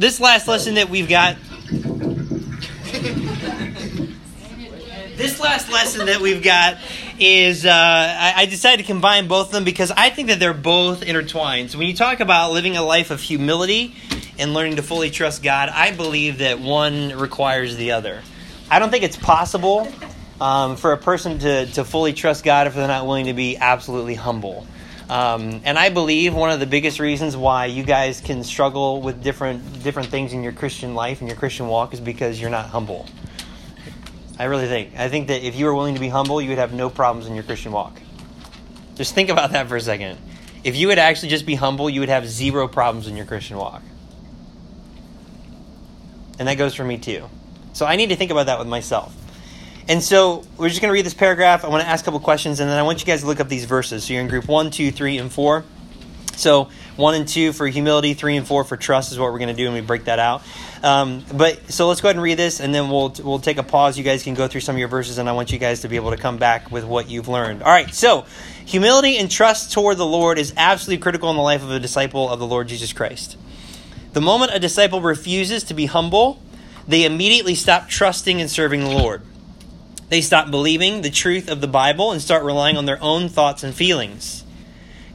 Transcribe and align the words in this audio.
this 0.00 0.18
last 0.18 0.48
lesson 0.48 0.76
that 0.76 0.88
we've 0.88 1.10
got. 1.10 1.36
This 5.16 5.38
last 5.38 5.70
lesson 5.70 6.06
that 6.06 6.20
we've 6.22 6.42
got 6.42 6.78
is 7.18 7.66
uh, 7.66 7.70
I, 7.70 8.32
I 8.38 8.46
decided 8.46 8.78
to 8.80 8.86
combine 8.86 9.28
both 9.28 9.48
of 9.48 9.52
them 9.52 9.64
because 9.64 9.90
I 9.90 10.08
think 10.08 10.28
that 10.28 10.40
they're 10.40 10.54
both 10.54 11.02
intertwined. 11.02 11.70
So 11.70 11.76
when 11.76 11.86
you 11.86 11.94
talk 11.94 12.20
about 12.20 12.52
living 12.52 12.78
a 12.78 12.82
life 12.82 13.10
of 13.10 13.20
humility 13.20 13.94
and 14.38 14.54
learning 14.54 14.76
to 14.76 14.82
fully 14.82 15.10
trust 15.10 15.42
God, 15.42 15.68
I 15.68 15.92
believe 15.92 16.38
that 16.38 16.60
one 16.60 17.18
requires 17.18 17.76
the 17.76 17.92
other. 17.92 18.22
I 18.70 18.78
don't 18.78 18.88
think 18.88 19.04
it's 19.04 19.18
possible 19.18 19.86
um, 20.40 20.76
for 20.76 20.92
a 20.92 20.96
person 20.96 21.40
to, 21.40 21.66
to 21.66 21.84
fully 21.84 22.14
trust 22.14 22.42
God 22.42 22.66
if 22.66 22.74
they're 22.74 22.88
not 22.88 23.04
willing 23.04 23.26
to 23.26 23.34
be 23.34 23.58
absolutely 23.58 24.14
humble. 24.14 24.66
Um, 25.10 25.62
and 25.64 25.76
I 25.76 25.88
believe 25.88 26.34
one 26.34 26.52
of 26.52 26.60
the 26.60 26.66
biggest 26.66 27.00
reasons 27.00 27.36
why 27.36 27.66
you 27.66 27.82
guys 27.82 28.20
can 28.20 28.44
struggle 28.44 29.02
with 29.02 29.24
different 29.24 29.82
different 29.82 30.08
things 30.08 30.32
in 30.32 30.44
your 30.44 30.52
Christian 30.52 30.94
life 30.94 31.20
and 31.20 31.28
your 31.28 31.36
Christian 31.36 31.66
walk 31.66 31.92
is 31.92 31.98
because 31.98 32.40
you're 32.40 32.48
not 32.48 32.66
humble. 32.66 33.06
I 34.38 34.44
really 34.44 34.68
think. 34.68 34.96
I 34.96 35.08
think 35.08 35.26
that 35.26 35.42
if 35.42 35.56
you 35.56 35.66
were 35.66 35.74
willing 35.74 35.94
to 35.94 36.00
be 36.00 36.08
humble, 36.08 36.40
you 36.40 36.50
would 36.50 36.58
have 36.58 36.72
no 36.72 36.88
problems 36.88 37.26
in 37.26 37.34
your 37.34 37.42
Christian 37.42 37.72
walk. 37.72 38.00
Just 38.94 39.12
think 39.12 39.30
about 39.30 39.50
that 39.50 39.68
for 39.68 39.74
a 39.74 39.80
second. 39.80 40.16
If 40.62 40.76
you 40.76 40.86
would 40.86 40.98
actually 41.00 41.30
just 41.30 41.44
be 41.44 41.56
humble, 41.56 41.90
you 41.90 41.98
would 41.98 42.08
have 42.08 42.28
zero 42.28 42.68
problems 42.68 43.08
in 43.08 43.16
your 43.16 43.26
Christian 43.26 43.56
walk. 43.56 43.82
And 46.38 46.46
that 46.46 46.54
goes 46.54 46.72
for 46.72 46.84
me 46.84 46.98
too. 46.98 47.28
So 47.72 47.84
I 47.84 47.96
need 47.96 48.10
to 48.10 48.16
think 48.16 48.30
about 48.30 48.46
that 48.46 48.60
with 48.60 48.68
myself. 48.68 49.12
And 49.90 50.00
so 50.00 50.44
we're 50.56 50.68
just 50.68 50.80
going 50.80 50.90
to 50.90 50.92
read 50.92 51.04
this 51.04 51.14
paragraph. 51.14 51.64
I 51.64 51.68
want 51.68 51.82
to 51.82 51.88
ask 51.88 52.04
a 52.04 52.06
couple 52.06 52.20
questions, 52.20 52.60
and 52.60 52.70
then 52.70 52.78
I 52.78 52.84
want 52.84 53.00
you 53.00 53.06
guys 53.06 53.22
to 53.22 53.26
look 53.26 53.40
up 53.40 53.48
these 53.48 53.64
verses. 53.64 54.04
So 54.04 54.12
you're 54.12 54.22
in 54.22 54.28
group 54.28 54.46
one, 54.46 54.70
two, 54.70 54.92
three, 54.92 55.18
and 55.18 55.32
four. 55.32 55.64
So 56.36 56.68
one 56.94 57.16
and 57.16 57.26
two 57.26 57.52
for 57.52 57.66
humility, 57.66 58.14
three 58.14 58.36
and 58.36 58.46
four 58.46 58.62
for 58.62 58.76
trust 58.76 59.10
is 59.10 59.18
what 59.18 59.32
we're 59.32 59.40
going 59.40 59.54
to 59.54 59.60
do, 59.60 59.66
and 59.66 59.74
we 59.74 59.80
break 59.80 60.04
that 60.04 60.20
out. 60.20 60.42
Um, 60.84 61.24
but 61.34 61.72
so 61.72 61.88
let's 61.88 62.00
go 62.00 62.06
ahead 62.06 62.14
and 62.14 62.22
read 62.22 62.38
this, 62.38 62.60
and 62.60 62.72
then 62.72 62.88
we'll 62.88 63.12
we'll 63.24 63.40
take 63.40 63.58
a 63.58 63.64
pause. 63.64 63.98
You 63.98 64.04
guys 64.04 64.22
can 64.22 64.34
go 64.34 64.46
through 64.46 64.60
some 64.60 64.76
of 64.76 64.78
your 64.78 64.86
verses, 64.86 65.18
and 65.18 65.28
I 65.28 65.32
want 65.32 65.50
you 65.50 65.58
guys 65.58 65.80
to 65.80 65.88
be 65.88 65.96
able 65.96 66.12
to 66.12 66.16
come 66.16 66.38
back 66.38 66.70
with 66.70 66.84
what 66.84 67.10
you've 67.10 67.26
learned. 67.26 67.64
All 67.64 67.72
right. 67.72 67.92
So 67.92 68.26
humility 68.64 69.18
and 69.18 69.28
trust 69.28 69.72
toward 69.72 69.96
the 69.96 70.06
Lord 70.06 70.38
is 70.38 70.54
absolutely 70.56 71.02
critical 71.02 71.30
in 71.30 71.36
the 71.36 71.42
life 71.42 71.64
of 71.64 71.70
a 71.72 71.80
disciple 71.80 72.30
of 72.30 72.38
the 72.38 72.46
Lord 72.46 72.68
Jesus 72.68 72.92
Christ. 72.92 73.36
The 74.12 74.20
moment 74.20 74.52
a 74.54 74.60
disciple 74.60 75.00
refuses 75.00 75.64
to 75.64 75.74
be 75.74 75.86
humble, 75.86 76.40
they 76.86 77.04
immediately 77.04 77.56
stop 77.56 77.88
trusting 77.88 78.40
and 78.40 78.48
serving 78.48 78.84
the 78.84 78.90
Lord. 78.90 79.22
They 80.10 80.20
stop 80.20 80.50
believing 80.50 81.02
the 81.02 81.10
truth 81.10 81.48
of 81.48 81.60
the 81.60 81.68
Bible 81.68 82.10
and 82.10 82.20
start 82.20 82.42
relying 82.42 82.76
on 82.76 82.84
their 82.84 83.00
own 83.00 83.28
thoughts 83.28 83.62
and 83.62 83.72
feelings. 83.72 84.44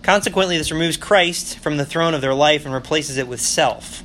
Consequently, 0.02 0.58
this 0.58 0.72
removes 0.72 0.96
Christ 0.96 1.60
from 1.60 1.76
the 1.76 1.86
throne 1.86 2.14
of 2.14 2.22
their 2.22 2.34
life 2.34 2.64
and 2.64 2.74
replaces 2.74 3.18
it 3.18 3.28
with 3.28 3.42
self. 3.42 4.04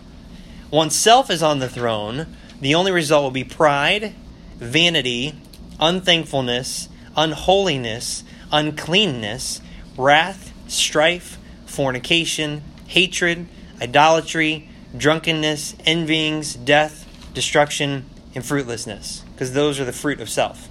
Once 0.69 0.97
self 0.97 1.30
is 1.30 1.44
on 1.44 1.60
the 1.60 1.69
throne, 1.69 2.27
the 2.60 2.74
only 2.74 2.91
result 2.91 3.22
will 3.22 3.30
be 3.30 3.44
pride, 3.44 4.14
vanity, 4.56 5.34
unthankfulness, 5.78 6.88
unholiness, 7.16 8.25
uncleanness, 8.50 9.60
wrath, 9.97 10.52
strife, 10.66 11.38
fornication, 11.66 12.62
hatred, 12.88 13.47
idolatry, 13.80 14.69
drunkenness, 14.97 15.77
envyings, 15.86 16.56
death, 16.56 17.06
destruction, 17.32 18.06
and 18.34 18.44
fruitlessness, 18.44 19.22
because 19.32 19.52
those 19.52 19.78
are 19.78 19.84
the 19.84 19.92
fruit 19.92 20.20
of 20.20 20.28
self. 20.28 20.69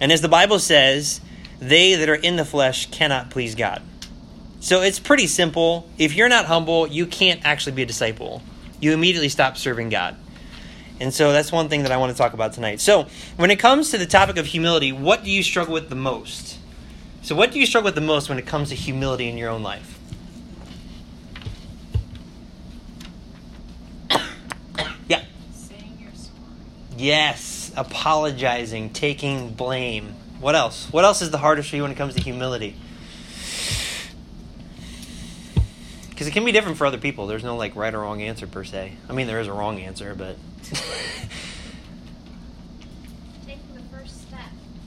And 0.00 0.12
as 0.12 0.20
the 0.20 0.28
Bible 0.28 0.58
says, 0.58 1.20
they 1.58 1.94
that 1.94 2.08
are 2.08 2.14
in 2.14 2.36
the 2.36 2.44
flesh 2.44 2.90
cannot 2.90 3.30
please 3.30 3.54
God. 3.54 3.82
So 4.60 4.82
it's 4.82 4.98
pretty 4.98 5.26
simple. 5.26 5.88
If 5.98 6.14
you're 6.14 6.28
not 6.28 6.46
humble, 6.46 6.86
you 6.86 7.06
can't 7.06 7.40
actually 7.44 7.72
be 7.72 7.82
a 7.82 7.86
disciple. 7.86 8.42
You 8.80 8.92
immediately 8.92 9.28
stop 9.28 9.56
serving 9.56 9.90
God. 9.90 10.16
And 10.98 11.12
so 11.12 11.32
that's 11.32 11.52
one 11.52 11.68
thing 11.68 11.82
that 11.82 11.92
I 11.92 11.98
want 11.98 12.12
to 12.12 12.18
talk 12.18 12.32
about 12.32 12.54
tonight. 12.54 12.80
So, 12.80 13.06
when 13.36 13.50
it 13.50 13.58
comes 13.58 13.90
to 13.90 13.98
the 13.98 14.06
topic 14.06 14.38
of 14.38 14.46
humility, 14.46 14.92
what 14.92 15.24
do 15.24 15.30
you 15.30 15.42
struggle 15.42 15.74
with 15.74 15.90
the 15.90 15.94
most? 15.94 16.58
So, 17.22 17.34
what 17.34 17.52
do 17.52 17.58
you 17.58 17.66
struggle 17.66 17.86
with 17.86 17.94
the 17.94 18.00
most 18.00 18.28
when 18.28 18.38
it 18.38 18.46
comes 18.46 18.70
to 18.70 18.74
humility 18.74 19.28
in 19.28 19.36
your 19.36 19.50
own 19.50 19.62
life? 19.62 19.98
yeah. 25.08 25.22
Saying 25.52 25.98
you're 26.00 26.14
sorry. 26.14 26.38
Yes, 26.96 27.55
apologizing, 27.76 28.90
taking 28.90 29.50
blame. 29.50 30.14
What 30.40 30.54
else? 30.54 30.86
What 30.90 31.04
else 31.04 31.22
is 31.22 31.30
the 31.30 31.38
hardest 31.38 31.70
for 31.70 31.76
you 31.76 31.82
when 31.82 31.90
it 31.90 31.96
comes 31.96 32.14
to 32.14 32.20
humility? 32.20 32.76
Because 36.10 36.26
it 36.26 36.30
can 36.32 36.44
be 36.44 36.52
different 36.52 36.78
for 36.78 36.86
other 36.86 36.98
people. 36.98 37.26
There's 37.26 37.44
no 37.44 37.56
like 37.56 37.76
right 37.76 37.94
or 37.94 38.00
wrong 38.00 38.22
answer 38.22 38.46
per 38.46 38.64
se. 38.64 38.94
I 39.08 39.12
mean, 39.12 39.26
there 39.26 39.40
is 39.40 39.48
a 39.48 39.52
wrong 39.52 39.78
answer, 39.80 40.14
but 40.14 40.36
Taking 43.46 43.74
the 43.74 43.82
first 43.94 44.22
step. 44.22 44.40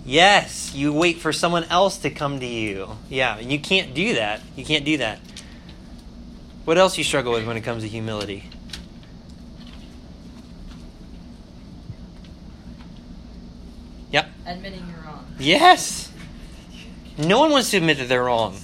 yes, 0.06 0.74
you 0.74 0.92
wait 0.92 1.20
for 1.20 1.32
someone 1.32 1.66
else 1.66 1.98
to 2.00 2.10
come 2.10 2.40
to 2.40 2.46
you. 2.46 2.90
Yeah, 3.10 3.38
and 3.38 3.52
you 3.52 3.60
can't 3.60 3.94
do 3.94 4.16
that. 4.16 4.42
You 4.56 4.66
can't 4.66 4.86
do 4.86 4.98
that. 4.98 5.20
What 6.66 6.78
else 6.78 6.98
you 6.98 7.04
struggle 7.04 7.34
with 7.34 7.46
when 7.48 7.58
it 7.58 7.62
comes 7.62 7.84
to 7.84 7.90
humility? 7.90 8.50
Yep. 14.12 14.28
Admitting 14.50 14.84
you're 14.90 15.06
wrong. 15.06 15.28
Yes. 15.38 16.12
No 17.20 17.40
one 17.40 17.52
wants 17.52 17.70
to 17.70 17.78
admit 17.78 18.00
that 18.00 18.10
they're 18.10 18.24
wrong. 18.24 18.58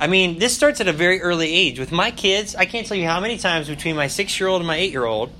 I 0.00 0.08
mean, 0.08 0.40
this 0.40 0.56
starts 0.56 0.80
at 0.80 0.88
a 0.88 0.92
very 0.92 1.22
early 1.22 1.52
age. 1.52 1.78
With 1.78 1.92
my 1.92 2.10
kids, 2.10 2.56
I 2.56 2.64
can't 2.64 2.84
tell 2.84 2.96
you 2.96 3.06
how 3.06 3.20
many 3.20 3.38
times 3.38 3.68
between 3.68 3.94
my 3.94 4.08
six 4.08 4.40
year 4.40 4.48
old 4.48 4.60
and 4.60 4.66
my 4.66 4.74
eight 4.76 4.90
year 4.90 5.04
old, 5.04 5.30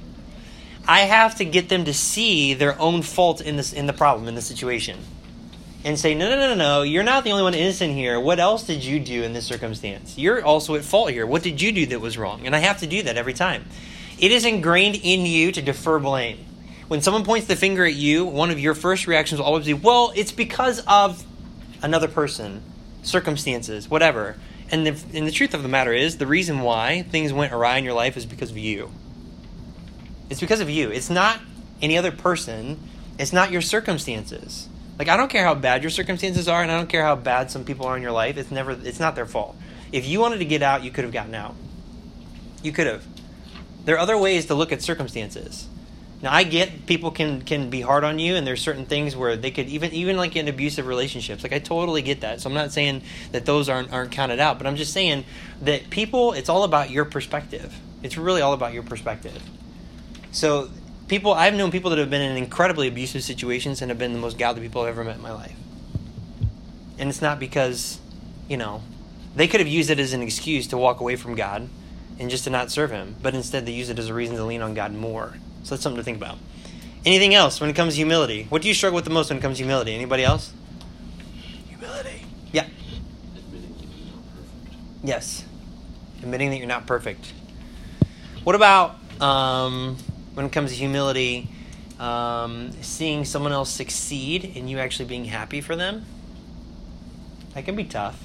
I 0.87 1.01
have 1.01 1.35
to 1.37 1.45
get 1.45 1.69
them 1.69 1.87
to 1.87 1.95
see 1.95 2.55
their 2.55 2.79
own 2.81 3.03
fault 3.03 3.41
in 3.41 3.57
this 3.57 3.73
in 3.73 3.87
the 3.87 3.93
problem, 3.93 4.29
in 4.29 4.37
the 4.37 4.43
situation. 4.43 4.99
And 5.83 5.99
say, 5.99 6.15
no, 6.15 6.29
no, 6.29 6.37
no, 6.37 6.49
no, 6.49 6.55
no, 6.55 6.83
you're 6.83 7.03
not 7.03 7.25
the 7.25 7.33
only 7.33 7.43
one 7.43 7.55
innocent 7.55 7.95
here. 7.95 8.21
What 8.21 8.39
else 8.39 8.65
did 8.65 8.85
you 8.85 9.01
do 9.01 9.25
in 9.25 9.33
this 9.33 9.47
circumstance? 9.47 10.17
You're 10.17 10.45
also 10.45 10.77
at 10.77 10.85
fault 10.85 11.11
here. 11.11 11.27
What 11.27 11.43
did 11.43 11.61
you 11.61 11.73
do 11.73 11.87
that 11.87 12.01
was 12.01 12.17
wrong? 12.17 12.47
And 12.47 12.55
I 12.55 12.61
have 12.61 12.79
to 12.81 12.87
do 12.87 13.03
that 13.03 13.17
every 13.17 13.33
time. 13.33 13.65
It 14.19 14.31
is 14.31 14.45
ingrained 14.45 15.01
in 15.03 15.27
you 15.27 15.51
to 15.53 15.63
defer 15.63 15.99
blame. 15.99 16.45
When 16.91 17.03
someone 17.03 17.25
points 17.25 17.47
the 17.47 17.55
finger 17.55 17.85
at 17.85 17.95
you, 17.95 18.25
one 18.25 18.51
of 18.51 18.59
your 18.59 18.75
first 18.75 19.07
reactions 19.07 19.39
will 19.39 19.47
always 19.47 19.65
be, 19.65 19.75
well, 19.75 20.13
it's 20.17 20.33
because 20.33 20.83
of 20.89 21.25
another 21.83 22.09
person, 22.09 22.65
circumstances, 23.05 23.89
whatever. 23.89 24.35
And 24.73 24.85
the, 24.85 25.17
and 25.17 25.25
the 25.25 25.31
truth 25.31 25.55
of 25.55 25.63
the 25.63 25.69
matter 25.69 25.93
is, 25.93 26.19
the 26.19 26.27
reason 26.27 26.63
why 26.63 27.03
things 27.03 27.33
went 27.33 27.53
awry 27.53 27.77
in 27.77 27.85
your 27.85 27.93
life 27.95 28.17
is 28.17 28.27
because 28.27 28.51
of 28.51 28.59
you. 28.59 28.91
It's 30.31 30.41
because 30.41 30.59
of 30.59 30.69
you. 30.69 30.91
It's 30.91 31.09
not 31.09 31.39
any 31.81 31.97
other 31.97 32.11
person. 32.11 32.81
It's 33.21 33.33
not 33.33 33.53
your 33.53 33.63
circumstances. 33.63 34.69
Like 34.99 35.07
I 35.07 35.17
don't 35.17 35.31
care 35.31 35.45
how 35.45 35.55
bad 35.55 35.85
your 35.85 35.91
circumstances 35.91 36.49
are, 36.49 36.61
and 36.61 36.73
I 36.73 36.77
don't 36.77 36.89
care 36.89 37.05
how 37.05 37.15
bad 37.15 37.53
some 37.53 37.65
people 37.65 37.87
are 37.87 37.97
in 37.97 38.03
your 38.03 38.11
life. 38.11 38.37
It's 38.37 38.51
never. 38.51 38.73
It's 38.73 38.99
not 38.99 39.15
their 39.15 39.27
fault. 39.27 39.55
If 39.93 40.09
you 40.09 40.19
wanted 40.19 40.39
to 40.39 40.45
get 40.45 40.61
out, 40.61 40.83
you 40.83 40.91
could 40.91 41.05
have 41.05 41.13
gotten 41.13 41.37
out. 41.37 41.55
You 42.65 42.73
could 42.73 42.89
have. 42.89 43.07
There 43.85 43.95
are 43.95 44.01
other 44.01 44.19
ways 44.19 44.47
to 44.47 44.57
look 44.57 44.73
at 44.73 44.83
circumstances. 44.83 45.69
Now 46.23 46.33
I 46.33 46.45
get 46.45 46.87
people 46.87 47.11
can 47.11 47.43
can 47.43 47.71
be 47.71 47.81
hard 47.81 48.05
on 48.05 48.19
you, 48.19 48.37
and 48.37 48.47
there's 48.47 48.61
certain 48.61 48.85
things 48.85 49.17
where 49.17 49.37
they 49.37 49.51
could 49.51 49.69
even 49.69 49.93
even 49.93 50.17
like 50.17 50.37
in 50.37 50.49
abusive 50.49 50.87
relationships. 50.87 51.43
Like 51.43 51.53
I 51.53 51.59
totally 51.59 52.03
get 52.03 52.21
that. 52.21 52.41
So 52.41 52.51
I'm 52.51 52.55
not 52.55 52.73
saying 52.73 53.03
that 53.33 53.47
those 53.47 53.69
aren't 53.69 53.93
aren't 53.93 54.13
counted 54.13 54.39
out, 54.39 54.59
but 54.59 54.67
I'm 54.67 54.77
just 54.77 54.93
saying 54.93 55.25
that 55.63 55.91
people. 55.91 56.33
It's 56.33 56.49
all 56.49 56.65
about 56.65 56.91
your 56.91 57.05
perspective. 57.05 57.75
It's 58.03 58.17
really 58.17 58.41
all 58.43 58.53
about 58.53 58.73
your 58.73 58.83
perspective. 58.83 59.43
So 60.33 60.71
people, 61.09 61.35
I've 61.35 61.55
known 61.55 61.71
people 61.71 61.91
that 61.91 61.99
have 61.99 62.09
been 62.09 62.23
in 62.23 62.37
incredibly 62.37 62.87
abusive 62.89 63.23
situations 63.23 63.83
and 63.83 63.91
have 63.91 63.99
been 63.99 64.13
the 64.13 64.19
most 64.19 64.39
godly 64.39 64.63
people 64.63 64.83
I've 64.83 64.89
ever 64.89 65.05
met 65.05 65.17
in 65.17 65.23
my 65.23 65.33
life. 65.33 65.57
And 66.99 67.09
it's 67.09 67.21
not 67.21 67.41
because, 67.41 67.99
you 68.49 68.57
know, 68.57 68.83
they 69.35 69.49
could 69.49 69.61
have 69.61 69.69
used 69.69 69.91
it 69.91 69.99
as 69.99 70.13
an 70.13 70.23
excuse 70.23 70.69
to 70.69 70.79
walk 70.79 71.01
away 71.01 71.17
from 71.17 71.35
God 71.35 71.69
and 72.19 72.31
just 72.31 72.45
to 72.45 72.51
not 72.51 72.71
serve 72.71 72.91
Him, 72.91 73.17
but 73.21 73.35
instead 73.35 73.67
they 73.67 73.73
use 73.73 73.91
it 73.91 73.99
as 73.99 74.09
a 74.09 74.15
reason 74.15 74.37
to 74.37 74.45
lean 74.45 74.63
on 74.63 74.75
God 74.75 74.95
more. 74.95 75.35
So 75.63 75.75
that's 75.75 75.83
something 75.83 75.99
to 75.99 76.05
think 76.05 76.17
about. 76.17 76.39
Anything 77.05 77.35
else 77.35 77.61
when 77.61 77.71
it 77.71 77.77
comes 77.77 77.95
to 77.95 77.97
humility? 77.97 78.47
What 78.51 78.63
do 78.63 78.69
you 78.69 78.75
struggle 78.75 78.97
with 78.97 79.05
the 79.05 79.11
most 79.11 79.31
when 79.31 79.39
it 79.39 79.41
comes 79.41 79.57
to 79.59 79.65
humility? 79.65 79.95
Anybody 79.95 80.25
else? 80.25 80.53
Humility. 81.69 82.25
Yeah. 82.53 82.67
Admitting 83.37 83.71
that 83.73 83.79
you're 83.79 84.07
not 84.07 84.27
perfect. 84.35 85.03
Yes. 85.03 85.45
Admitting 86.23 86.51
that 86.51 86.57
you're 86.59 86.67
not 86.67 86.87
perfect. 86.87 87.33
What 88.45 88.55
about 88.55 88.97
um, 89.21 89.97
when 90.35 90.47
it 90.47 90.53
comes 90.53 90.71
to 90.71 90.77
humility, 90.77 91.49
um, 91.99 92.73
seeing 92.83 93.25
someone 93.25 93.53
else 93.53 93.71
succeed 93.71 94.53
and 94.57 94.69
you 94.69 94.79
actually 94.79 95.07
being 95.07 95.25
happy 95.27 95.61
for 95.61 95.77
them? 95.77 96.05
That 97.55 97.65
can 97.65 97.77
be 97.77 97.85
tough. 97.85 98.23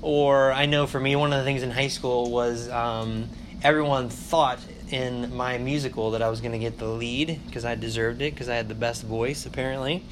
Or 0.00 0.52
I 0.52 0.66
know 0.66 0.86
for 0.86 1.00
me, 1.00 1.16
one 1.16 1.32
of 1.32 1.38
the 1.38 1.44
things 1.44 1.62
in 1.62 1.70
high 1.70 1.88
school 1.88 2.30
was 2.30 2.68
um, 2.68 3.28
everyone 3.62 4.08
thought 4.08 4.60
in 4.90 5.34
my 5.34 5.58
musical 5.58 6.12
that 6.12 6.22
I 6.22 6.28
was 6.28 6.40
going 6.40 6.52
to 6.52 6.58
get 6.58 6.78
the 6.78 6.86
lead 6.86 7.40
because 7.46 7.64
I 7.64 7.74
deserved 7.74 8.22
it 8.22 8.34
because 8.34 8.48
I 8.48 8.54
had 8.54 8.68
the 8.68 8.74
best 8.74 9.02
voice 9.02 9.46
apparently, 9.46 10.04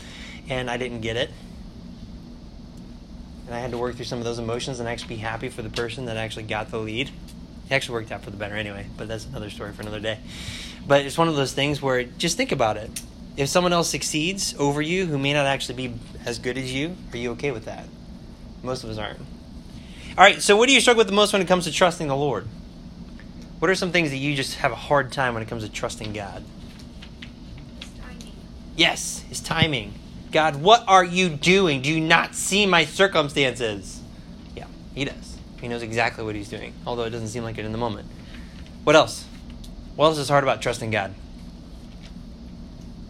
and 0.48 0.70
I 0.70 0.76
didn't 0.76 1.00
get 1.00 1.16
it. 1.16 1.30
And 3.46 3.54
I 3.54 3.60
had 3.60 3.70
to 3.70 3.78
work 3.78 3.94
through 3.94 4.06
some 4.06 4.18
of 4.18 4.24
those 4.24 4.38
emotions 4.38 4.80
and 4.80 4.88
actually 4.88 5.16
be 5.16 5.20
happy 5.20 5.48
for 5.48 5.62
the 5.62 5.70
person 5.70 6.06
that 6.06 6.16
actually 6.16 6.44
got 6.44 6.70
the 6.70 6.78
lead. 6.78 7.08
It 7.08 7.72
actually 7.72 7.94
worked 7.94 8.12
out 8.12 8.22
for 8.22 8.30
the 8.30 8.36
better 8.36 8.56
anyway, 8.56 8.86
but 8.96 9.08
that's 9.08 9.24
another 9.26 9.50
story 9.50 9.72
for 9.72 9.82
another 9.82 10.00
day. 10.00 10.18
But 10.86 11.04
it's 11.04 11.18
one 11.18 11.28
of 11.28 11.36
those 11.36 11.52
things 11.52 11.80
where 11.80 12.04
just 12.04 12.36
think 12.36 12.52
about 12.52 12.76
it. 12.76 13.02
If 13.36 13.48
someone 13.48 13.72
else 13.72 13.88
succeeds 13.90 14.54
over 14.58 14.80
you 14.80 15.06
who 15.06 15.18
may 15.18 15.32
not 15.32 15.46
actually 15.46 15.88
be 15.88 15.94
as 16.24 16.38
good 16.38 16.56
as 16.56 16.72
you, 16.72 16.96
are 17.12 17.16
you 17.16 17.32
okay 17.32 17.50
with 17.50 17.66
that? 17.66 17.86
Most 18.62 18.82
of 18.82 18.90
us 18.90 18.98
aren't. 18.98 19.20
All 19.20 20.24
right, 20.24 20.40
so 20.40 20.56
what 20.56 20.66
do 20.66 20.72
you 20.72 20.80
struggle 20.80 21.00
with 21.00 21.08
the 21.08 21.12
most 21.12 21.32
when 21.32 21.42
it 21.42 21.48
comes 21.48 21.64
to 21.64 21.72
trusting 21.72 22.08
the 22.08 22.16
Lord? 22.16 22.48
What 23.58 23.70
are 23.70 23.74
some 23.74 23.92
things 23.92 24.10
that 24.10 24.18
you 24.18 24.34
just 24.34 24.56
have 24.56 24.72
a 24.72 24.76
hard 24.76 25.12
time 25.12 25.34
when 25.34 25.42
it 25.42 25.48
comes 25.48 25.64
to 25.64 25.70
trusting 25.70 26.12
God? 26.12 26.44
Timing. 28.00 28.32
Yes, 28.76 29.20
his 29.28 29.40
timing. 29.40 29.94
God, 30.30 30.56
what 30.56 30.84
are 30.86 31.04
you 31.04 31.28
doing? 31.30 31.80
Do 31.82 31.90
you 31.92 32.00
not 32.00 32.34
see 32.34 32.66
my 32.66 32.84
circumstances? 32.84 34.00
Yeah, 34.54 34.66
he 34.94 35.04
does. 35.04 35.38
He 35.60 35.68
knows 35.68 35.82
exactly 35.82 36.22
what 36.24 36.34
he's 36.34 36.48
doing, 36.50 36.74
although 36.86 37.04
it 37.04 37.10
doesn't 37.10 37.28
seem 37.28 37.44
like 37.44 37.56
it 37.56 37.64
in 37.64 37.72
the 37.72 37.78
moment. 37.78 38.08
What 38.84 38.94
else? 38.94 39.24
What 39.94 40.06
else 40.06 40.18
is 40.18 40.28
hard 40.28 40.44
about 40.44 40.60
trusting 40.60 40.90
God? 40.90 41.14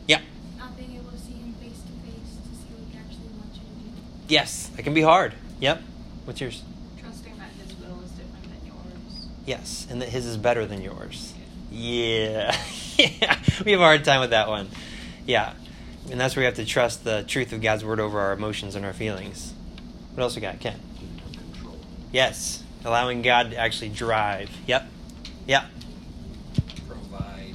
Yeah, 0.07 0.21
Not 0.57 0.77
being 0.77 0.95
able 0.95 1.11
to 1.11 1.19
see 1.19 1.33
him 1.33 1.55
face 1.55 1.81
to 1.83 1.93
face 2.09 2.37
to 2.39 2.55
see 2.55 2.71
what 2.79 2.87
he 2.93 2.97
actually 2.99 3.29
wants 3.37 3.57
you 3.57 3.63
to 3.65 3.91
do. 3.91 4.03
yes, 4.29 4.69
that 4.77 4.83
can 4.85 4.95
be 4.95 5.03
hard. 5.03 5.35
Yep. 5.59 5.83
What's 6.25 6.41
yours? 6.41 6.63
Trusting 7.01 7.37
that 7.39 7.51
his 7.61 7.75
will 7.79 7.99
is 8.05 8.11
different 8.13 8.45
than 8.45 8.67
yours. 8.67 9.27
Yes, 9.47 9.87
and 9.89 10.03
that 10.03 10.09
his 10.09 10.27
is 10.27 10.37
better 10.37 10.67
than 10.67 10.83
yours. 10.83 11.33
Yeah. 11.71 12.57
yeah. 12.99 13.39
We 13.65 13.73
have 13.73 13.81
a 13.81 13.85
hard 13.85 14.05
time 14.05 14.21
with 14.21 14.31
that 14.31 14.49
one. 14.49 14.69
Yeah. 15.25 15.55
And 16.11 16.21
that's 16.21 16.37
where 16.37 16.43
we 16.43 16.47
have 16.47 16.55
to 16.55 16.65
trust 16.65 17.05
the 17.05 17.25
truth 17.27 17.53
of 17.53 17.61
God's 17.61 17.85
word 17.85 18.01
over 18.01 18.19
our 18.21 18.33
emotions 18.33 18.75
and 18.75 18.85
our 18.85 18.93
feelings. 18.93 19.53
What 20.15 20.23
else 20.23 20.37
we 20.37 20.43
got, 20.43 20.61
Ken? 20.61 20.79
Control. 21.53 21.79
Yes. 22.13 22.63
Allowing 22.85 23.23
God 23.23 23.51
to 23.51 23.57
actually 23.57 23.91
drive. 23.91 24.51
Yep. 24.67 24.89
Yeah. 25.47 25.67
Provide. 26.89 27.55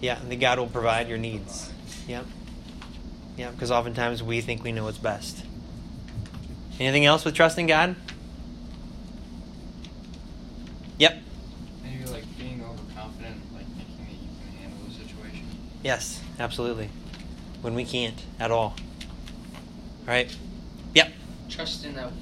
Yeah. 0.00 0.20
And 0.20 0.30
that 0.30 0.40
God 0.40 0.58
will 0.58 0.66
provide 0.66 1.08
your 1.08 1.18
needs. 1.18 1.70
Yep. 2.06 2.26
Yeah, 3.36 3.50
because 3.50 3.70
oftentimes 3.70 4.22
we 4.22 4.40
think 4.40 4.64
we 4.64 4.72
know 4.72 4.84
what's 4.84 4.98
best. 4.98 5.44
Anything 6.80 7.04
else 7.04 7.24
with 7.24 7.34
trusting 7.34 7.66
God? 7.66 7.96
Yep. 10.98 11.22
Maybe 11.82 12.04
like 12.06 12.24
being 12.38 12.62
overconfident, 12.62 13.36
like 13.54 13.66
thinking 13.76 13.96
that 13.98 14.12
you 14.12 14.28
can 14.40 14.58
handle 14.58 14.78
the 14.86 14.94
situation. 14.94 15.46
Yes, 15.82 16.20
absolutely. 16.38 16.90
When 17.62 17.74
we 17.74 17.84
can't 17.84 18.20
at 18.38 18.50
all. 18.50 18.74
All 20.00 20.06
right. 20.06 20.34
Yep. 20.94 21.12
trusting 21.50 21.94
that 21.94 22.12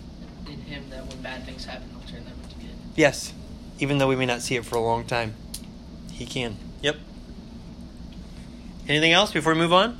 in 0.46 0.60
him 0.62 0.84
that 0.90 1.06
when 1.06 1.20
bad 1.22 1.44
things 1.44 1.64
happen, 1.64 1.88
he'll 1.90 2.08
turn 2.10 2.24
them 2.24 2.34
into 2.42 2.56
good. 2.56 2.74
Yes. 2.96 3.32
Even 3.78 3.98
though 3.98 4.08
we 4.08 4.16
may 4.16 4.26
not 4.26 4.42
see 4.42 4.56
it 4.56 4.64
for 4.64 4.76
a 4.76 4.80
long 4.80 5.04
time, 5.04 5.34
he 6.12 6.26
can. 6.26 6.56
Yep. 6.82 6.96
Anything 8.88 9.12
else 9.12 9.32
before 9.32 9.52
we 9.54 9.58
move 9.58 9.72
on? 9.72 9.98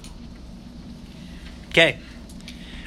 Okay. 1.68 1.98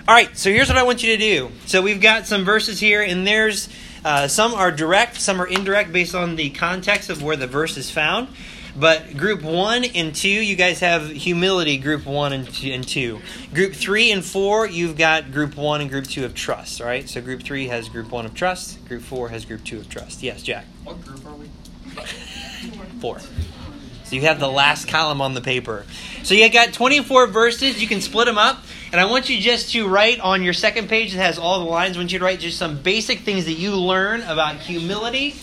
All 0.08 0.14
right. 0.16 0.36
So 0.38 0.50
here's 0.50 0.70
what 0.70 0.78
I 0.78 0.84
want 0.84 1.04
you 1.04 1.12
to 1.12 1.18
do. 1.18 1.52
So 1.66 1.82
we've 1.82 2.00
got 2.00 2.26
some 2.28 2.46
verses 2.46 2.80
here, 2.80 3.02
and 3.02 3.28
there's 3.28 3.68
uh, 4.08 4.28
some 4.30 4.54
are 4.54 4.72
direct, 4.72 5.20
some 5.20 5.42
are 5.42 5.48
indirect 5.48 5.92
based 5.92 6.16
on 6.16 6.38
the 6.38 6.50
context 6.52 7.10
of 7.10 7.22
where 7.22 7.36
the 7.36 7.46
verse 7.46 7.76
is 7.76 7.92
found. 7.92 8.30
But 8.74 9.18
group 9.18 9.42
one 9.42 9.84
and 9.84 10.16
two, 10.16 10.30
you 10.30 10.56
guys 10.56 10.80
have 10.80 11.10
humility. 11.10 11.78
Group 11.78 12.06
one 12.06 12.32
and 12.32 12.48
two, 12.48 12.72
and 12.72 12.88
two. 12.88 13.20
Group 13.54 13.74
three 13.74 14.12
and 14.12 14.24
four, 14.24 14.66
you've 14.66 14.98
got 14.98 15.34
group 15.34 15.58
one 15.58 15.82
and 15.82 15.90
group 15.90 16.06
two 16.06 16.24
of 16.24 16.34
trust. 16.34 16.80
All 16.80 16.88
right. 16.88 17.10
So 17.10 17.20
group 17.20 17.44
three 17.44 17.68
has 17.68 17.90
group 17.90 18.10
one 18.10 18.26
of 18.26 18.34
trust. 18.34 18.86
Group 18.88 19.02
four 19.02 19.28
has 19.28 19.44
group 19.44 19.66
two 19.66 19.78
of 19.80 19.90
trust. 19.90 20.24
Yes, 20.24 20.42
Jack. 20.42 20.66
What 20.86 21.04
group 21.04 21.26
are 21.26 21.36
we? 21.36 21.48
Four. 23.02 23.20
So 23.20 24.16
you 24.16 24.22
have 24.22 24.40
the 24.40 24.50
last 24.50 24.88
column 24.88 25.20
on 25.20 25.34
the 25.34 25.42
paper. 25.42 25.86
So 26.24 26.34
you 26.34 26.50
got 26.50 26.72
24 26.72 27.28
verses. 27.28 27.82
You 27.82 27.88
can 27.88 28.00
split 28.00 28.26
them 28.26 28.38
up. 28.38 28.64
And 28.92 29.02
I 29.02 29.06
want 29.06 29.30
you 29.30 29.40
just 29.40 29.74
to 29.74 29.88
write 29.88 30.20
on 30.22 30.44
your 30.44 30.54
second 30.54 30.88
page 30.88 31.14
that 31.14 31.20
has 31.20 31.38
all 31.38 31.60
the 31.60 31.66
lines. 31.66 31.98
I 31.98 32.00
want 32.00 32.14
you 32.14 32.20
to 32.20 32.26
write 32.26 32.40
just 32.40 32.58
some 32.58 32.82
basic 32.82 33.20
things 33.20 33.46
that 33.46 33.54
you 33.54 33.76
learn 33.76 34.22
about 34.22 34.56
humility 34.56 35.36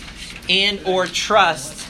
and 0.49 0.81
or 0.87 1.06
trust 1.06 1.82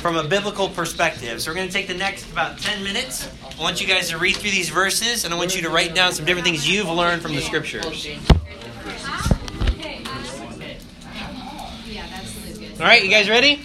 from 0.00 0.16
a 0.16 0.24
biblical 0.24 0.68
perspective. 0.68 1.42
So 1.42 1.50
we're 1.50 1.54
going 1.54 1.68
to 1.68 1.72
take 1.72 1.86
the 1.86 1.94
next 1.94 2.30
about 2.32 2.58
10 2.58 2.82
minutes. 2.82 3.28
I 3.44 3.62
want 3.62 3.80
you 3.80 3.86
guys 3.86 4.08
to 4.08 4.18
read 4.18 4.36
through 4.36 4.50
these 4.50 4.70
verses, 4.70 5.24
and 5.24 5.34
I 5.34 5.36
want 5.36 5.54
you 5.54 5.62
to 5.62 5.70
write 5.70 5.94
down 5.94 6.12
some 6.12 6.24
different 6.24 6.46
things 6.46 6.68
you've 6.68 6.88
learned 6.88 7.22
from 7.22 7.34
the 7.34 7.42
scriptures. 7.42 8.06
Yeah, 8.06 8.18
that's 12.08 12.36
really 12.36 12.66
good. 12.68 12.80
All 12.80 12.86
right, 12.86 13.04
you 13.04 13.10
guys 13.10 13.28
ready? 13.28 13.62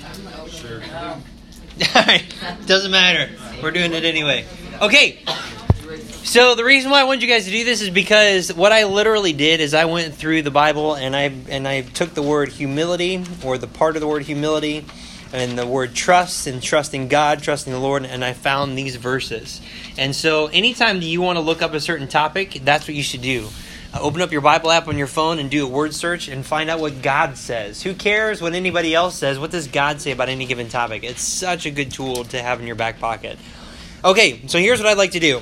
Sure. 0.50 0.82
All 1.96 2.04
right, 2.04 2.24
doesn't 2.66 2.92
matter. 2.92 3.32
We're 3.64 3.72
doing 3.72 3.94
it 3.94 4.04
anyway. 4.04 4.46
Okay. 4.82 5.24
So 6.28 6.56
the 6.56 6.66
reason 6.66 6.92
why 6.92 7.00
I 7.00 7.04
wanted 7.06 7.22
you 7.22 7.30
guys 7.30 7.46
to 7.46 7.52
do 7.52 7.64
this 7.64 7.82
is 7.82 7.90
because 7.90 8.52
what 8.52 8.74
I 8.74 8.84
literally 8.84 9.32
did 9.32 9.62
is 9.62 9.74
I 9.74 9.86
went 9.86 10.14
through 10.14 10.42
the 10.42 10.52
Bible 10.52 10.94
and 10.94 11.16
I 11.16 11.32
and 11.48 11.66
I 11.66 11.84
took 11.84 12.14
the 12.14 12.22
word 12.22 12.50
humility 12.50 13.24
or 13.46 13.58
the 13.58 13.66
part 13.66 13.96
of 13.96 14.02
the 14.02 14.10
word 14.10 14.24
humility 14.24 14.84
and 15.32 15.58
the 15.58 15.66
word 15.66 15.96
trust 15.96 16.46
and 16.46 16.62
trusting 16.62 17.08
God, 17.08 17.42
trusting 17.42 17.72
the 17.72 17.80
Lord, 17.80 18.04
and 18.04 18.26
I 18.26 18.34
found 18.34 18.78
these 18.78 18.98
verses. 18.98 19.62
And 19.98 20.14
so 20.14 20.48
anytime 20.48 21.00
that 21.00 21.06
you 21.06 21.22
want 21.22 21.38
to 21.38 21.42
look 21.42 21.62
up 21.62 21.74
a 21.74 21.80
certain 21.80 22.10
topic, 22.10 22.60
that's 22.62 22.90
what 22.90 22.96
you 22.96 23.04
should 23.04 23.22
do. 23.22 23.48
Uh, 23.94 24.00
open 24.02 24.22
up 24.22 24.34
your 24.34 24.42
Bible 24.42 24.70
app 24.70 24.90
on 24.90 24.98
your 24.98 25.08
phone 25.08 25.40
and 25.40 25.50
do 25.50 25.66
a 25.66 25.70
word 25.70 25.94
search 25.94 26.28
and 26.28 26.46
find 26.46 26.70
out 26.70 26.82
what 26.82 27.02
God 27.02 27.38
says. 27.38 27.84
Who 27.84 27.94
cares 27.94 28.42
what 28.42 28.54
anybody 28.54 28.94
else 28.94 29.16
says? 29.16 29.40
What 29.40 29.52
does 29.52 29.68
God 29.68 30.02
say 30.02 30.12
about 30.12 30.28
any 30.28 30.46
given 30.46 30.68
topic? 30.68 31.06
It's 31.06 31.22
such 31.22 31.66
a 31.66 31.72
good 31.72 31.90
tool 31.90 32.26
to 32.26 32.42
have 32.42 32.60
in 32.60 32.68
your 32.68 32.76
back 32.76 33.00
pocket. 33.00 33.40
Okay, 34.04 34.46
so 34.48 34.60
here's 34.60 34.80
what 34.80 34.90
I'd 34.90 34.98
like 34.98 35.12
to 35.12 35.22
do. 35.22 35.42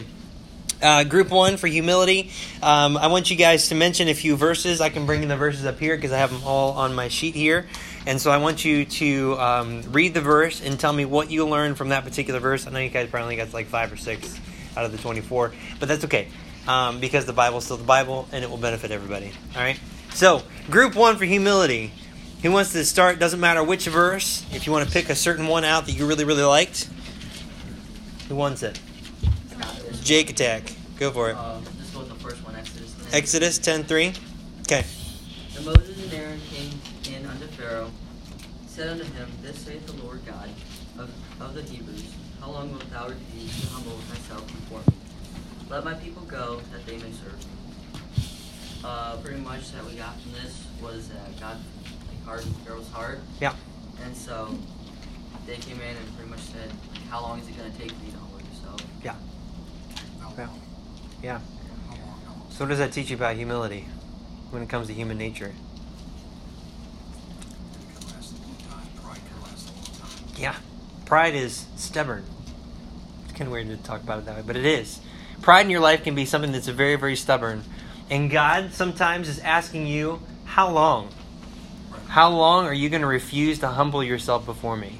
Uh, 0.81 1.03
group 1.03 1.29
one 1.29 1.57
for 1.57 1.67
humility. 1.67 2.31
Um, 2.61 2.97
I 2.97 3.07
want 3.07 3.29
you 3.29 3.37
guys 3.37 3.69
to 3.69 3.75
mention 3.75 4.07
a 4.07 4.13
few 4.13 4.35
verses. 4.35 4.81
I 4.81 4.89
can 4.89 5.05
bring 5.05 5.27
the 5.27 5.37
verses 5.37 5.65
up 5.65 5.79
here 5.79 5.95
because 5.95 6.11
I 6.11 6.17
have 6.17 6.31
them 6.31 6.41
all 6.45 6.73
on 6.73 6.93
my 6.93 7.07
sheet 7.07 7.35
here. 7.35 7.65
And 8.05 8.21
so 8.21 8.29
I 8.29 8.37
want 8.37 8.63
you 8.65 8.85
to 8.85 9.39
um, 9.39 9.81
read 9.91 10.13
the 10.13 10.21
verse 10.21 10.61
and 10.61 10.79
tell 10.79 10.93
me 10.93 11.05
what 11.05 11.31
you 11.31 11.47
learned 11.47 11.77
from 11.77 11.89
that 11.89 12.03
particular 12.03 12.39
verse. 12.39 12.67
I 12.67 12.71
know 12.71 12.79
you 12.79 12.89
guys 12.89 13.09
probably 13.09 13.35
got 13.35 13.53
like 13.53 13.67
five 13.67 13.91
or 13.91 13.97
six 13.97 14.39
out 14.77 14.85
of 14.85 14.91
the 14.91 14.97
24, 14.97 15.53
but 15.79 15.87
that's 15.87 16.03
okay 16.05 16.27
um, 16.67 16.99
because 16.99 17.25
the 17.25 17.33
Bible's 17.33 17.65
still 17.65 17.77
the 17.77 17.83
Bible 17.83 18.27
and 18.31 18.43
it 18.43 18.49
will 18.49 18.57
benefit 18.57 18.91
everybody. 18.91 19.31
All 19.55 19.61
right? 19.61 19.79
So, 20.13 20.43
group 20.69 20.95
one 20.95 21.17
for 21.17 21.25
humility. 21.25 21.91
Who 22.41 22.51
wants 22.51 22.73
to 22.73 22.85
start? 22.85 23.17
Doesn't 23.17 23.39
matter 23.39 23.63
which 23.63 23.87
verse. 23.87 24.45
If 24.51 24.67
you 24.67 24.71
want 24.71 24.85
to 24.87 24.93
pick 24.93 25.09
a 25.09 25.15
certain 25.15 25.47
one 25.47 25.63
out 25.63 25.87
that 25.87 25.93
you 25.93 26.05
really, 26.05 26.25
really 26.25 26.43
liked, 26.43 26.89
who 28.29 28.35
wants 28.35 28.61
it? 28.61 28.79
Jake 30.05 30.29
attack. 30.29 30.71
Go 30.99 31.09
for 31.09 31.31
it. 31.31 31.35
Um, 31.35 31.63
let's 31.79 31.89
go 31.89 31.99
with 31.99 32.09
the 32.09 32.15
first 32.15 32.45
one, 32.45 32.55
Exodus 32.55 32.93
10. 33.09 33.13
Exodus 33.15 33.57
10:3. 33.57 34.15
Okay. 34.61 34.85
And 35.57 35.65
Moses 35.65 35.97
and 36.03 36.13
Aaron 36.13 36.39
came 36.51 36.79
in 37.11 37.25
unto 37.25 37.47
Pharaoh, 37.47 37.89
said 38.67 38.89
unto 38.89 39.03
him, 39.03 39.27
This 39.41 39.57
saith 39.57 39.83
the 39.87 39.93
Lord 40.03 40.23
God 40.23 40.49
of, 40.99 41.09
of 41.41 41.55
the 41.55 41.63
Hebrews, 41.63 42.03
How 42.39 42.51
long 42.51 42.71
wilt 42.71 42.87
thou 42.91 43.07
refuse 43.07 43.61
to 43.61 43.67
humble 43.73 43.97
thyself 44.13 44.45
before 44.45 44.79
me? 44.87 44.93
Let 45.71 45.83
my 45.83 45.95
people 45.95 46.21
go, 46.23 46.61
that 46.71 46.85
they 46.85 46.97
may 46.97 47.11
serve 47.11 47.39
me. 47.39 48.23
Uh, 48.83 49.17
pretty 49.17 49.41
much 49.41 49.71
that 49.71 49.83
we 49.85 49.93
got 49.95 50.21
from 50.21 50.33
this 50.33 50.63
was 50.83 51.07
that 51.09 51.39
God 51.39 51.57
like, 52.07 52.23
hardened 52.25 52.55
Pharaoh's 52.57 52.89
heart, 52.89 53.17
Yeah. 53.41 53.55
and 54.03 54.15
so 54.15 54.55
they 55.47 55.55
came 55.55 55.81
in 55.81 55.97
and 55.97 56.15
pretty 56.15 56.29
much 56.29 56.41
said, 56.41 56.71
How 57.09 57.21
long 57.21 57.39
is 57.39 57.47
it 57.49 57.57
going 57.57 57.71
to 57.71 57.77
take 57.79 57.91
for 57.91 58.05
you 58.05 58.11
to 58.11 58.17
humble 58.19 58.39
yourself? 58.41 58.79
Yeah. 59.03 59.15
Yeah. 60.37 60.49
Yeah. 61.23 61.39
So 62.49 62.63
what 62.63 62.69
does 62.69 62.79
that 62.79 62.91
teach 62.91 63.09
you 63.09 63.15
about 63.15 63.35
humility 63.35 63.87
when 64.51 64.61
it 64.61 64.69
comes 64.69 64.87
to 64.87 64.93
human 64.93 65.17
nature? 65.17 65.53
Yeah. 70.37 70.55
Pride 71.05 71.35
is 71.35 71.65
stubborn. 71.75 72.25
It's 73.23 73.33
kind 73.33 73.47
of 73.47 73.51
weird 73.51 73.67
to 73.67 73.77
talk 73.77 74.01
about 74.01 74.19
it 74.19 74.25
that 74.25 74.35
way, 74.35 74.43
but 74.45 74.55
it 74.55 74.65
is. 74.65 74.99
Pride 75.41 75.65
in 75.65 75.69
your 75.69 75.79
life 75.79 76.03
can 76.03 76.15
be 76.15 76.25
something 76.25 76.51
that's 76.51 76.67
very, 76.67 76.95
very 76.95 77.15
stubborn. 77.15 77.63
And 78.09 78.29
God 78.29 78.73
sometimes 78.73 79.27
is 79.29 79.39
asking 79.39 79.87
you, 79.87 80.21
how 80.45 80.69
long? 80.69 81.09
How 82.07 82.29
long 82.29 82.65
are 82.65 82.73
you 82.73 82.89
going 82.89 83.01
to 83.01 83.07
refuse 83.07 83.59
to 83.59 83.67
humble 83.67 84.03
yourself 84.03 84.45
before 84.45 84.77
me? 84.77 84.99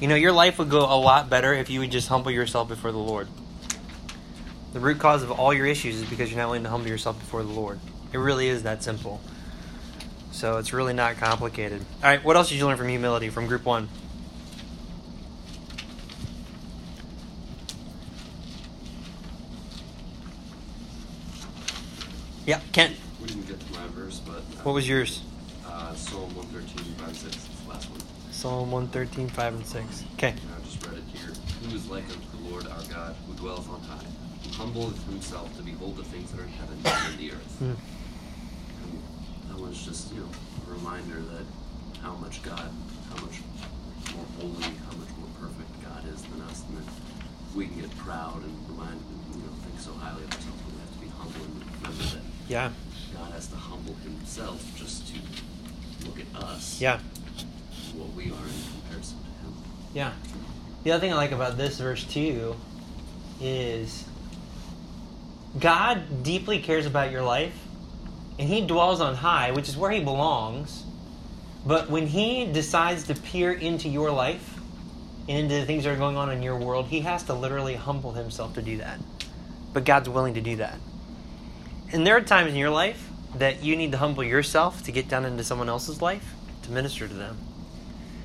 You 0.00 0.08
know, 0.08 0.14
your 0.14 0.32
life 0.32 0.58
would 0.58 0.70
go 0.70 0.80
a 0.80 0.98
lot 0.98 1.30
better 1.30 1.54
if 1.54 1.70
you 1.70 1.80
would 1.80 1.92
just 1.92 2.08
humble 2.08 2.30
yourself 2.30 2.68
before 2.68 2.90
the 2.90 2.98
Lord. 2.98 3.28
The 4.72 4.80
root 4.80 4.98
cause 4.98 5.22
of 5.22 5.30
all 5.30 5.52
your 5.52 5.66
issues 5.66 5.96
is 6.00 6.08
because 6.08 6.30
you're 6.30 6.38
not 6.40 6.46
willing 6.48 6.62
to 6.62 6.70
humble 6.70 6.88
yourself 6.88 7.18
before 7.18 7.42
the 7.42 7.52
Lord. 7.52 7.78
It 8.12 8.18
really 8.18 8.48
is 8.48 8.62
that 8.62 8.82
simple. 8.82 9.20
So 10.30 10.56
it's 10.56 10.72
really 10.72 10.94
not 10.94 11.16
complicated. 11.16 11.84
All 12.02 12.08
right, 12.10 12.24
what 12.24 12.36
else 12.36 12.48
did 12.48 12.56
you 12.58 12.66
learn 12.66 12.76
from 12.78 12.88
humility 12.88 13.28
from 13.28 13.46
group 13.46 13.64
one? 13.64 13.88
Yeah, 22.44 22.60
Kent, 22.72 22.96
We 23.20 23.28
didn't 23.28 23.46
get 23.46 23.60
to 23.60 23.72
my 23.72 23.86
verse, 23.88 24.18
but 24.18 24.38
uh, 24.38 24.62
what 24.64 24.72
was 24.72 24.88
yours? 24.88 25.22
uh, 25.66 25.94
Psalm 25.94 26.34
113, 26.34 26.94
5, 26.94 27.08
and 27.08 27.16
6, 27.16 27.36
it's 27.36 27.60
the 27.62 27.70
last 27.70 27.90
one. 27.90 28.00
Psalm 28.32 28.70
113, 28.72 29.28
5 29.28 29.54
and 29.54 29.66
6. 29.66 30.04
Okay. 30.14 30.34
I 30.34 30.64
just 30.64 30.84
read 30.84 30.98
it 30.98 31.04
here. 31.12 31.32
Who 31.62 31.76
is 31.76 31.88
like 31.88 32.04
unto 32.04 32.36
the 32.36 32.50
Lord 32.50 32.66
our 32.66 32.82
God, 32.92 33.14
who 33.28 33.34
dwelleth 33.34 33.68
on 33.70 33.80
high, 33.82 34.04
humbleth 34.52 35.02
himself 35.08 35.54
to 35.56 35.62
behold 35.62 35.96
the 35.96 36.04
things 36.04 36.30
that 36.32 36.40
are 36.40 36.44
in 36.44 36.48
heaven 36.50 36.78
and 36.84 37.14
in 37.14 37.18
the 37.18 37.32
earth. 37.32 37.56
Hmm. 37.58 37.72
And 38.82 39.50
that 39.50 39.58
was 39.60 39.82
just, 39.84 40.12
you 40.12 40.20
know, 40.20 40.28
a 40.68 40.72
reminder 40.72 41.20
that 41.20 41.44
how 42.02 42.14
much 42.16 42.42
God, 42.42 42.70
how 43.10 43.24
much 43.24 43.40
more 44.14 44.26
holy, 44.40 44.62
how 44.86 44.96
much 44.96 45.08
more 45.18 45.28
perfect 45.40 45.70
God 45.82 46.04
is 46.12 46.22
than 46.22 46.42
us, 46.42 46.62
and 46.68 46.78
that 46.78 46.92
we 47.54 47.66
can 47.66 47.80
get 47.80 47.96
proud 47.98 48.42
and 48.44 48.68
remind, 48.68 49.00
you 49.34 49.38
know, 49.40 49.52
think 49.64 49.78
so 49.80 49.92
highly 49.92 50.22
of 50.24 50.32
ourselves, 50.32 50.60
but 50.64 50.74
we 50.74 50.80
have 50.80 50.92
to 50.92 51.00
be 51.00 51.08
humble 51.16 51.44
and 51.44 51.82
remember 51.82 52.04
that 52.14 52.22
Yeah. 52.48 52.70
God 53.14 53.32
has 53.32 53.46
to 53.48 53.56
humble 53.56 53.94
himself 54.02 54.64
just 54.76 55.06
to 55.08 56.06
look 56.06 56.18
at 56.18 56.42
us, 56.42 56.80
Yeah. 56.80 56.98
what 57.94 58.12
we 58.14 58.24
are 58.24 58.46
in 58.46 58.62
comparison 58.82 59.18
to 59.18 59.30
him. 59.46 59.54
Yeah. 59.94 60.12
The 60.84 60.92
other 60.92 61.00
thing 61.00 61.12
I 61.12 61.16
like 61.16 61.32
about 61.32 61.56
this 61.56 61.78
verse 61.78 62.04
too 62.04 62.56
is 63.40 64.04
God 65.58 66.22
deeply 66.22 66.58
cares 66.58 66.86
about 66.86 67.10
your 67.10 67.22
life 67.22 67.54
and 68.38 68.48
he 68.48 68.66
dwells 68.66 69.00
on 69.00 69.14
high, 69.14 69.50
which 69.52 69.68
is 69.68 69.76
where 69.76 69.90
he 69.90 70.00
belongs. 70.00 70.84
But 71.66 71.90
when 71.90 72.06
he 72.06 72.46
decides 72.46 73.04
to 73.04 73.14
peer 73.14 73.52
into 73.52 73.88
your 73.88 74.10
life 74.10 74.58
and 75.28 75.38
into 75.38 75.54
the 75.54 75.64
things 75.64 75.84
that 75.84 75.90
are 75.90 75.96
going 75.96 76.16
on 76.16 76.30
in 76.30 76.42
your 76.42 76.56
world, 76.56 76.86
he 76.86 77.00
has 77.00 77.22
to 77.24 77.34
literally 77.34 77.74
humble 77.74 78.12
himself 78.12 78.54
to 78.54 78.62
do 78.62 78.78
that. 78.78 78.98
But 79.72 79.84
God's 79.84 80.08
willing 80.08 80.34
to 80.34 80.40
do 80.40 80.56
that. 80.56 80.78
And 81.92 82.06
there 82.06 82.16
are 82.16 82.22
times 82.22 82.50
in 82.50 82.56
your 82.56 82.70
life 82.70 83.08
that 83.36 83.62
you 83.62 83.76
need 83.76 83.92
to 83.92 83.98
humble 83.98 84.24
yourself 84.24 84.82
to 84.84 84.92
get 84.92 85.08
down 85.08 85.24
into 85.24 85.44
someone 85.44 85.68
else's 85.68 86.02
life 86.02 86.34
to 86.62 86.70
minister 86.70 87.06
to 87.06 87.14
them 87.14 87.38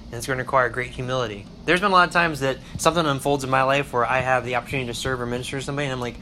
and 0.08 0.16
it's 0.16 0.26
going 0.26 0.38
to 0.38 0.44
require 0.44 0.70
great 0.70 0.92
humility. 0.92 1.46
There's 1.66 1.82
been 1.82 1.92
a 1.92 1.94
lot 1.94 2.08
of 2.08 2.14
times 2.14 2.40
that 2.40 2.58
something 2.78 3.06
unfolds 3.06 3.44
in 3.44 3.50
my 3.50 3.64
life 3.64 3.92
where 3.92 4.06
I 4.06 4.20
have 4.20 4.46
the 4.46 4.56
opportunity 4.56 4.88
to 4.88 4.94
serve 4.94 5.20
or 5.20 5.26
minister 5.26 5.60
to 5.60 5.64
somebody, 5.64 5.88
and 5.88 5.94
I'm 5.94 6.00
like, 6.00 6.16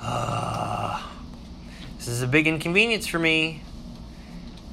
uh, 0.00 1.02
this 1.96 2.08
is 2.08 2.22
a 2.22 2.26
big 2.26 2.46
inconvenience 2.46 3.06
for 3.06 3.18
me. 3.18 3.62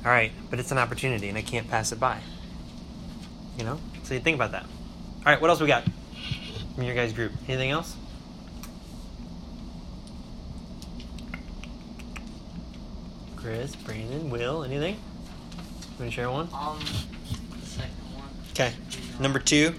All 0.06 0.12
right, 0.12 0.32
but 0.50 0.60
it's 0.60 0.72
an 0.72 0.78
opportunity, 0.78 1.28
and 1.28 1.38
I 1.38 1.42
can't 1.42 1.70
pass 1.70 1.92
it 1.92 2.00
by. 2.00 2.20
You 3.58 3.66
know? 3.66 3.80
So 4.04 4.14
you 4.14 4.20
think 4.20 4.36
about 4.36 4.52
that. 4.52 4.64
All 4.64 5.34
right, 5.34 5.42
what 5.42 5.50
else 5.50 5.60
we 5.60 5.68
got 5.68 5.84
from 6.76 6.84
your 6.84 6.96
guys' 6.96 7.12
group? 7.12 7.34
Anything 7.48 7.72
else? 7.72 7.96
Chris, 13.36 13.76
Brandon, 13.76 14.30
Will, 14.30 14.64
anything? 14.64 14.98
Want 16.00 16.12
to 16.12 16.12
share 16.12 16.30
one? 16.30 16.48
Um, 16.54 16.80
the 16.80 17.66
second 17.66 17.92
one. 18.14 18.30
Okay. 18.52 18.74
Number 19.20 19.40
two, 19.40 19.74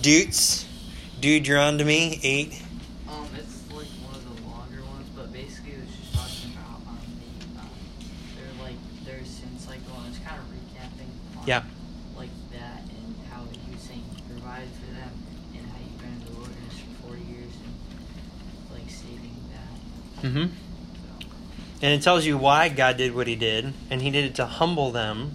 Dutes. 0.00 0.66
Deuteronomy. 1.20 2.18
Eight. 2.22 2.61
Mm-hmm. 20.22 20.54
And 21.82 21.92
it 21.92 22.02
tells 22.02 22.24
you 22.24 22.38
why 22.38 22.68
God 22.68 22.96
did 22.96 23.14
what 23.14 23.26
he 23.26 23.34
did, 23.34 23.74
and 23.90 24.00
he 24.00 24.10
did 24.10 24.24
it 24.24 24.34
to 24.36 24.46
humble 24.46 24.92
them. 24.92 25.32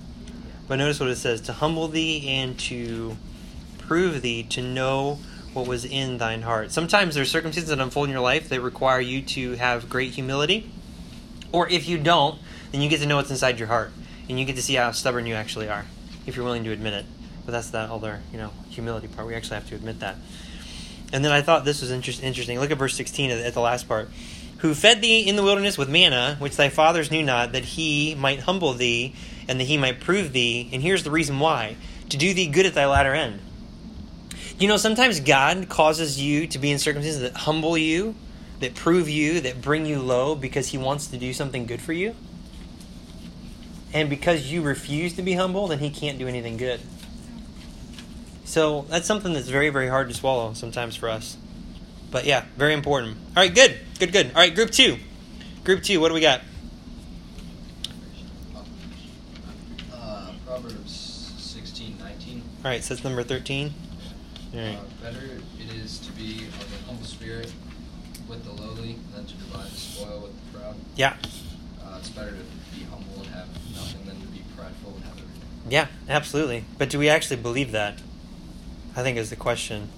But 0.67 0.77
notice 0.77 0.99
what 0.99 1.09
it 1.09 1.17
says 1.17 1.41
to 1.41 1.53
humble 1.53 1.87
thee 1.87 2.27
and 2.27 2.57
to 2.59 3.17
prove 3.77 4.21
thee 4.21 4.43
to 4.43 4.61
know 4.61 5.19
what 5.53 5.67
was 5.67 5.85
in 5.85 6.17
thine 6.17 6.41
heart. 6.41 6.71
Sometimes 6.71 7.15
there's 7.15 7.31
circumstances 7.31 7.69
that 7.69 7.79
unfold 7.79 8.07
in 8.07 8.13
your 8.13 8.21
life 8.21 8.49
that 8.49 8.61
require 8.61 8.99
you 8.99 9.21
to 9.23 9.53
have 9.53 9.89
great 9.89 10.11
humility. 10.11 10.71
Or 11.51 11.67
if 11.69 11.87
you 11.87 11.97
don't, 11.97 12.39
then 12.71 12.81
you 12.81 12.89
get 12.89 12.99
to 13.01 13.07
know 13.07 13.15
what's 13.15 13.31
inside 13.31 13.59
your 13.59 13.67
heart. 13.67 13.91
And 14.29 14.39
you 14.39 14.45
get 14.45 14.57
to 14.57 14.61
see 14.61 14.75
how 14.75 14.91
stubborn 14.91 15.25
you 15.25 15.35
actually 15.35 15.69
are, 15.69 15.85
if 16.25 16.35
you're 16.35 16.45
willing 16.45 16.65
to 16.65 16.71
admit 16.71 16.93
it. 16.93 17.05
But 17.45 17.53
that's 17.53 17.69
that 17.71 17.89
other, 17.89 18.19
you 18.31 18.37
know, 18.37 18.51
humility 18.69 19.07
part. 19.07 19.25
We 19.25 19.35
actually 19.35 19.55
have 19.55 19.69
to 19.69 19.75
admit 19.75 20.01
that. 20.01 20.17
And 21.13 21.23
then 21.23 21.31
I 21.31 21.41
thought 21.41 21.63
this 21.63 21.81
was 21.81 21.91
interest, 21.91 22.21
interesting. 22.21 22.59
Look 22.59 22.71
at 22.71 22.77
verse 22.77 22.95
16 22.95 23.31
at, 23.31 23.39
at 23.39 23.53
the 23.53 23.61
last 23.61 23.87
part. 23.87 24.09
Who 24.59 24.73
fed 24.73 25.01
thee 25.01 25.27
in 25.27 25.35
the 25.35 25.43
wilderness 25.43 25.77
with 25.77 25.89
manna, 25.89 26.35
which 26.39 26.55
thy 26.55 26.69
fathers 26.69 27.11
knew 27.11 27.23
not, 27.23 27.51
that 27.51 27.63
he 27.63 28.15
might 28.15 28.41
humble 28.41 28.73
thee, 28.73 29.13
and 29.47 29.59
that 29.59 29.65
he 29.65 29.77
might 29.77 29.99
prove 29.99 30.33
thee. 30.33 30.69
And 30.73 30.81
here's 30.81 31.03
the 31.03 31.11
reason 31.11 31.39
why 31.39 31.77
to 32.09 32.17
do 32.17 32.33
thee 32.33 32.47
good 32.47 32.65
at 32.65 32.73
thy 32.73 32.85
latter 32.85 33.13
end. 33.13 33.39
You 34.59 34.67
know, 34.67 34.77
sometimes 34.77 35.19
God 35.19 35.69
causes 35.69 36.19
you 36.19 36.47
to 36.47 36.57
be 36.57 36.71
in 36.71 36.79
circumstances 36.79 37.21
that 37.21 37.33
humble 37.33 37.77
you, 37.77 38.15
that 38.59 38.73
prove 38.73 39.07
you, 39.07 39.39
that 39.41 39.61
bring 39.61 39.85
you 39.85 39.99
low 39.99 40.35
because 40.35 40.69
he 40.69 40.77
wants 40.77 41.07
to 41.07 41.17
do 41.17 41.33
something 41.33 41.65
good 41.67 41.81
for 41.81 41.93
you. 41.93 42.15
And 43.93 44.09
because 44.09 44.51
you 44.51 44.61
refuse 44.61 45.13
to 45.13 45.21
be 45.21 45.33
humble, 45.33 45.67
then 45.67 45.79
he 45.79 45.89
can't 45.89 46.17
do 46.17 46.27
anything 46.27 46.57
good. 46.57 46.81
So 48.45 48.85
that's 48.89 49.05
something 49.05 49.33
that's 49.33 49.49
very, 49.49 49.69
very 49.69 49.89
hard 49.89 50.07
to 50.09 50.15
swallow 50.15 50.53
sometimes 50.53 50.95
for 50.95 51.09
us. 51.09 51.37
But 52.11 52.25
yeah, 52.25 52.45
very 52.57 52.73
important. 52.73 53.17
All 53.35 53.43
right, 53.43 53.53
good, 53.53 53.77
good, 53.99 54.11
good. 54.11 54.27
All 54.27 54.33
right, 54.41 54.53
group 54.53 54.71
two. 54.71 54.97
Group 55.63 55.83
two, 55.83 55.99
what 55.99 56.07
do 56.09 56.13
we 56.13 56.21
got? 56.21 56.41
Uh, 59.93 60.31
Proverbs 60.45 61.33
sixteen 61.37 61.97
nineteen. 61.99 62.41
All 62.63 62.71
right, 62.71 62.83
so 62.83 62.93
that's 62.93 63.03
number 63.03 63.23
13. 63.23 63.73
All 64.53 64.59
right. 64.59 64.75
Uh, 64.77 64.81
better 65.03 65.25
it 65.59 65.75
is 65.75 65.99
to 65.99 66.11
be 66.13 66.45
of 66.47 66.81
a 66.81 66.85
humble 66.87 67.05
spirit 67.05 67.51
with 68.27 68.43
the 68.45 68.51
lowly 68.61 68.97
than 69.13 69.25
to 69.25 69.33
divide 69.35 69.67
the 69.69 69.75
spoil 69.77 70.21
with 70.21 70.51
the 70.53 70.57
proud. 70.59 70.75
Yeah, 70.95 71.15
Uh, 71.83 71.97
it's 71.99 72.09
better 72.09 72.31
to 72.31 72.77
be 72.77 72.83
humble 72.85 73.21
and 73.23 73.27
have 73.33 73.47
nothing 73.75 74.05
than 74.05 74.19
to 74.21 74.27
be 74.27 74.41
prideful 74.55 74.93
and 74.95 75.03
have 75.03 75.13
everything. 75.13 75.41
yeah, 75.69 75.87
absolutely. 76.09 76.63
But 76.77 76.89
do 76.89 76.99
we 76.99 77.09
actually 77.09 77.37
believe 77.37 77.71
that? 77.73 77.99
I 78.95 79.03
think 79.03 79.17
is 79.17 79.29
the 79.29 79.35
question. 79.35 79.89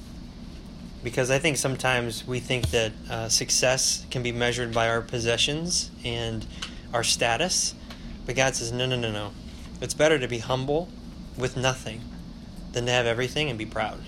Because 1.03 1.32
I 1.32 1.39
think 1.39 1.58
sometimes 1.58 2.27
we 2.27 2.39
think 2.39 2.72
that 2.72 2.91
uh, 3.10 3.29
success 3.29 4.06
can 4.12 4.22
be 4.22 4.32
measured 4.32 4.74
by 4.74 4.89
our 4.89 5.01
possessions 5.01 5.91
and 6.03 6.46
our 6.94 7.03
status. 7.03 7.74
But 8.25 8.36
God 8.36 8.56
says, 8.56 8.72
no, 8.72 8.86
no, 8.86 8.98
no, 8.98 9.12
no. 9.12 9.32
It's 9.82 9.94
better 9.94 10.20
to 10.20 10.27
be 10.27 10.39
humble 10.39 10.89
with 11.38 11.56
nothing 11.56 12.01
than 12.74 12.86
to 12.86 12.91
have 12.91 13.06
everything 13.06 13.50
and 13.50 13.58
be 13.58 13.65
proud. 13.65 14.01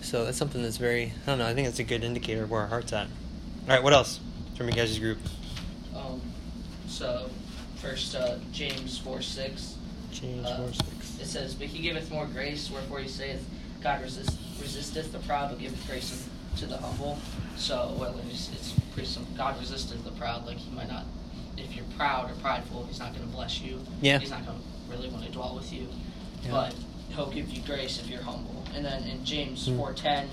So 0.00 0.24
that's 0.24 0.36
something 0.36 0.62
that's 0.62 0.76
very, 0.76 1.12
I 1.22 1.26
don't 1.26 1.38
know, 1.38 1.46
I 1.46 1.54
think 1.54 1.68
that's 1.68 1.78
a 1.78 1.84
good 1.84 2.02
indicator 2.02 2.42
of 2.42 2.50
where 2.50 2.62
our 2.62 2.66
heart's 2.66 2.92
at. 2.92 3.06
All 3.06 3.68
right, 3.68 3.82
what 3.82 3.92
else 3.92 4.18
from 4.56 4.66
your 4.66 4.74
guys' 4.76 4.98
group? 4.98 5.18
Um, 5.94 6.20
so 6.88 7.30
first 7.76 8.16
uh, 8.16 8.36
James 8.50 8.98
four 8.98 9.22
six. 9.22 9.76
James 10.10 10.44
Uh, 10.44 10.56
4 10.56 10.72
6. 10.72 11.20
It 11.20 11.26
says, 11.26 11.54
"But 11.54 11.68
he 11.68 11.80
giveth 11.80 12.10
more 12.10 12.26
grace. 12.26 12.70
Wherefore 12.70 12.98
he 12.98 13.08
saith, 13.08 13.48
God 13.80 14.02
resist, 14.02 14.36
resisteth 14.62 15.12
the 15.12 15.18
proud, 15.20 15.50
but 15.50 15.58
giveth 15.58 15.86
grace 15.86 16.28
to 16.58 16.66
the 16.66 16.76
humble." 16.78 17.18
So 17.56 17.94
well, 17.98 18.14
it's, 18.30 18.50
it's 18.52 18.72
pretty 18.94 19.08
simple. 19.08 19.34
God 19.36 19.58
resisteth 19.60 20.02
the 20.04 20.10
proud. 20.12 20.46
Like 20.46 20.56
he 20.56 20.70
might 20.74 20.88
not, 20.88 21.04
if 21.58 21.74
you're 21.74 21.84
proud 21.96 22.30
or 22.30 22.34
prideful, 22.36 22.86
he's 22.86 22.98
not 22.98 23.12
going 23.14 23.26
to 23.28 23.32
bless 23.34 23.60
you. 23.60 23.80
Yeah. 24.00 24.18
He's 24.18 24.30
not 24.30 24.46
going 24.46 24.58
to 24.58 24.64
really 24.96 25.08
want 25.10 25.24
to 25.24 25.30
dwell 25.32 25.54
with 25.54 25.72
you. 25.72 25.86
Yeah. 26.44 26.50
But 26.50 26.74
he'll 27.10 27.30
give 27.30 27.48
you 27.50 27.62
grace 27.62 27.98
if 28.00 28.08
you're 28.08 28.22
humble. 28.22 28.64
And 28.74 28.84
then 28.84 29.02
in 29.04 29.24
James 29.24 29.66
Hmm. 29.66 29.76
four 29.76 29.92
ten, 29.92 30.28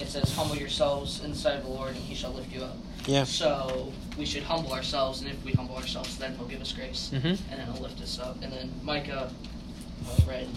it 0.00 0.08
says, 0.08 0.34
"Humble 0.34 0.56
yourselves 0.56 1.22
in 1.22 1.30
the 1.32 1.36
sight 1.36 1.56
of 1.58 1.64
the 1.64 1.68
Lord, 1.70 1.90
and 1.94 1.98
He 2.04 2.14
shall 2.14 2.32
lift 2.32 2.50
you 2.52 2.62
up." 2.62 2.76
Yeah. 3.06 3.24
So 3.24 3.92
we 4.16 4.24
should 4.24 4.42
humble 4.44 4.72
ourselves, 4.72 5.20
and 5.20 5.28
if 5.30 5.42
we 5.44 5.52
humble 5.52 5.76
ourselves, 5.76 6.16
then 6.16 6.34
He'll 6.36 6.46
give 6.46 6.60
us 6.62 6.72
grace, 6.72 7.10
Mhm. 7.12 7.24
and 7.50 7.60
then 7.60 7.66
He'll 7.72 7.82
lift 7.82 8.00
us 8.00 8.18
up. 8.18 8.40
And 8.42 8.52
then 8.52 8.72
Micah 8.82 9.30
uh, 10.08 10.20
read, 10.26 10.48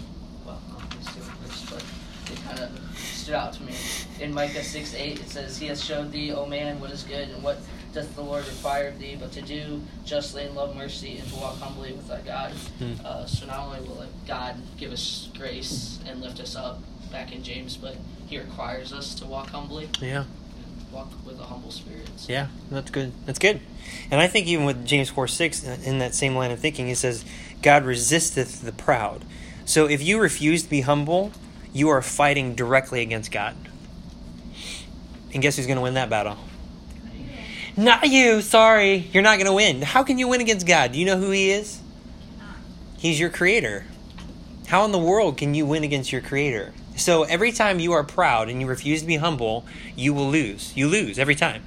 well, 0.46 0.60
not 0.70 0.92
verses, 0.94 1.62
but 1.70 1.84
it 2.30 2.38
kind 2.44 2.58
of 2.60 2.70
stood 2.98 3.34
out 3.34 3.52
to 3.54 3.62
me. 3.62 3.74
In 4.20 4.32
Micah 4.32 4.62
six 4.62 4.94
eight, 4.94 5.20
it 5.20 5.28
says, 5.28 5.58
"He 5.58 5.66
has 5.66 5.82
showed 5.84 6.12
thee, 6.12 6.32
O 6.32 6.46
man, 6.46 6.80
what 6.80 6.90
is 6.90 7.02
good, 7.02 7.28
and 7.28 7.42
what 7.42 7.58
doth 7.92 8.14
the 8.14 8.22
Lord 8.22 8.46
require 8.46 8.88
of 8.88 8.98
thee, 8.98 9.16
but 9.18 9.32
to 9.32 9.42
do 9.42 9.80
justly 10.04 10.44
and 10.44 10.54
love 10.54 10.76
mercy, 10.76 11.18
and 11.18 11.28
to 11.30 11.36
walk 11.36 11.58
humbly 11.58 11.92
with 11.92 12.08
thy 12.08 12.20
God." 12.20 12.52
Hmm. 12.78 12.92
Uh, 13.04 13.26
so 13.26 13.46
not 13.46 13.60
only 13.60 13.80
will 13.80 13.96
like, 13.96 14.26
God 14.26 14.56
give 14.78 14.92
us 14.92 15.28
grace 15.36 15.98
and 16.06 16.20
lift 16.20 16.40
us 16.40 16.54
up, 16.56 16.80
back 17.10 17.32
in 17.32 17.42
James, 17.42 17.76
but 17.76 17.96
He 18.26 18.38
requires 18.38 18.92
us 18.92 19.14
to 19.16 19.26
walk 19.26 19.50
humbly, 19.50 19.88
Yeah. 20.00 20.24
walk 20.92 21.10
with 21.24 21.38
a 21.40 21.44
humble 21.44 21.70
spirit. 21.70 22.08
So- 22.16 22.32
Yeah, 22.32 22.48
that's 22.70 22.90
good. 22.90 23.12
That's 23.24 23.38
good. 23.38 23.60
And 24.10 24.20
I 24.20 24.26
think 24.26 24.46
even 24.48 24.64
with 24.64 24.84
James 24.84 25.08
4 25.08 25.28
6, 25.28 25.64
uh, 25.64 25.76
in 25.84 25.98
that 26.00 26.14
same 26.14 26.34
line 26.34 26.50
of 26.50 26.58
thinking, 26.58 26.88
it 26.88 26.98
says, 26.98 27.24
God 27.62 27.84
resisteth 27.84 28.62
the 28.62 28.72
proud. 28.72 29.24
So 29.64 29.86
if 29.86 30.02
you 30.02 30.18
refuse 30.18 30.64
to 30.64 30.68
be 30.70 30.80
humble, 30.82 31.32
you 31.76 31.90
are 31.90 32.00
fighting 32.00 32.54
directly 32.54 33.02
against 33.02 33.30
God. 33.30 33.54
And 35.32 35.42
guess 35.42 35.56
who's 35.56 35.66
going 35.66 35.76
to 35.76 35.82
win 35.82 35.94
that 35.94 36.08
battle? 36.08 36.38
Not 37.76 38.08
you. 38.08 38.40
Sorry. 38.40 38.96
You're 39.12 39.22
not 39.22 39.36
going 39.36 39.46
to 39.46 39.52
win. 39.52 39.82
How 39.82 40.02
can 40.02 40.18
you 40.18 40.28
win 40.28 40.40
against 40.40 40.66
God? 40.66 40.92
Do 40.92 40.98
you 40.98 41.04
know 41.04 41.18
who 41.18 41.30
He 41.30 41.50
is? 41.50 41.80
He's 42.96 43.20
your 43.20 43.28
creator. 43.28 43.84
how 44.68 44.84
in 44.86 44.92
the 44.92 44.98
world 44.98 45.36
can 45.36 45.54
you 45.54 45.66
win 45.66 45.84
against 45.84 46.10
your 46.10 46.22
creator? 46.22 46.72
So 46.96 47.24
every 47.24 47.52
time 47.52 47.78
you 47.78 47.92
are 47.92 48.02
proud 48.02 48.48
and 48.48 48.60
you 48.60 48.66
refuse 48.66 49.02
to 49.02 49.06
be 49.06 49.16
humble, 49.16 49.66
you 49.94 50.14
will 50.14 50.30
lose. 50.30 50.74
You 50.74 50.88
lose 50.88 51.18
every 51.18 51.34
time. 51.34 51.62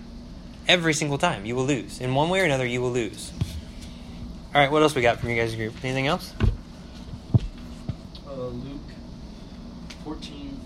Every 0.68 0.96
single 0.96 1.20
time 1.20 1.46
you 1.46 1.56
will 1.56 1.66
lose. 1.66 2.02
In 2.02 2.16
one 2.16 2.30
way 2.30 2.42
or 2.42 2.46
another, 2.46 2.66
you 2.66 2.82
will 2.82 2.92
lose. 2.92 3.32
All 4.56 4.62
right, 4.62 4.72
what 4.72 4.82
else 4.82 4.96
we 4.96 5.04
got 5.04 5.20
from 5.20 5.30
you 5.30 5.36
guys' 5.36 5.54
group? 5.56 5.76
Anything 5.84 6.08
else? 6.08 6.34
uh, 8.28 8.48
Luke 8.48 8.82
14, 10.04 10.60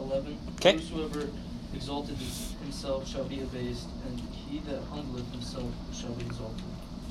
11. 0.00 0.38
'Kay. 0.60 0.72
Whosoever 0.78 1.28
exalted 1.74 2.16
himself 2.62 3.08
shall 3.08 3.24
be 3.24 3.40
abased, 3.40 3.88
and 4.06 4.20
he 4.20 4.58
that 4.60 4.80
humbleth 4.90 5.30
himself 5.32 5.66
shall 5.92 6.12
be 6.12 6.24
exalted. 6.24 6.64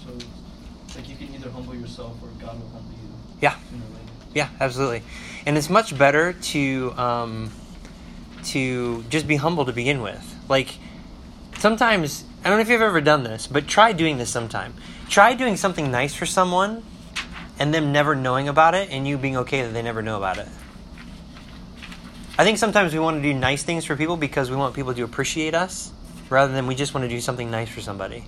So, 0.06 0.14
it's 0.86 0.96
like 0.96 1.10
you 1.10 1.16
can 1.16 1.34
either 1.34 1.50
humble 1.52 1.76
yourself 1.76 2.16
or 2.22 2.30
God 2.40 2.60
will 2.60 2.70
humble 2.70 2.92
you. 2.92 3.10
Yeah. 3.42 3.56
Sooner 3.70 3.84
or 3.84 3.90
later. 3.90 4.08
Yeah, 4.34 4.50
absolutely. 4.60 5.04
And 5.46 5.58
it's 5.58 5.70
much 5.70 5.98
better 5.98 6.34
to 6.34 6.94
um, 6.98 7.52
to 8.46 9.04
just 9.10 9.28
be 9.28 9.38
humble 9.38 9.66
to 9.66 9.74
begin 9.74 10.02
with. 10.02 10.36
Like 10.50 10.76
sometimes 11.58 12.24
I 12.44 12.50
don't 12.50 12.58
know 12.58 12.62
if 12.62 12.70
you've 12.70 12.82
ever 12.82 13.02
done 13.02 13.24
this, 13.24 13.48
but 13.48 13.68
try 13.68 13.94
doing 13.94 14.18
this 14.18 14.30
sometime. 14.30 14.74
Try 15.10 15.34
doing 15.34 15.58
something 15.58 15.90
nice 15.92 16.14
for 16.14 16.26
someone 16.26 16.84
and 17.60 17.74
them 17.74 17.92
never 17.92 18.16
knowing 18.16 18.48
about 18.48 18.76
it 18.76 18.90
and 18.92 19.08
you 19.08 19.18
being 19.18 19.38
okay 19.38 19.64
that 19.64 19.74
they 19.74 19.82
never 19.82 20.02
know 20.02 20.18
about 20.18 20.38
it. 20.38 20.48
I 22.40 22.44
think 22.44 22.60
sometimes 22.60 22.94
we 22.94 23.00
want 23.00 23.18
to 23.18 23.22
do 23.22 23.34
nice 23.34 23.64
things 23.64 23.84
for 23.86 23.96
people 23.96 24.16
because 24.16 24.52
we 24.52 24.56
want 24.56 24.76
people 24.76 24.94
to 24.94 25.04
appreciate 25.04 25.56
us 25.56 25.92
rather 26.30 26.54
than 26.54 26.68
we 26.68 26.76
just 26.76 26.94
want 26.94 27.04
to 27.04 27.10
do 27.10 27.20
something 27.20 27.50
nice 27.50 27.70
for 27.70 27.82
somebody. 27.82 28.26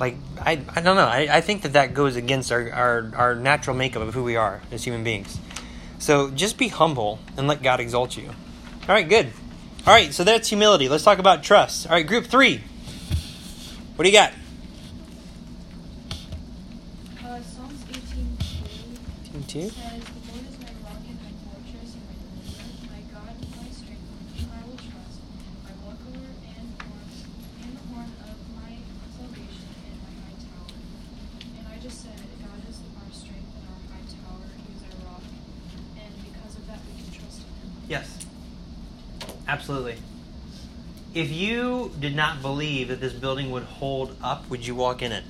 Like, 0.00 0.16
I, 0.40 0.60
I 0.74 0.80
don't 0.80 0.96
know. 0.96 1.06
I, 1.06 1.28
I 1.30 1.40
think 1.40 1.62
that 1.62 1.74
that 1.74 1.94
goes 1.94 2.16
against 2.16 2.50
our, 2.50 2.70
our, 2.72 3.12
our 3.14 3.34
natural 3.36 3.76
makeup 3.76 4.02
of 4.02 4.14
who 4.14 4.24
we 4.24 4.34
are 4.34 4.60
as 4.72 4.82
human 4.82 5.04
beings. 5.04 5.38
So 6.00 6.30
just 6.30 6.58
be 6.58 6.68
humble 6.68 7.20
and 7.36 7.46
let 7.46 7.62
God 7.62 7.78
exalt 7.78 8.16
you. 8.16 8.26
All 8.26 8.94
right, 8.94 9.08
good. 9.08 9.30
All 9.86 9.94
right, 9.94 10.12
so 10.12 10.24
that's 10.24 10.48
humility. 10.48 10.88
Let's 10.88 11.04
talk 11.04 11.18
about 11.18 11.44
trust. 11.44 11.86
All 11.86 11.92
right, 11.92 12.06
group 12.06 12.26
three. 12.26 12.64
What 13.94 14.04
do 14.04 14.10
you 14.10 14.16
got? 14.16 14.32
Uh, 17.22 17.40
Psalms 17.42 17.84
2. 19.46 19.68
2? 19.68 19.70
Absolutely. 39.60 39.96
If 41.14 41.30
you 41.30 41.92
did 42.00 42.16
not 42.16 42.40
believe 42.40 42.88
that 42.88 43.00
this 43.00 43.12
building 43.12 43.50
would 43.50 43.64
hold 43.64 44.16
up, 44.22 44.48
would 44.48 44.66
you 44.66 44.74
walk 44.74 45.02
in 45.02 45.12
it? 45.12 45.24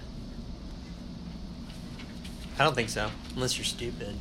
I 2.59 2.65
don't 2.65 2.75
think 2.75 2.91
so, 2.91 3.11
unless 3.35 3.57
you're 3.59 3.65
stupid. 3.65 4.17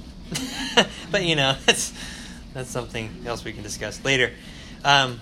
but 1.11 1.23
you 1.23 1.35
know, 1.35 1.55
that's 1.65 1.93
that's 2.53 2.69
something 2.69 3.23
else 3.25 3.43
we 3.43 3.53
can 3.53 3.63
discuss 3.63 4.03
later. 4.03 4.31
Um, 4.83 5.19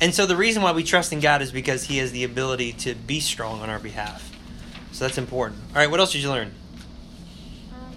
and 0.00 0.14
so 0.14 0.26
the 0.26 0.36
reason 0.36 0.62
why 0.62 0.72
we 0.72 0.84
trust 0.84 1.12
in 1.12 1.20
God 1.20 1.42
is 1.42 1.50
because 1.52 1.84
He 1.84 1.98
has 1.98 2.12
the 2.12 2.24
ability 2.24 2.72
to 2.84 2.94
be 2.94 3.20
strong 3.20 3.60
on 3.60 3.68
our 3.68 3.78
behalf. 3.78 4.30
So 4.92 5.04
that's 5.04 5.18
important. 5.18 5.60
All 5.70 5.76
right, 5.76 5.90
what 5.90 6.00
else 6.00 6.12
did 6.12 6.22
you 6.22 6.30
learn? 6.30 6.52
Um, 7.72 7.94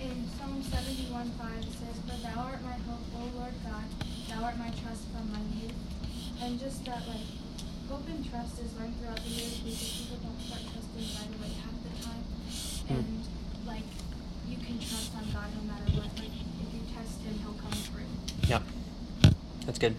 in 0.00 0.28
Psalm 0.38 0.62
71 0.62 1.30
5, 1.30 1.50
it 1.58 1.64
says, 1.64 1.98
But 2.06 2.22
thou 2.22 2.40
art 2.40 2.62
my 2.62 2.72
hope, 2.88 3.04
O 3.16 3.38
Lord 3.38 3.54
God, 3.64 3.84
thou 4.28 4.44
art 4.44 4.58
my 4.58 4.70
trust 4.82 5.04
from 5.12 5.32
my 5.32 5.40
youth. 5.60 5.74
And 6.40 6.60
just 6.60 6.84
that, 6.84 7.02
like, 7.08 7.26
hope 7.90 8.06
and 8.08 8.22
trust 8.30 8.60
is 8.60 8.72
learned 8.78 8.94
throughout 9.00 9.24
the 9.24 9.30
years 9.30 9.58
because 9.58 10.06
people 10.06 10.18
don't 10.22 10.40
start 10.40 10.62
trusting 10.70 11.08
right 11.18 11.32
away 11.40 11.52
half 11.60 11.76
the 11.82 11.92
time. 12.04 12.24
And, 12.90 13.22
like, 13.66 13.88
you 14.46 14.56
can 14.56 14.78
trust 14.78 15.12
on 15.16 15.24
God 15.32 15.50
no 15.56 15.72
matter 15.72 15.90
what. 15.98 16.08
Like, 16.16 16.30
if 16.30 16.68
you 16.72 16.80
test 16.94 17.20
Him, 17.22 17.38
He'll 17.42 17.58
come 17.58 17.72
through. 17.72 18.06
Yeah, 18.46 18.62
that's 19.66 19.78
good. 19.78 19.96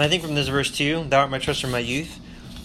And 0.00 0.06
I 0.06 0.08
think 0.08 0.22
from 0.22 0.34
this 0.34 0.48
verse 0.48 0.70
too, 0.70 1.04
"Thou 1.10 1.20
art 1.20 1.30
my 1.30 1.38
trust 1.38 1.60
from 1.60 1.72
my 1.72 1.78
youth." 1.78 2.20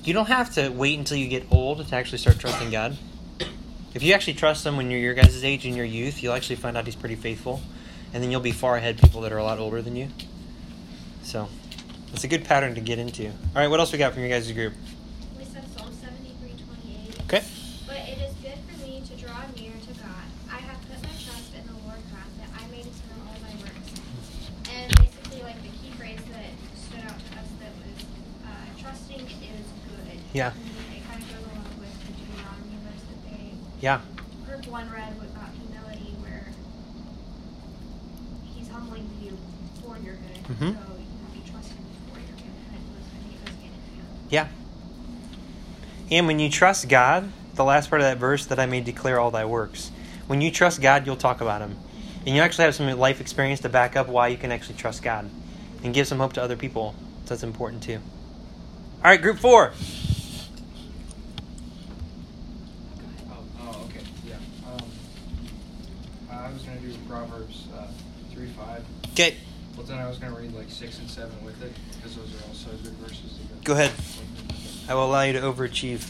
You 0.05 0.13
don't 0.13 0.27
have 0.27 0.53
to 0.53 0.69
wait 0.69 0.97
until 0.97 1.17
you 1.17 1.27
get 1.27 1.45
old 1.51 1.85
to 1.85 1.93
actually 1.93 2.19
start 2.19 2.39
trusting 2.39 2.69
God. 2.69 2.95
If 3.93 4.03
you 4.03 4.13
actually 4.13 4.35
trust 4.35 4.65
Him 4.65 4.77
when 4.77 4.89
you're 4.89 5.01
your 5.01 5.13
guys' 5.13 5.43
age 5.43 5.65
in 5.65 5.75
your 5.75 5.83
youth, 5.83 6.23
you'll 6.23 6.31
actually 6.31 6.55
find 6.55 6.77
out 6.77 6.85
He's 6.85 6.95
pretty 6.95 7.17
faithful, 7.17 7.61
and 8.13 8.23
then 8.23 8.31
you'll 8.31 8.39
be 8.39 8.53
far 8.53 8.77
ahead 8.77 8.97
people 8.97 9.19
that 9.19 9.33
are 9.33 9.37
a 9.37 9.43
lot 9.43 9.59
older 9.59 9.81
than 9.81 9.97
you. 9.97 10.07
So, 11.23 11.49
it's 12.13 12.23
a 12.23 12.29
good 12.29 12.45
pattern 12.45 12.73
to 12.75 12.79
get 12.79 12.99
into. 12.99 13.27
All 13.27 13.33
right, 13.55 13.67
what 13.67 13.81
else 13.81 13.91
we 13.91 13.97
got 13.97 14.13
from 14.13 14.21
your 14.21 14.29
guys' 14.29 14.49
group? 14.53 14.71
We 15.37 15.43
said 15.43 15.65
Psalm 15.75 15.91
73 15.91 16.51
28. 17.11 17.19
Okay. 17.25 17.43
But 17.85 17.97
it 17.97 18.17
is 18.23 18.33
good 18.41 18.59
for 18.63 18.87
me 18.87 19.03
to 19.09 19.13
draw 19.21 19.41
near 19.59 19.73
to 19.75 19.93
God. 19.99 20.23
I 20.49 20.59
have 20.63 20.79
put 20.87 21.03
my 21.03 21.15
trust 21.19 21.51
in 21.53 21.67
the 21.67 21.73
Lord 21.83 21.99
God 22.15 22.31
that 22.39 22.47
I 22.55 22.65
may 22.71 22.83
discern 22.83 23.19
all 23.27 23.35
thy 23.43 23.59
works. 23.59 23.91
And 24.71 24.87
basically, 24.95 25.43
like 25.43 25.61
the 25.63 25.75
key 25.83 25.91
phrase 25.99 26.23
that 26.31 26.55
stood 26.95 27.11
out 27.11 27.17
to 27.17 27.39
us 27.39 27.49
that 27.59 27.73
was 27.81 28.05
uh, 28.45 28.81
trusting 28.81 29.21
is 29.21 29.65
good. 29.89 30.19
Yeah. 30.35 30.51
And 30.51 30.97
it 30.97 31.07
kind 31.07 31.23
of 31.23 31.29
goes 31.31 31.47
along 31.47 31.63
with 31.79 31.95
the 32.07 32.11
Deuteronomy 32.11 32.75
verse 32.83 33.03
that 33.07 33.19
they 33.23 33.55
Yeah. 33.79 34.01
group 34.45 34.67
one 34.67 34.91
read 34.91 35.13
about 35.15 35.47
humility, 35.55 36.11
where 36.19 36.47
he's 38.53 38.67
humbling 38.67 39.07
you 39.23 39.37
for 39.81 39.97
your 40.03 40.15
good. 40.15 40.43
Mhm. 40.43 40.75
So 40.75 40.91
you 41.31 41.41
trust 41.49 41.69
him 41.71 41.85
for 42.11 42.19
your 42.19 42.35
good, 42.35 42.51
and 42.67 42.75
it 42.75 42.91
was, 42.91 43.07
I 43.15 43.23
think 43.23 43.31
it 43.31 43.45
goes 43.45 43.55
hand 43.63 43.71
in 43.71 43.95
hand. 43.95 44.07
Yeah. 44.29 44.47
And 46.11 46.27
when 46.27 46.39
you 46.39 46.49
trust 46.49 46.89
God, 46.89 47.31
the 47.55 47.63
last 47.63 47.89
part 47.89 48.01
of 48.01 48.05
that 48.05 48.17
verse, 48.17 48.45
that 48.47 48.59
I 48.59 48.65
may 48.65 48.81
declare 48.81 49.21
all 49.21 49.31
thy 49.31 49.45
works. 49.45 49.89
When 50.27 50.41
you 50.41 50.51
trust 50.51 50.81
God, 50.81 51.05
you'll 51.05 51.15
talk 51.15 51.39
about 51.39 51.61
Him. 51.61 51.77
And 52.25 52.35
you 52.35 52.41
actually 52.41 52.65
have 52.65 52.75
some 52.75 52.91
life 52.99 53.21
experience 53.21 53.61
to 53.61 53.69
back 53.69 53.95
up 53.95 54.09
why 54.09 54.27
you 54.27 54.35
can 54.35 54.51
actually 54.51 54.75
trust 54.75 55.01
God 55.01 55.29
and 55.81 55.93
give 55.93 56.07
some 56.07 56.19
hope 56.19 56.33
to 56.33 56.43
other 56.43 56.57
people. 56.57 56.93
So 57.23 57.29
that's 57.29 57.43
important 57.43 57.83
too. 57.83 57.99
All 59.03 59.11
right, 59.11 59.21
group 59.21 59.39
four. 59.39 59.71
Oh, 63.29 63.35
oh, 63.61 63.85
okay, 63.85 64.01
yeah. 64.27 64.35
Um, 64.67 64.83
Was 66.75 66.83
gonna 66.83 66.97
do 66.97 67.07
Proverbs 67.07 67.67
uh, 67.73 67.87
three 68.33 68.47
five, 68.47 68.83
Okay, 69.13 69.37
but 69.77 69.87
then 69.87 69.97
I 69.97 70.09
was 70.09 70.17
gonna 70.17 70.35
read 70.35 70.53
like 70.53 70.69
six 70.69 70.99
and 70.99 71.09
seven 71.09 71.33
with 71.45 71.61
it 71.63 71.71
because 71.95 72.17
those 72.17 72.35
are 72.35 72.47
also 72.49 72.69
good 72.83 72.93
verses. 72.99 73.37
To 73.37 73.43
go. 73.55 73.55
Go 73.63 73.73
ahead. 73.73 73.91
I 74.89 74.93
will 74.93 75.05
allow 75.05 75.21
you 75.21 75.33
to 75.33 75.39
overachieve. 75.39 76.05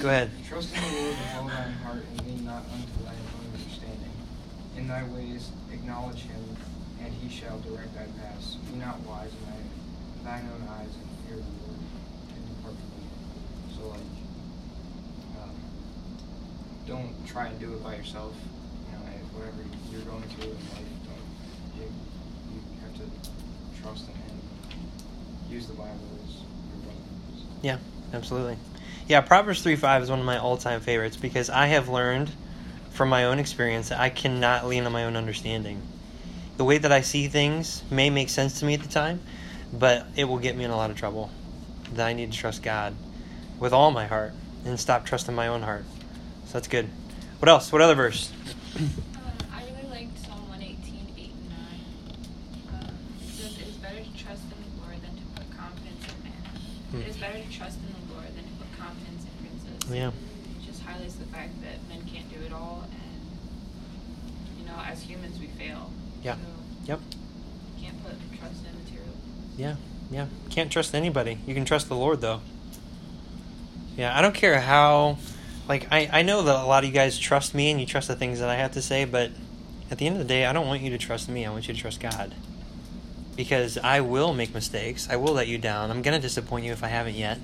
Go 0.00 0.08
ahead. 0.08 0.30
Trust 0.48 0.74
in 0.74 0.80
the 0.80 0.88
Lord 0.88 1.08
with 1.10 1.34
all 1.36 1.48
thine 1.48 1.72
heart, 1.84 2.04
and 2.10 2.26
lean 2.26 2.44
not 2.46 2.64
unto 2.72 3.04
thine 3.04 3.20
own 3.36 3.52
understanding. 3.52 4.12
In 4.78 4.88
thy 4.88 5.04
ways 5.04 5.50
acknowledge 5.70 6.22
him, 6.22 6.56
and 7.02 7.12
he 7.12 7.28
shall 7.28 7.58
direct 7.60 7.94
thy 7.94 8.06
paths. 8.22 8.54
Be 8.72 8.78
not 8.78 9.00
wise 9.00 9.28
in 9.28 10.24
thy, 10.24 10.32
thine 10.32 10.48
own 10.48 10.66
eyes, 10.80 10.88
and 10.96 11.28
fear 11.28 11.36
the 11.36 11.42
Lord, 11.60 11.76
and 12.32 12.56
depart 12.56 12.72
from 12.72 12.90
evil. 13.04 13.76
So 13.76 13.88
like, 13.88 14.00
um, 15.44 15.54
don't 16.86 17.26
try 17.26 17.48
and 17.48 17.60
do 17.60 17.74
it 17.74 17.84
by 17.84 17.96
yourself. 17.96 18.32
You 19.38 19.44
know, 19.44 19.50
and 19.50 19.56
whatever 19.56 19.62
you're 19.92 20.00
going 20.02 20.22
through 20.22 20.50
in 20.50 20.56
life, 20.56 20.84
don't 21.04 21.80
you, 21.80 21.92
you 22.52 22.60
have 22.82 22.94
to 22.96 23.82
trust 23.82 24.08
in 24.08 24.14
him. 24.14 24.40
Use 25.50 25.66
the 25.66 25.74
Bible 25.74 25.94
as 26.24 26.34
your 26.34 26.78
weapon. 26.86 27.02
Yeah, 27.62 27.78
absolutely. 28.12 28.56
Yeah, 29.06 29.20
Proverbs 29.20 29.62
3 29.62 29.76
5 29.76 30.02
is 30.02 30.10
one 30.10 30.20
of 30.20 30.26
my 30.26 30.38
all 30.38 30.56
time 30.56 30.80
favorites 30.80 31.16
because 31.16 31.50
I 31.50 31.66
have 31.66 31.88
learned 31.88 32.30
from 32.90 33.08
my 33.08 33.24
own 33.24 33.38
experience 33.38 33.90
that 33.90 34.00
I 34.00 34.10
cannot 34.10 34.66
lean 34.66 34.84
on 34.84 34.92
my 34.92 35.04
own 35.04 35.16
understanding. 35.16 35.80
The 36.56 36.64
way 36.64 36.78
that 36.78 36.90
I 36.90 37.00
see 37.02 37.28
things 37.28 37.82
may 37.90 38.10
make 38.10 38.28
sense 38.28 38.58
to 38.60 38.66
me 38.66 38.74
at 38.74 38.82
the 38.82 38.88
time, 38.88 39.20
but 39.72 40.06
it 40.16 40.24
will 40.24 40.38
get 40.38 40.56
me 40.56 40.64
in 40.64 40.70
a 40.72 40.76
lot 40.76 40.90
of 40.90 40.96
trouble. 40.96 41.30
That 41.94 42.06
I 42.06 42.12
need 42.12 42.32
to 42.32 42.38
trust 42.38 42.62
God 42.62 42.94
with 43.60 43.72
all 43.72 43.90
my 43.92 44.06
heart 44.06 44.32
and 44.64 44.78
stop 44.78 45.06
trusting 45.06 45.34
my 45.34 45.46
own 45.46 45.62
heart. 45.62 45.84
So 46.46 46.54
that's 46.54 46.68
good. 46.68 46.88
What 47.38 47.48
else? 47.48 47.70
What 47.72 47.80
other 47.80 47.94
verse? 47.94 48.32
Um, 48.78 48.92
I 49.52 49.62
really 49.64 49.88
liked 49.90 50.18
Psalm 50.24 50.48
118, 50.48 51.12
8 51.16 51.30
and 51.32 51.48
9. 51.48 51.58
Um, 52.74 52.94
it 53.22 53.28
says, 53.28 53.58
It 53.58 53.68
is 53.68 53.76
better 53.76 53.98
to 54.00 54.07
trust 54.18 54.42
in 54.50 54.58
the 54.58 54.72
Lord 54.82 54.98
than 55.00 55.14
to 55.14 55.24
put 55.38 55.46
confidence 55.56 56.02
in 56.02 56.16
man. 56.26 56.42
Hmm. 56.90 57.00
It 57.02 57.08
is 57.08 57.16
better 57.16 57.38
to 57.38 57.50
trust 57.50 57.78
in 57.78 57.90
the 57.94 58.14
Lord 58.14 58.28
than 58.34 58.44
to 58.44 58.54
put 58.58 58.68
confidence 58.78 59.22
in 59.24 59.32
princes. 59.38 59.90
Yeah. 59.90 60.08
It 60.10 60.66
just 60.66 60.82
highlights 60.82 61.14
the 61.14 61.26
fact 61.26 61.54
that 61.62 61.78
men 61.88 62.02
can't 62.06 62.28
do 62.28 62.44
it 62.44 62.52
all, 62.52 62.84
and, 62.90 63.20
you 64.58 64.66
know, 64.66 64.76
as 64.84 65.02
humans, 65.02 65.38
we 65.38 65.46
fail. 65.46 65.90
Yeah. 66.22 66.34
So, 66.34 66.40
Yep. 66.86 67.00
you 67.76 67.84
can't 67.84 68.02
put 68.02 68.14
trust 68.38 68.64
in 68.66 68.72
material. 68.82 69.14
Yeah, 69.56 69.76
yeah. 70.10 70.26
Can't 70.50 70.70
trust 70.72 70.94
anybody. 70.94 71.38
You 71.46 71.54
can 71.54 71.64
trust 71.64 71.88
the 71.88 71.96
Lord, 71.96 72.20
though. 72.20 72.40
Yeah, 73.96 74.16
I 74.16 74.22
don't 74.22 74.34
care 74.34 74.60
how. 74.60 75.18
Like, 75.68 75.86
I, 75.92 76.08
I 76.10 76.22
know 76.22 76.42
that 76.42 76.56
a 76.56 76.64
lot 76.64 76.82
of 76.82 76.88
you 76.88 76.94
guys 76.94 77.18
trust 77.18 77.54
me 77.54 77.70
and 77.70 77.78
you 77.78 77.84
trust 77.84 78.08
the 78.08 78.16
things 78.16 78.40
that 78.40 78.48
I 78.48 78.54
have 78.56 78.72
to 78.72 78.80
say, 78.80 79.04
but 79.04 79.32
at 79.90 79.98
the 79.98 80.06
end 80.06 80.16
of 80.16 80.20
the 80.22 80.28
day, 80.28 80.46
I 80.46 80.52
don't 80.54 80.66
want 80.66 80.80
you 80.80 80.88
to 80.90 80.98
trust 80.98 81.28
me. 81.28 81.44
I 81.44 81.50
want 81.50 81.68
you 81.68 81.74
to 81.74 81.80
trust 81.80 82.00
God. 82.00 82.34
Because 83.38 83.78
I 83.78 84.00
will 84.00 84.34
make 84.34 84.52
mistakes. 84.52 85.06
I 85.08 85.14
will 85.14 85.32
let 85.32 85.46
you 85.46 85.58
down. 85.58 85.92
I'm 85.92 86.02
going 86.02 86.16
to 86.16 86.20
disappoint 86.20 86.64
you 86.64 86.72
if 86.72 86.82
I 86.82 86.88
haven't 86.88 87.14
yet. 87.14 87.38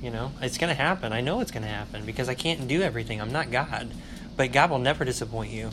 You 0.00 0.10
know, 0.10 0.32
it's 0.40 0.56
going 0.56 0.74
to 0.74 0.82
happen. 0.82 1.12
I 1.12 1.20
know 1.20 1.40
it's 1.40 1.50
going 1.50 1.62
to 1.62 1.68
happen 1.68 2.06
because 2.06 2.30
I 2.30 2.34
can't 2.34 2.66
do 2.66 2.80
everything. 2.80 3.20
I'm 3.20 3.30
not 3.30 3.50
God. 3.50 3.90
But 4.34 4.50
God 4.50 4.70
will 4.70 4.78
never 4.78 5.04
disappoint 5.04 5.52
you. 5.52 5.68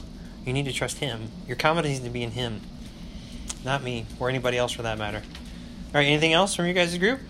You 0.45 0.51
need 0.51 0.65
to 0.65 0.73
trust 0.73 0.97
Him. 0.97 1.29
Your 1.47 1.55
confidence 1.55 1.93
needs 1.93 2.03
to 2.03 2.09
be 2.09 2.23
in 2.23 2.31
Him, 2.31 2.59
not 3.63 3.83
me 3.83 4.05
or 4.19 4.27
anybody 4.27 4.57
else 4.57 4.73
for 4.73 4.81
that 4.81 4.97
matter. 4.97 5.19
All 5.19 5.93
right, 5.93 6.07
anything 6.07 6.33
else 6.33 6.53
from 6.53 6.65
you 6.65 6.73
guys' 6.73 6.97
group? 6.97 7.21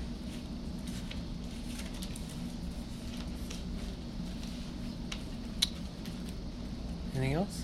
Anything 7.15 7.33
else? 7.33 7.61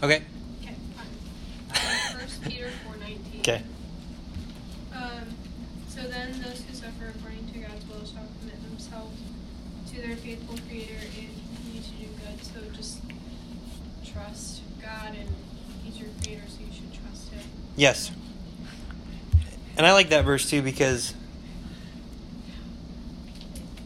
Okay. 0.00 0.22
Okay, 0.62 0.74
fine. 0.94 2.20
First 2.20 2.44
Peter 2.58 2.70
four 2.84 2.96
nineteen. 2.96 3.40
Okay. 3.40 3.62
Um, 4.92 5.28
so 5.88 6.02
then 6.02 6.32
those 6.42 6.60
who 6.62 6.74
suffer 6.74 7.12
according 7.16 7.46
to 7.52 7.58
God's 7.60 7.86
will 7.86 8.04
shall 8.04 8.26
commit 8.40 8.60
themselves 8.68 9.16
to 9.92 10.00
their 10.00 10.16
faithful 10.16 10.58
Creator 10.66 10.94
and 10.94 11.28
continue 11.54 11.82
to 11.82 11.90
do 11.90 12.06
good. 12.18 12.44
So 12.44 12.76
just 12.76 13.00
trust 14.12 14.62
God, 14.82 15.14
and 15.14 15.28
He's 15.84 16.00
your 16.00 16.08
Creator, 16.20 16.42
so 16.48 16.58
you 16.66 16.72
should 16.72 16.92
trust 16.92 17.30
Him. 17.30 17.42
Yes. 17.76 18.10
And 19.76 19.86
I 19.86 19.92
like 19.92 20.08
that 20.08 20.24
verse 20.24 20.50
too 20.50 20.60
because 20.60 21.14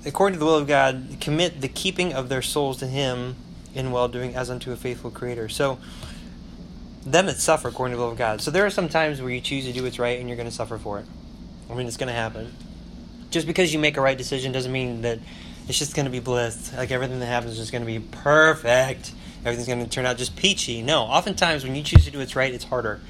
according 0.06 0.36
to 0.36 0.38
the 0.38 0.46
will 0.46 0.56
of 0.56 0.66
God, 0.66 1.18
commit 1.20 1.60
the 1.60 1.68
keeping 1.68 2.14
of 2.14 2.30
their 2.30 2.40
souls 2.40 2.78
to 2.78 2.86
Him 2.86 3.36
in 3.74 3.90
well 3.90 4.08
doing 4.08 4.34
as 4.34 4.48
unto 4.48 4.72
a 4.72 4.76
faithful 4.76 5.10
Creator. 5.10 5.50
So, 5.50 5.78
them 7.04 7.26
that 7.26 7.38
suffer 7.38 7.68
according 7.68 7.92
to 7.92 7.96
the 7.96 8.02
will 8.02 8.12
of 8.12 8.18
God. 8.18 8.40
So, 8.40 8.50
there 8.50 8.66
are 8.66 8.70
some 8.70 8.88
times 8.88 9.20
where 9.20 9.30
you 9.30 9.40
choose 9.40 9.64
to 9.66 9.72
do 9.72 9.82
what's 9.82 9.98
right 9.98 10.18
and 10.18 10.28
you're 10.28 10.36
going 10.36 10.48
to 10.48 10.54
suffer 10.54 10.78
for 10.78 10.98
it. 10.98 11.06
I 11.70 11.74
mean, 11.74 11.86
it's 11.86 11.96
going 11.96 12.08
to 12.08 12.14
happen. 12.14 12.54
Just 13.30 13.46
because 13.46 13.72
you 13.72 13.78
make 13.78 13.96
a 13.96 14.00
right 14.00 14.16
decision 14.16 14.52
doesn't 14.52 14.72
mean 14.72 15.02
that 15.02 15.18
it's 15.68 15.78
just 15.78 15.94
going 15.94 16.06
to 16.06 16.12
be 16.12 16.20
bliss. 16.20 16.72
Like 16.76 16.90
everything 16.90 17.20
that 17.20 17.26
happens 17.26 17.52
is 17.52 17.58
just 17.58 17.72
going 17.72 17.82
to 17.82 17.86
be 17.86 18.00
perfect. 18.00 19.12
Everything's 19.44 19.66
going 19.66 19.82
to 19.82 19.88
turn 19.88 20.06
out 20.06 20.18
just 20.18 20.36
peachy. 20.36 20.82
No, 20.82 21.02
oftentimes 21.02 21.64
when 21.64 21.74
you 21.74 21.82
choose 21.82 22.04
to 22.04 22.10
do 22.10 22.18
what's 22.18 22.36
right, 22.36 22.52
it's 22.52 22.64
harder. 22.64 23.00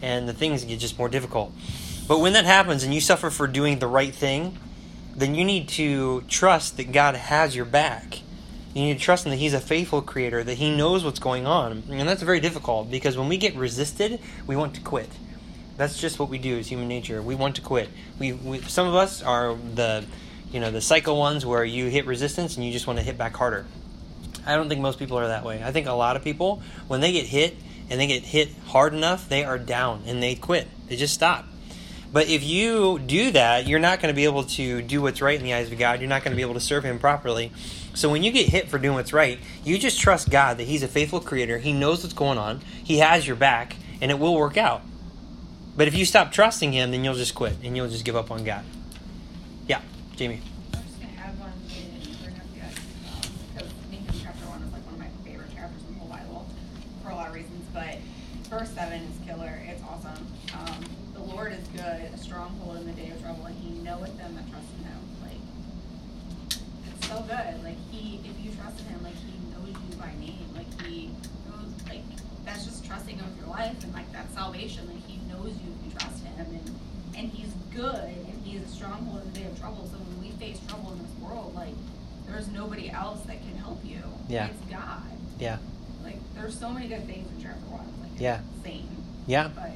And 0.00 0.28
the 0.28 0.32
things 0.32 0.64
get 0.64 0.80
just 0.80 0.98
more 0.98 1.08
difficult. 1.08 1.52
But 2.06 2.20
when 2.20 2.32
that 2.32 2.44
happens 2.46 2.82
and 2.84 2.94
you 2.94 3.00
suffer 3.00 3.30
for 3.30 3.46
doing 3.46 3.78
the 3.78 3.86
right 3.86 4.14
thing, 4.14 4.58
then 5.14 5.34
you 5.34 5.44
need 5.44 5.68
to 5.70 6.22
trust 6.22 6.76
that 6.76 6.92
God 6.92 7.14
has 7.14 7.54
your 7.54 7.64
back. 7.64 8.20
You 8.74 8.82
need 8.82 8.98
to 8.98 9.00
trust 9.00 9.26
Him 9.26 9.30
that 9.30 9.36
He's 9.36 9.54
a 9.54 9.60
faithful 9.60 10.02
Creator, 10.02 10.44
that 10.44 10.54
He 10.54 10.74
knows 10.74 11.04
what's 11.04 11.18
going 11.18 11.46
on. 11.46 11.84
And 11.90 12.08
that's 12.08 12.22
very 12.22 12.40
difficult 12.40 12.90
because 12.90 13.16
when 13.16 13.28
we 13.28 13.36
get 13.36 13.54
resisted, 13.56 14.20
we 14.46 14.56
want 14.56 14.74
to 14.74 14.80
quit. 14.80 15.08
That's 15.76 15.98
just 16.00 16.18
what 16.18 16.28
we 16.28 16.38
do 16.38 16.58
as 16.58 16.66
human 16.66 16.88
nature. 16.88 17.22
We 17.22 17.34
want 17.34 17.56
to 17.56 17.62
quit. 17.62 17.88
We, 18.18 18.32
we 18.32 18.60
some 18.62 18.88
of 18.88 18.94
us 18.94 19.22
are 19.22 19.54
the, 19.54 20.04
you 20.50 20.60
know, 20.60 20.70
the 20.70 20.80
psycho 20.80 21.14
ones 21.14 21.46
where 21.46 21.64
you 21.64 21.86
hit 21.86 22.06
resistance 22.06 22.56
and 22.56 22.66
you 22.66 22.72
just 22.72 22.86
want 22.86 22.98
to 22.98 23.04
hit 23.04 23.16
back 23.16 23.36
harder. 23.36 23.64
I 24.44 24.56
don't 24.56 24.68
think 24.68 24.80
most 24.80 24.98
people 24.98 25.18
are 25.18 25.28
that 25.28 25.44
way. 25.44 25.62
I 25.62 25.72
think 25.72 25.86
a 25.86 25.92
lot 25.92 26.16
of 26.16 26.24
people, 26.24 26.62
when 26.88 27.00
they 27.00 27.12
get 27.12 27.26
hit 27.26 27.56
and 27.90 28.00
they 28.00 28.06
get 28.06 28.22
hit 28.22 28.50
hard 28.66 28.92
enough, 28.92 29.28
they 29.28 29.44
are 29.44 29.58
down 29.58 30.02
and 30.06 30.22
they 30.22 30.34
quit. 30.34 30.66
They 30.88 30.96
just 30.96 31.14
stop. 31.14 31.46
But 32.12 32.28
if 32.28 32.42
you 32.42 32.98
do 32.98 33.30
that, 33.32 33.66
you're 33.66 33.78
not 33.78 34.00
going 34.00 34.12
to 34.12 34.16
be 34.16 34.24
able 34.24 34.44
to 34.44 34.80
do 34.82 35.02
what's 35.02 35.20
right 35.20 35.38
in 35.38 35.44
the 35.44 35.54
eyes 35.54 35.70
of 35.70 35.78
God. 35.78 36.00
You're 36.00 36.08
not 36.08 36.24
going 36.24 36.32
to 36.32 36.36
be 36.36 36.42
able 36.42 36.54
to 36.54 36.60
serve 36.60 36.84
Him 36.84 36.98
properly. 36.98 37.52
So 37.94 38.08
when 38.08 38.22
you 38.22 38.30
get 38.30 38.48
hit 38.48 38.68
for 38.68 38.78
doing 38.78 38.94
what's 38.94 39.12
right, 39.12 39.38
you 39.64 39.76
just 39.78 40.00
trust 40.00 40.30
God 40.30 40.56
that 40.58 40.64
He's 40.64 40.82
a 40.82 40.88
faithful 40.88 41.20
Creator. 41.20 41.58
He 41.58 41.72
knows 41.72 42.02
what's 42.02 42.14
going 42.14 42.38
on. 42.38 42.60
He 42.82 42.98
has 42.98 43.26
your 43.26 43.36
back, 43.36 43.76
and 44.00 44.10
it 44.10 44.18
will 44.18 44.34
work 44.34 44.56
out. 44.56 44.82
But 45.76 45.86
if 45.86 45.94
you 45.94 46.04
stop 46.04 46.32
trusting 46.32 46.72
Him, 46.72 46.90
then 46.90 47.04
you'll 47.04 47.14
just 47.14 47.34
quit 47.34 47.54
and 47.62 47.76
you'll 47.76 47.88
just 47.88 48.04
give 48.04 48.16
up 48.16 48.30
on 48.30 48.42
God. 48.42 48.64
Yeah, 49.68 49.80
Jamie. 50.16 50.40
I'm 50.74 50.82
just 50.82 51.00
gonna 51.00 51.12
add 51.18 51.38
one 51.38 51.52
thing 51.68 51.92
and 51.94 52.02
bring 52.24 52.34
up 52.34 52.42
yet, 52.56 52.74
because 53.54 53.70
Nahum 53.92 54.20
chapter 54.20 54.46
one 54.46 54.62
is 54.62 54.72
like 54.72 54.84
one 54.86 54.94
of 54.94 55.00
my 55.00 55.10
favorite 55.22 55.54
chapters 55.54 55.82
in 55.86 55.94
the 55.94 56.00
whole 56.00 56.08
Bible 56.08 56.46
for 57.04 57.10
a 57.10 57.14
lot 57.14 57.28
of 57.28 57.34
reasons. 57.34 57.62
But 57.72 57.98
verse 58.50 58.70
seven 58.70 59.02
is 59.02 59.26
killer. 59.26 59.60
It's 59.68 59.82
awesome. 59.84 60.26
Um, 60.54 60.82
the 61.14 61.22
Lord 61.22 61.52
is 61.52 61.62
good, 61.68 62.10
a 62.10 62.18
stronghold 62.18 62.78
in 62.78 62.86
the 62.86 62.92
day 62.92 63.10
of 63.10 63.22
trouble, 63.22 63.46
and 63.46 63.54
He 63.62 63.70
knoweth 63.78 64.18
them 64.18 64.34
that 64.34 64.50
trust 64.50 64.66
in 64.78 64.84
Him. 64.88 64.98
Like 65.22 65.42
it's 66.90 67.06
so 67.06 67.22
good. 67.22 67.62
Like 67.62 67.78
He, 67.94 68.18
if 68.26 68.34
you 68.42 68.50
trust 68.58 68.80
in 68.80 68.86
Him, 68.86 69.04
like 69.04 69.14
He 69.14 69.38
knows 69.54 69.70
you 69.70 69.94
by 69.94 70.10
name. 70.18 70.50
Like 70.58 70.66
He 70.82 71.14
knows, 71.46 71.70
like 71.86 72.02
that's 72.44 72.64
just 72.64 72.84
trusting 72.84 73.14
Him 73.14 73.30
with 73.30 73.46
your 73.46 73.54
life, 73.54 73.78
and 73.84 73.94
like 73.94 74.10
that's 74.10 74.34
salvation. 74.48 74.86
Like 74.88 75.06
He 75.06 75.18
knows 75.28 75.52
you 75.52 75.72
if 75.78 75.92
you 75.92 75.98
trust 75.98 76.24
Him, 76.24 76.34
and 76.38 76.76
and 77.16 77.30
He's 77.30 77.52
good, 77.74 77.94
and 78.04 78.42
He 78.44 78.56
is 78.56 78.64
a 78.64 78.68
stronghold 78.74 79.22
in 79.22 79.32
the 79.32 79.38
day 79.40 79.46
of 79.46 79.58
trouble. 79.60 79.86
So 79.86 79.98
when 79.98 80.20
we 80.20 80.30
face 80.36 80.58
trouble 80.68 80.92
in 80.92 80.98
this 81.02 81.12
world, 81.20 81.54
like 81.54 81.74
there's 82.26 82.48
nobody 82.48 82.90
else 82.90 83.20
that 83.26 83.40
can 83.42 83.56
help 83.56 83.84
you. 83.84 84.00
Yeah. 84.28 84.48
It's 84.48 84.72
God. 84.72 85.02
Yeah. 85.38 85.58
Like 86.02 86.16
there's 86.34 86.58
so 86.58 86.70
many 86.70 86.88
good 86.88 87.06
things 87.06 87.28
in 87.36 87.42
chapter 87.42 87.60
one. 87.70 87.86
Like 88.02 88.20
Yeah. 88.20 88.40
insane. 88.56 88.88
Yeah. 89.26 89.50
But 89.54 89.72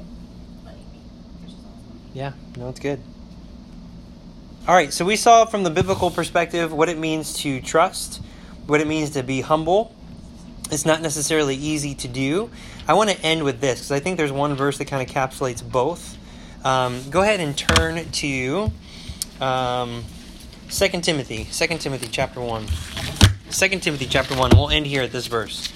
like 0.65 0.75
it's 1.45 1.53
just 1.53 1.57
awesome. 1.59 2.01
Yeah, 2.15 2.33
no, 2.57 2.69
it's 2.69 2.81
good. 2.81 3.01
All 4.67 4.75
right, 4.77 4.93
so 4.93 5.05
we 5.05 5.17
saw 5.17 5.45
from 5.45 5.65
the 5.65 5.71
biblical 5.71 6.09
perspective 6.11 6.73
what 6.73 6.89
it 6.89 6.97
means 6.97 7.33
to 7.41 7.61
trust, 7.61 8.23
what 8.67 8.81
it 8.81 8.87
means 8.87 9.11
to 9.11 9.25
be 9.25 9.41
humble. 9.41 9.93
It's 10.73 10.87
not 10.87 11.03
necessarily 11.03 11.55
easy 11.55 11.95
to 11.97 12.09
do. 12.09 12.49
I 12.89 12.95
want 12.95 13.11
to 13.11 13.21
end 13.21 13.43
with 13.45 13.61
this 13.61 13.81
because 13.81 13.93
I 13.93 14.01
think 14.01 14.17
there's 14.17 14.33
one 14.33 14.55
verse 14.55 14.79
that 14.79 14.87
kind 14.87 15.07
of 15.07 15.15
encapsulates 15.15 15.63
both. 15.63 16.17
Um, 16.65 17.03
go 17.11 17.21
ahead 17.21 17.41
and 17.41 17.55
turn 17.57 18.03
to 18.03 18.73
um, 19.39 20.03
2 20.71 20.89
Timothy, 21.03 21.45
2 21.45 21.67
Timothy 21.77 22.09
chapter 22.11 22.41
1. 22.41 22.67
2 23.51 23.69
Timothy 23.81 24.07
chapter 24.07 24.35
1. 24.35 24.53
We'll 24.57 24.71
end 24.71 24.87
here 24.87 25.03
at 25.03 25.13
this 25.13 25.27
verse. 25.27 25.71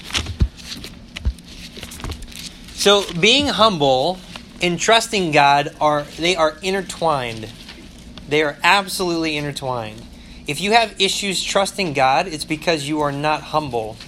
So 2.73 3.05
being 3.21 3.49
humble 3.49 4.19
and 4.63 4.81
trusting 4.81 5.31
God 5.31 5.77
are 5.79 6.05
they 6.05 6.37
are 6.37 6.57
intertwined. 6.63 7.51
They 8.31 8.43
are 8.43 8.57
absolutely 8.63 9.37
intertwined. 9.37 10.01
If 10.47 10.63
you 10.63 10.73
have 10.73 10.99
issues 10.99 11.45
trusting 11.45 11.93
God, 11.93 12.29
it's 12.29 12.47
because 12.47 12.89
you 12.89 13.03
are 13.03 13.13
not 13.13 13.43
humble. 13.43 13.99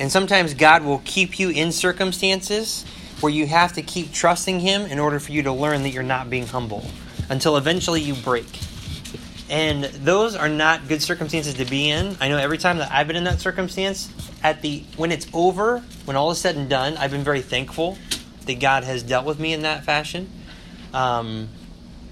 And 0.00 0.10
sometimes 0.10 0.54
God 0.54 0.82
will 0.82 1.02
keep 1.04 1.38
you 1.38 1.50
in 1.50 1.70
circumstances 1.70 2.84
where 3.20 3.30
you 3.30 3.46
have 3.46 3.74
to 3.74 3.82
keep 3.82 4.12
trusting 4.12 4.60
Him 4.60 4.82
in 4.82 4.98
order 4.98 5.20
for 5.20 5.30
you 5.30 5.42
to 5.42 5.52
learn 5.52 5.82
that 5.82 5.90
you're 5.90 6.02
not 6.02 6.30
being 6.30 6.46
humble 6.46 6.84
until 7.28 7.58
eventually 7.58 8.00
you 8.00 8.14
break. 8.14 8.48
And 9.50 9.84
those 9.84 10.34
are 10.34 10.48
not 10.48 10.88
good 10.88 11.02
circumstances 11.02 11.54
to 11.54 11.64
be 11.66 11.90
in. 11.90 12.16
I 12.18 12.28
know 12.28 12.38
every 12.38 12.56
time 12.56 12.78
that 12.78 12.90
I've 12.90 13.08
been 13.08 13.16
in 13.16 13.24
that 13.24 13.40
circumstance, 13.40 14.10
at 14.42 14.62
the 14.62 14.84
when 14.96 15.12
it's 15.12 15.26
over, 15.34 15.82
when 16.06 16.16
all 16.16 16.30
is 16.30 16.38
said 16.38 16.56
and 16.56 16.70
done, 16.70 16.96
I've 16.96 17.10
been 17.10 17.24
very 17.24 17.42
thankful 17.42 17.98
that 18.46 18.58
God 18.58 18.84
has 18.84 19.02
dealt 19.02 19.26
with 19.26 19.38
me 19.38 19.52
in 19.52 19.62
that 19.62 19.84
fashion. 19.84 20.30
Um, 20.94 21.48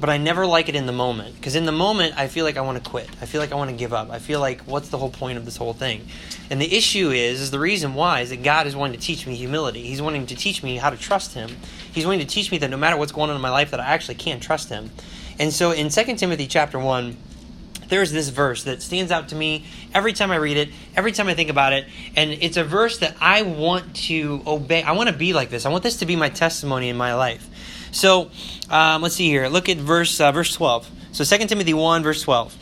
but 0.00 0.08
I 0.08 0.16
never 0.16 0.46
like 0.46 0.68
it 0.68 0.76
in 0.76 0.86
the 0.86 0.92
moment 0.92 1.34
because 1.36 1.56
in 1.56 1.64
the 1.64 1.72
moment 1.72 2.14
I 2.16 2.28
feel 2.28 2.44
like 2.44 2.56
I 2.56 2.60
want 2.60 2.82
to 2.82 2.90
quit. 2.90 3.08
I 3.20 3.26
feel 3.26 3.40
like 3.40 3.52
I 3.52 3.56
want 3.56 3.70
to 3.70 3.76
give 3.76 3.92
up. 3.92 4.10
I 4.10 4.18
feel 4.18 4.40
like 4.40 4.62
what's 4.62 4.88
the 4.88 4.98
whole 4.98 5.10
point 5.10 5.38
of 5.38 5.44
this 5.44 5.56
whole 5.56 5.72
thing? 5.72 6.06
And 6.50 6.60
the 6.60 6.76
issue 6.76 7.10
is, 7.10 7.40
is 7.40 7.50
the 7.50 7.58
reason 7.58 7.94
why 7.94 8.20
is 8.20 8.30
that 8.30 8.42
God 8.42 8.66
is 8.66 8.76
wanting 8.76 8.98
to 8.98 9.04
teach 9.04 9.26
me 9.26 9.34
humility. 9.34 9.82
He's 9.82 10.00
wanting 10.02 10.26
to 10.26 10.36
teach 10.36 10.62
me 10.62 10.76
how 10.76 10.90
to 10.90 10.96
trust 10.96 11.34
Him. 11.34 11.50
He's 11.92 12.06
wanting 12.06 12.20
to 12.20 12.26
teach 12.26 12.50
me 12.50 12.58
that 12.58 12.70
no 12.70 12.76
matter 12.76 12.96
what's 12.96 13.12
going 13.12 13.30
on 13.30 13.36
in 13.36 13.42
my 13.42 13.50
life, 13.50 13.70
that 13.72 13.80
I 13.80 13.86
actually 13.86 14.16
can 14.16 14.40
trust 14.40 14.68
Him. 14.68 14.90
And 15.38 15.52
so 15.52 15.72
in 15.72 15.88
2 15.88 16.16
Timothy 16.16 16.46
chapter 16.46 16.78
one, 16.78 17.16
there's 17.88 18.12
this 18.12 18.28
verse 18.28 18.64
that 18.64 18.82
stands 18.82 19.10
out 19.10 19.28
to 19.28 19.34
me 19.34 19.64
every 19.94 20.12
time 20.12 20.30
I 20.30 20.36
read 20.36 20.56
it, 20.56 20.68
every 20.94 21.12
time 21.12 21.26
I 21.26 21.34
think 21.34 21.50
about 21.50 21.72
it, 21.72 21.86
and 22.16 22.30
it's 22.30 22.56
a 22.56 22.64
verse 22.64 22.98
that 22.98 23.16
I 23.20 23.42
want 23.42 23.96
to 23.96 24.42
obey. 24.46 24.82
I 24.82 24.92
want 24.92 25.08
to 25.08 25.16
be 25.16 25.32
like 25.32 25.50
this. 25.50 25.64
I 25.64 25.70
want 25.70 25.82
this 25.82 25.98
to 25.98 26.06
be 26.06 26.14
my 26.14 26.28
testimony 26.28 26.88
in 26.88 26.96
my 26.96 27.14
life. 27.14 27.47
So 27.92 28.30
um, 28.70 29.02
let's 29.02 29.14
see 29.14 29.28
here. 29.28 29.48
Look 29.48 29.68
at 29.68 29.78
verse 29.78 30.20
uh, 30.20 30.32
verse 30.32 30.54
12. 30.54 30.90
So 31.12 31.24
2 31.24 31.46
Timothy 31.46 31.74
1, 31.74 32.02
verse 32.02 32.22
12. 32.22 32.56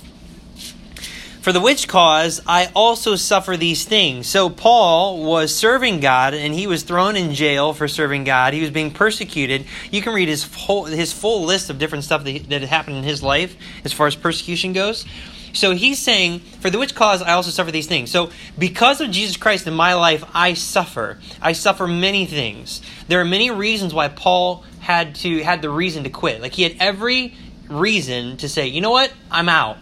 For 1.47 1.53
the 1.53 1.61
which 1.61 1.87
cause 1.87 2.41
I 2.45 2.73
also 2.75 3.15
suffer 3.15 3.57
these 3.57 3.85
things. 3.85 4.27
So 4.27 4.51
Paul 4.51 5.23
was 5.23 5.55
serving 5.55 6.01
God 6.01 6.35
and 6.35 6.53
he 6.53 6.67
was 6.67 6.83
thrown 6.83 7.15
in 7.15 7.35
jail 7.35 7.73
for 7.73 7.87
serving 7.87 8.25
God. 8.25 8.53
He 8.53 8.61
was 8.61 8.71
being 8.71 8.91
persecuted. 8.91 9.65
You 9.93 10.03
can 10.03 10.13
read 10.13 10.27
his 10.27 10.43
whole, 10.53 10.87
his 10.87 11.13
full 11.13 11.45
list 11.45 11.71
of 11.71 11.79
different 11.79 12.03
stuff 12.03 12.25
that, 12.25 12.49
that 12.49 12.63
happened 12.63 12.97
in 12.97 13.05
his 13.05 13.23
life 13.23 13.57
as 13.85 13.93
far 13.93 14.09
as 14.09 14.17
persecution 14.17 14.73
goes. 14.73 15.05
So 15.53 15.71
he's 15.71 16.01
saying, 16.01 16.41
For 16.41 16.69
the 16.69 16.81
which 16.81 16.97
cause 16.97 17.23
I 17.23 17.35
also 17.35 17.51
suffer 17.51 17.71
these 17.71 17.87
things. 17.87 18.11
So 18.11 18.31
because 18.59 19.01
of 19.01 19.13
Jesus 19.13 19.37
Christ 19.37 19.69
in 19.69 19.75
my 19.75 19.95
life, 19.95 20.25
I 20.35 20.55
suffer. 20.55 21.19
I 21.41 21.53
suffer 21.53 21.87
many 21.87 22.27
things. 22.27 22.83
There 23.07 23.21
are 23.21 23.25
many 23.25 23.53
reasons 23.53 23.95
why 23.95 24.09
Paul 24.09 24.65
had 24.87 25.17
to 25.17 25.43
had 25.43 25.63
the 25.63 25.69
reason 25.69 26.05
to 26.05 26.11
quit. 26.11 26.41
Like 26.41 26.53
he 26.53 26.63
had 26.63 26.77
every 26.79 27.35
reason 27.69 28.37
to 28.37 28.49
say, 28.49 28.69
you 28.69 28.81
know 28.81 28.93
what? 28.93 29.13
I'm 29.33 29.49
out. 29.49 29.79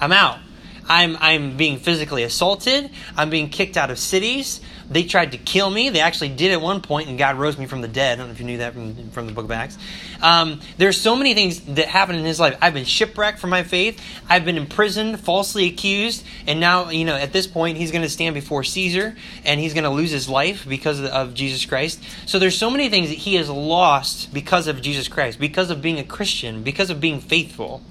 I'm 0.00 0.10
out. 0.10 0.40
I'm 0.88 1.16
I'm 1.20 1.56
being 1.56 1.78
physically 1.78 2.24
assaulted. 2.24 2.90
I'm 3.16 3.30
being 3.30 3.48
kicked 3.48 3.76
out 3.76 3.92
of 3.92 3.98
cities. 3.98 4.60
They 4.90 5.04
tried 5.04 5.32
to 5.32 5.38
kill 5.38 5.70
me. 5.70 5.90
They 5.90 6.00
actually 6.00 6.30
did 6.30 6.52
at 6.52 6.60
one 6.60 6.80
point, 6.80 7.08
and 7.08 7.18
God 7.18 7.36
rose 7.36 7.58
me 7.58 7.66
from 7.66 7.82
the 7.82 7.88
dead. 7.88 8.14
I 8.14 8.16
don't 8.16 8.28
know 8.28 8.32
if 8.32 8.40
you 8.40 8.46
knew 8.46 8.58
that 8.58 8.72
from, 8.72 9.10
from 9.10 9.26
the 9.26 9.32
book 9.32 9.44
of 9.44 9.50
Acts. 9.50 9.76
Um, 10.22 10.60
there's 10.78 10.98
so 10.98 11.14
many 11.14 11.34
things 11.34 11.60
that 11.60 11.88
happened 11.88 12.18
in 12.18 12.24
his 12.24 12.40
life. 12.40 12.56
I've 12.62 12.74
been 12.74 12.86
shipwrecked 12.86 13.38
for 13.38 13.48
my 13.48 13.62
faith. 13.62 14.02
I've 14.28 14.44
been 14.44 14.56
imprisoned, 14.56 15.20
falsely 15.20 15.66
accused, 15.66 16.24
and 16.46 16.58
now, 16.58 16.88
you 16.90 17.04
know, 17.04 17.16
at 17.16 17.32
this 17.32 17.46
point, 17.46 17.76
he's 17.76 17.92
going 17.92 18.02
to 18.02 18.08
stand 18.08 18.34
before 18.34 18.64
Caesar, 18.64 19.14
and 19.44 19.60
he's 19.60 19.74
going 19.74 19.84
to 19.84 19.90
lose 19.90 20.10
his 20.10 20.28
life 20.28 20.66
because 20.66 21.00
of, 21.00 21.06
of 21.06 21.34
Jesus 21.34 21.66
Christ. 21.66 22.02
So 22.26 22.38
there's 22.38 22.56
so 22.56 22.70
many 22.70 22.88
things 22.88 23.10
that 23.10 23.18
he 23.18 23.34
has 23.34 23.50
lost 23.50 24.32
because 24.32 24.66
of 24.68 24.80
Jesus 24.80 25.06
Christ, 25.08 25.38
because 25.38 25.70
of 25.70 25.82
being 25.82 25.98
a 25.98 26.04
Christian, 26.04 26.62
because 26.62 26.88
of 26.90 27.00
being 27.00 27.20
faithful. 27.20 27.82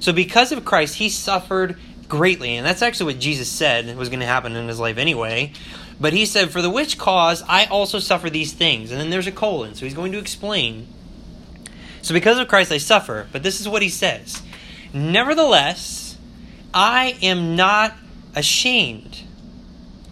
So 0.00 0.12
because 0.12 0.52
of 0.52 0.64
Christ, 0.64 0.96
he 0.96 1.08
suffered 1.08 1.78
greatly, 2.08 2.56
and 2.56 2.66
that's 2.66 2.82
actually 2.82 3.14
what 3.14 3.20
Jesus 3.22 3.48
said 3.48 3.96
was 3.96 4.10
going 4.10 4.20
to 4.20 4.26
happen 4.26 4.54
in 4.54 4.68
his 4.68 4.78
life 4.78 4.98
anyway. 4.98 5.52
But 6.02 6.14
he 6.14 6.26
said, 6.26 6.50
For 6.50 6.60
the 6.60 6.68
which 6.68 6.98
cause 6.98 7.44
I 7.48 7.66
also 7.66 8.00
suffer 8.00 8.28
these 8.28 8.52
things. 8.52 8.90
And 8.90 9.00
then 9.00 9.10
there's 9.10 9.28
a 9.28 9.32
colon, 9.32 9.76
so 9.76 9.86
he's 9.86 9.94
going 9.94 10.10
to 10.10 10.18
explain. 10.18 10.88
So 12.02 12.12
because 12.12 12.38
of 12.38 12.48
Christ 12.48 12.72
I 12.72 12.78
suffer. 12.78 13.28
But 13.30 13.44
this 13.44 13.60
is 13.60 13.68
what 13.68 13.82
he 13.82 13.88
says 13.88 14.42
Nevertheless, 14.92 16.18
I 16.74 17.16
am 17.22 17.54
not 17.54 17.94
ashamed. 18.34 19.22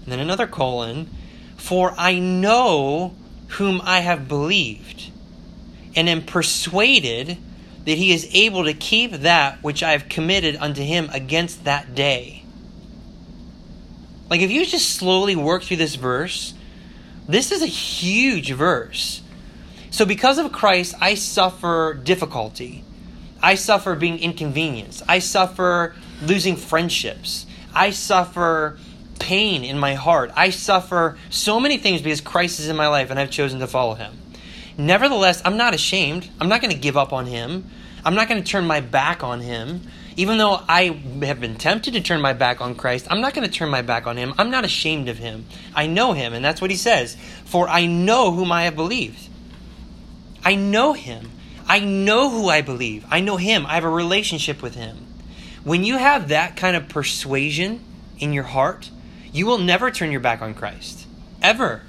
And 0.05 0.13
then 0.13 0.21
another 0.21 0.47
colon, 0.47 1.11
For 1.57 1.93
I 1.99 2.21
know 2.21 3.17
whom 3.49 3.81
I 3.83 3.99
have 3.99 4.29
believed, 4.29 5.11
and 5.97 6.09
am 6.09 6.25
persuaded 6.25 7.37
that 7.85 7.99
he 7.99 8.13
is 8.13 8.31
able 8.33 8.63
to 8.63 8.75
keep 8.75 9.11
that 9.11 9.61
which 9.61 9.83
I 9.83 9.91
have 9.91 10.09
committed 10.09 10.55
unto 10.55 10.83
him 10.83 11.11
against 11.13 11.65
that 11.65 11.97
day. 11.97 12.40
Like, 14.31 14.41
if 14.41 14.51
you 14.51 14.65
just 14.65 14.91
slowly 14.91 15.35
work 15.35 15.65
through 15.65 15.79
this 15.79 15.97
verse, 15.97 16.55
this 17.29 17.51
is 17.51 17.63
a 17.63 17.67
huge 17.67 18.53
verse. 18.53 19.23
So, 19.91 20.07
because 20.07 20.39
of 20.39 20.53
Christ, 20.53 20.95
I 21.01 21.15
suffer 21.15 22.01
difficulty. 22.03 22.85
I 23.43 23.57
suffer 23.57 23.97
being 23.97 24.19
inconvenienced. 24.19 25.03
I 25.09 25.19
suffer 25.19 25.95
losing 26.23 26.57
friendships. 26.57 27.47
I 27.75 27.91
suffer 27.91 28.79
pain 29.19 29.65
in 29.65 29.79
my 29.79 29.95
heart. 29.95 30.31
I 30.37 30.51
suffer 30.51 31.19
so 31.29 31.61
many 31.61 31.79
things 31.79 32.03
because 32.03 32.21
Christ 32.21 32.61
is 32.61 32.69
in 32.69 32.77
my 32.77 32.89
life 32.89 33.11
and 33.11 33.19
I've 33.19 33.31
chosen 33.31 33.61
to 33.61 33.67
follow 33.67 33.95
him. 33.95 34.17
Nevertheless, 34.79 35.43
I'm 35.45 35.57
not 35.57 35.75
ashamed. 35.75 36.29
I'm 36.41 36.49
not 36.49 36.61
going 36.61 36.73
to 36.73 36.79
give 36.79 36.97
up 36.97 37.13
on 37.13 37.27
him. 37.27 37.69
I'm 38.05 38.15
not 38.15 38.29
going 38.29 38.43
to 38.43 38.49
turn 38.49 38.67
my 38.67 38.81
back 38.81 39.23
on 39.23 39.41
him. 39.41 39.83
Even 40.21 40.37
though 40.37 40.61
I 40.69 41.01
have 41.23 41.41
been 41.41 41.57
tempted 41.57 41.95
to 41.95 42.03
turn 42.03 42.21
my 42.21 42.35
back 42.35 42.61
on 42.61 42.75
Christ, 42.75 43.07
I'm 43.09 43.23
not 43.23 43.33
going 43.33 43.49
to 43.49 43.51
turn 43.51 43.71
my 43.71 43.81
back 43.81 44.07
on 44.07 44.19
him. 44.19 44.35
I'm 44.37 44.51
not 44.51 44.67
ashamed 44.67 45.09
of 45.09 45.17
him. 45.17 45.47
I 45.75 45.87
know 45.87 46.13
him, 46.13 46.35
and 46.35 46.45
that's 46.45 46.61
what 46.61 46.71
he 46.71 46.77
says. 46.77 47.17
For 47.47 47.67
I 47.67 47.87
know 47.87 48.31
whom 48.31 48.53
I 48.53 48.65
have 48.65 48.77
believed. 48.77 49.31
I 50.45 50.57
know 50.57 50.93
him. 50.93 51.31
I 51.67 51.81
know 51.81 52.29
who 52.29 52.51
I 52.51 52.61
believe. 52.61 53.07
I 53.09 53.21
know 53.21 53.39
him. 53.39 53.65
I 53.65 53.77
have 53.77 53.85
a 53.85 53.89
relationship 53.89 54.61
with 54.61 54.75
him. 54.75 55.07
When 55.65 55.85
you 55.85 55.97
have 55.97 56.29
that 56.29 56.55
kind 56.55 56.77
of 56.77 56.91
persuasion 56.91 57.81
in 58.19 58.35
your 58.35 58.45
heart, 58.45 58.91
you 59.33 59.47
will 59.47 59.57
never 59.57 59.91
turn 59.91 60.11
your 60.11 60.21
back 60.21 60.43
on 60.43 60.53
Christ. 60.53 61.07
Ever. 61.41 61.81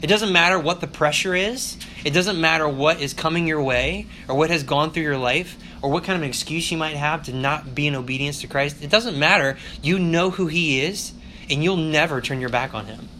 It 0.00 0.06
doesn't 0.06 0.30
matter 0.30 0.56
what 0.56 0.80
the 0.80 0.86
pressure 0.86 1.34
is. 1.34 1.78
It 2.04 2.10
doesn't 2.10 2.40
matter 2.40 2.68
what 2.68 3.00
is 3.00 3.12
coming 3.12 3.48
your 3.48 3.62
way 3.62 4.06
or 4.28 4.36
what 4.36 4.50
has 4.50 4.62
gone 4.62 4.92
through 4.92 5.02
your 5.02 5.18
life 5.18 5.58
or 5.84 5.90
what 5.90 6.02
kind 6.02 6.16
of 6.16 6.22
an 6.22 6.28
excuse 6.28 6.72
you 6.72 6.78
might 6.78 6.96
have 6.96 7.24
to 7.24 7.32
not 7.34 7.74
be 7.74 7.86
in 7.86 7.94
obedience 7.94 8.40
to 8.40 8.46
Christ. 8.46 8.82
It 8.82 8.88
doesn't 8.88 9.18
matter. 9.18 9.58
You 9.82 9.98
know 9.98 10.30
who 10.30 10.46
He 10.46 10.80
is, 10.80 11.12
and 11.50 11.62
you'll 11.62 11.76
never 11.76 12.22
turn 12.22 12.40
your 12.40 12.48
back 12.48 12.72
on 12.72 12.86
Him 12.86 13.10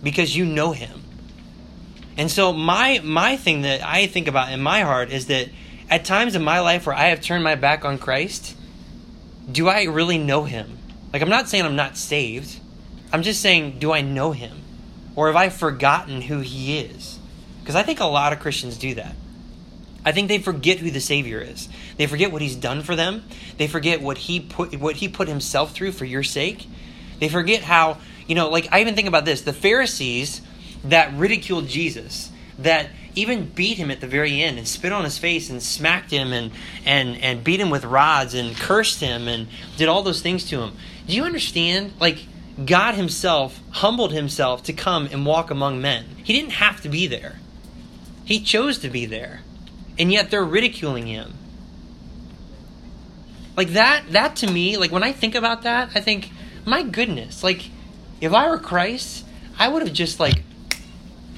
because 0.00 0.36
you 0.36 0.44
know 0.44 0.70
Him. 0.70 1.02
And 2.16 2.30
so 2.30 2.52
my 2.52 3.00
my 3.02 3.36
thing 3.36 3.62
that 3.62 3.84
I 3.84 4.06
think 4.06 4.28
about 4.28 4.52
in 4.52 4.62
my 4.62 4.82
heart 4.82 5.10
is 5.10 5.26
that 5.26 5.48
at 5.90 6.04
times 6.04 6.36
in 6.36 6.44
my 6.44 6.60
life 6.60 6.86
where 6.86 6.94
I 6.94 7.06
have 7.06 7.20
turned 7.20 7.42
my 7.42 7.56
back 7.56 7.84
on 7.84 7.98
Christ, 7.98 8.56
do 9.50 9.66
I 9.66 9.82
really 9.86 10.16
know 10.16 10.44
Him? 10.44 10.78
Like 11.12 11.22
I'm 11.22 11.28
not 11.28 11.48
saying 11.48 11.64
I'm 11.64 11.74
not 11.74 11.96
saved. 11.96 12.60
I'm 13.12 13.24
just 13.24 13.42
saying, 13.42 13.80
do 13.80 13.90
I 13.90 14.00
know 14.00 14.30
Him, 14.30 14.62
or 15.16 15.26
have 15.26 15.34
I 15.34 15.48
forgotten 15.48 16.22
who 16.22 16.38
He 16.38 16.78
is? 16.78 17.18
Because 17.58 17.74
I 17.74 17.82
think 17.82 17.98
a 17.98 18.04
lot 18.04 18.32
of 18.32 18.38
Christians 18.38 18.78
do 18.78 18.94
that. 18.94 19.16
I 20.04 20.12
think 20.12 20.28
they 20.28 20.38
forget 20.38 20.78
who 20.78 20.90
the 20.90 21.00
Savior 21.00 21.40
is. 21.40 21.68
They 21.96 22.06
forget 22.06 22.30
what 22.30 22.42
He's 22.42 22.56
done 22.56 22.82
for 22.82 22.94
them. 22.94 23.24
They 23.56 23.66
forget 23.66 24.02
what 24.02 24.18
He 24.18 24.40
put 24.40 24.78
what 24.78 24.96
He 24.96 25.08
put 25.08 25.28
Himself 25.28 25.72
through 25.72 25.92
for 25.92 26.04
your 26.04 26.22
sake. 26.22 26.66
They 27.20 27.28
forget 27.28 27.62
how 27.62 27.98
you 28.26 28.34
know, 28.34 28.48
like 28.48 28.68
I 28.72 28.80
even 28.80 28.94
think 28.94 29.08
about 29.08 29.24
this: 29.24 29.42
the 29.42 29.52
Pharisees 29.52 30.40
that 30.84 31.14
ridiculed 31.14 31.68
Jesus, 31.68 32.30
that 32.58 32.90
even 33.14 33.48
beat 33.48 33.78
him 33.78 33.90
at 33.90 34.00
the 34.00 34.06
very 34.06 34.42
end 34.42 34.58
and 34.58 34.66
spit 34.66 34.92
on 34.92 35.04
his 35.04 35.18
face 35.18 35.48
and 35.48 35.62
smacked 35.62 36.10
him 36.10 36.32
and 36.32 36.50
and 36.84 37.16
and 37.18 37.44
beat 37.44 37.60
him 37.60 37.70
with 37.70 37.84
rods 37.84 38.34
and 38.34 38.56
cursed 38.56 39.00
him 39.00 39.28
and 39.28 39.46
did 39.76 39.88
all 39.88 40.02
those 40.02 40.20
things 40.20 40.44
to 40.50 40.60
him. 40.60 40.72
Do 41.06 41.14
you 41.14 41.24
understand? 41.24 41.92
Like 42.00 42.26
God 42.64 42.94
Himself 42.94 43.60
humbled 43.70 44.12
Himself 44.12 44.62
to 44.64 44.72
come 44.72 45.08
and 45.10 45.24
walk 45.24 45.50
among 45.50 45.80
men. 45.80 46.04
He 46.22 46.32
didn't 46.32 46.52
have 46.52 46.80
to 46.82 46.88
be 46.88 47.06
there. 47.06 47.38
He 48.24 48.40
chose 48.40 48.78
to 48.78 48.88
be 48.88 49.06
there 49.06 49.40
and 49.98 50.12
yet 50.12 50.30
they're 50.30 50.44
ridiculing 50.44 51.06
him. 51.06 51.34
Like 53.56 53.68
that 53.68 54.04
that 54.10 54.36
to 54.36 54.50
me, 54.50 54.76
like 54.76 54.90
when 54.90 55.02
I 55.02 55.12
think 55.12 55.34
about 55.34 55.62
that, 55.62 55.90
I 55.94 56.00
think, 56.00 56.30
my 56.64 56.82
goodness, 56.82 57.44
like 57.44 57.70
if 58.20 58.32
I 58.32 58.48
were 58.48 58.58
Christ, 58.58 59.24
I 59.58 59.68
would 59.68 59.82
have 59.82 59.92
just 59.92 60.18
like 60.18 60.42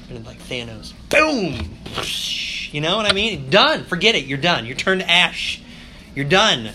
been 0.07 0.23
like 0.23 0.39
Thanos. 0.39 0.93
Boom! 1.09 1.77
You 2.71 2.81
know 2.81 2.97
what 2.97 3.05
I 3.05 3.13
mean? 3.13 3.49
Done. 3.49 3.83
Forget 3.83 4.15
it. 4.15 4.25
You're 4.25 4.37
done. 4.37 4.65
You're 4.65 4.75
turned 4.75 5.01
to 5.01 5.09
ash. 5.09 5.61
You're 6.15 6.25
done. 6.25 6.71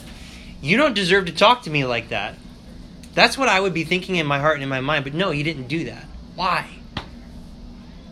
You 0.60 0.76
don't 0.76 0.94
deserve 0.94 1.26
to 1.26 1.32
talk 1.32 1.62
to 1.62 1.70
me 1.70 1.84
like 1.84 2.10
that. 2.10 2.36
That's 3.14 3.36
what 3.36 3.48
I 3.48 3.60
would 3.60 3.74
be 3.74 3.84
thinking 3.84 4.16
in 4.16 4.26
my 4.26 4.38
heart 4.38 4.54
and 4.54 4.62
in 4.62 4.68
my 4.68 4.80
mind, 4.80 5.04
but 5.04 5.12
no, 5.12 5.32
he 5.32 5.42
didn't 5.42 5.68
do 5.68 5.84
that. 5.84 6.04
Why? 6.34 6.78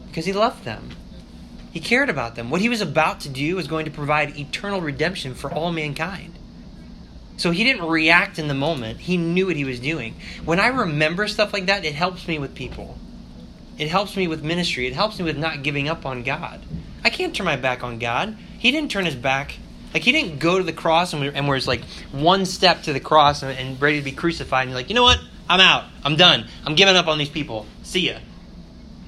Because 0.09 0.27
he 0.27 0.33
loved 0.33 0.65
them. 0.65 0.91
He 1.73 1.81
cared 1.81 2.11
about 2.11 2.35
them. 2.35 2.51
What 2.51 2.61
he 2.61 2.69
was 2.69 2.81
about 2.81 3.21
to 3.21 3.29
do 3.29 3.57
was 3.57 3.69
going 3.69 3.85
to 3.85 3.91
provide 3.91 4.37
eternal 4.37 4.81
redemption 4.81 5.35
for 5.35 5.53
all 5.53 5.73
mankind. 5.73 6.35
So 7.37 7.53
he 7.53 7.65
didn't 7.65 7.87
react 7.87 8.39
in 8.39 8.49
the 8.49 8.55
moment. 8.55 9.01
He 9.01 9.17
knew 9.17 9.47
what 9.47 9.57
he 9.57 9.65
was 9.65 9.81
doing. 9.81 10.17
When 10.45 10.61
I 10.61 10.67
remember 10.67 11.27
stuff 11.27 11.53
like 11.53 11.67
that, 11.67 11.85
it 11.85 11.95
helps 11.95 12.29
me 12.29 12.39
with 12.39 12.55
people. 12.55 12.99
It 13.79 13.89
helps 13.89 14.15
me 14.15 14.27
with 14.27 14.45
ministry. 14.45 14.87
It 14.87 14.93
helps 14.93 15.19
me 15.19 15.25
with 15.25 15.39
not 15.39 15.63
giving 15.63 15.89
up 15.89 16.05
on 16.05 16.23
God. 16.23 16.61
I 17.03 17.09
can't 17.09 17.35
turn 17.35 17.47
my 17.47 17.57
back 17.57 17.83
on 17.83 17.99
God. 17.99 18.37
He 18.59 18.71
didn't 18.71 18.91
turn 18.91 19.07
his 19.07 19.15
back. 19.15 19.57
Like, 19.95 20.03
he 20.03 20.13
didn't 20.13 20.39
go 20.39 20.59
to 20.59 20.65
the 20.65 20.73
cross 20.73 21.15
and, 21.15 21.25
and 21.25 21.49
where's 21.49 21.67
like 21.67 21.83
one 22.13 22.45
step 22.45 22.83
to 22.83 22.93
the 22.93 23.01
cross 23.01 23.43
and, 23.43 23.59
and 23.59 23.81
ready 23.81 23.99
to 23.99 24.05
be 24.05 24.13
crucified. 24.13 24.65
And 24.65 24.71
you're 24.71 24.79
like, 24.79 24.91
you 24.91 24.95
know 24.95 25.03
what? 25.03 25.19
I'm 25.49 25.61
out. 25.61 25.85
I'm 26.05 26.17
done. 26.17 26.47
I'm 26.67 26.75
giving 26.75 26.95
up 26.95 27.07
on 27.07 27.17
these 27.17 27.31
people. 27.31 27.67
See 27.83 28.09
ya. 28.09 28.19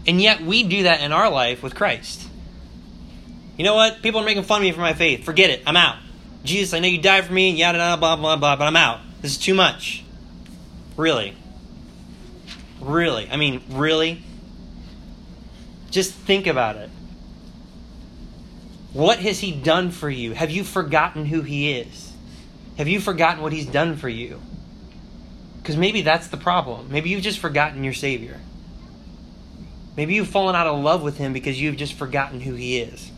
And 0.07 0.21
yet 0.23 0.41
we 0.41 0.63
do 0.63 0.85
that 0.85 1.03
in 1.03 1.13
our 1.13 1.31
life 1.31 1.63
with 1.63 1.75
Christ. 1.75 2.29
You 3.63 3.69
know 3.69 3.77
what? 3.77 4.03
People 4.03 4.21
are 4.21 4.25
making 4.25 4.43
fun 4.43 4.57
of 4.57 4.63
me 4.63 4.73
for 4.73 4.81
my 4.81 4.93
faith. 4.93 5.23
Forget 5.23 5.49
it. 5.49 5.63
I'm 5.65 5.77
out. 5.77 5.95
Jesus, 6.43 6.75
I 6.75 6.81
know 6.81 6.89
you 6.89 7.01
died 7.01 7.27
for 7.27 7.33
me, 7.33 7.49
and 7.49 7.57
yada 7.57 7.79
yada 7.79 7.97
blah 7.97 8.17
blah 8.17 8.35
blah, 8.35 8.57
but 8.57 8.65
I'm 8.65 8.75
out. 8.75 8.99
This 9.21 9.31
is 9.31 9.39
too 9.39 9.55
much. 9.55 10.03
Really. 10.97 11.37
Really. 12.81 13.31
I 13.31 13.37
mean, 13.37 13.63
really? 13.69 14.21
Just 15.93 16.13
think 16.13 16.49
about 16.49 16.75
it. 16.75 16.91
What 18.93 19.21
has 19.21 19.39
he 19.39 19.53
done 19.53 19.93
for 19.93 20.11
you? 20.11 20.33
Have 20.33 20.51
you 20.51 20.65
forgotten 20.65 21.25
who 21.25 21.43
he 21.43 21.71
is? 21.71 22.13
Have 22.79 22.89
you 22.89 22.99
forgotten 22.99 23.45
what 23.45 23.53
he's 23.53 23.67
done 23.67 23.97
for 23.97 24.09
you? 24.09 24.41
Because 25.59 25.77
maybe 25.77 26.03
that's 26.03 26.27
the 26.27 26.37
problem. 26.37 26.91
Maybe 26.91 27.11
you've 27.11 27.23
just 27.23 27.39
forgotten 27.39 27.85
your 27.85 27.95
Savior. 27.95 28.41
Maybe 29.97 30.15
you've 30.15 30.27
fallen 30.27 30.57
out 30.57 30.67
of 30.67 30.83
love 30.83 31.05
with 31.05 31.19
him 31.19 31.33
because 31.33 31.61
you've 31.61 31.77
just 31.77 31.95
forgotten 31.95 32.41
who 32.41 32.55
he 32.55 32.81
is. 32.81 33.12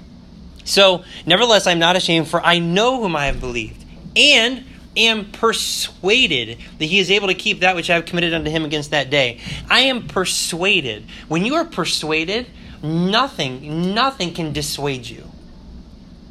So, 0.64 1.04
nevertheless, 1.26 1.66
I'm 1.66 1.78
not 1.78 1.94
ashamed, 1.94 2.28
for 2.28 2.40
I 2.40 2.58
know 2.58 3.00
whom 3.00 3.14
I 3.14 3.26
have 3.26 3.40
believed, 3.40 3.84
and 4.16 4.64
am 4.96 5.30
persuaded 5.30 6.58
that 6.78 6.84
he 6.84 6.98
is 6.98 7.10
able 7.10 7.28
to 7.28 7.34
keep 7.34 7.60
that 7.60 7.76
which 7.76 7.90
I 7.90 7.94
have 7.94 8.06
committed 8.06 8.32
unto 8.32 8.50
him 8.50 8.64
against 8.64 8.90
that 8.92 9.10
day. 9.10 9.40
I 9.68 9.80
am 9.80 10.06
persuaded. 10.06 11.04
When 11.28 11.44
you 11.44 11.54
are 11.56 11.64
persuaded, 11.64 12.46
nothing, 12.82 13.94
nothing 13.94 14.34
can 14.34 14.52
dissuade 14.52 15.06
you. 15.06 15.30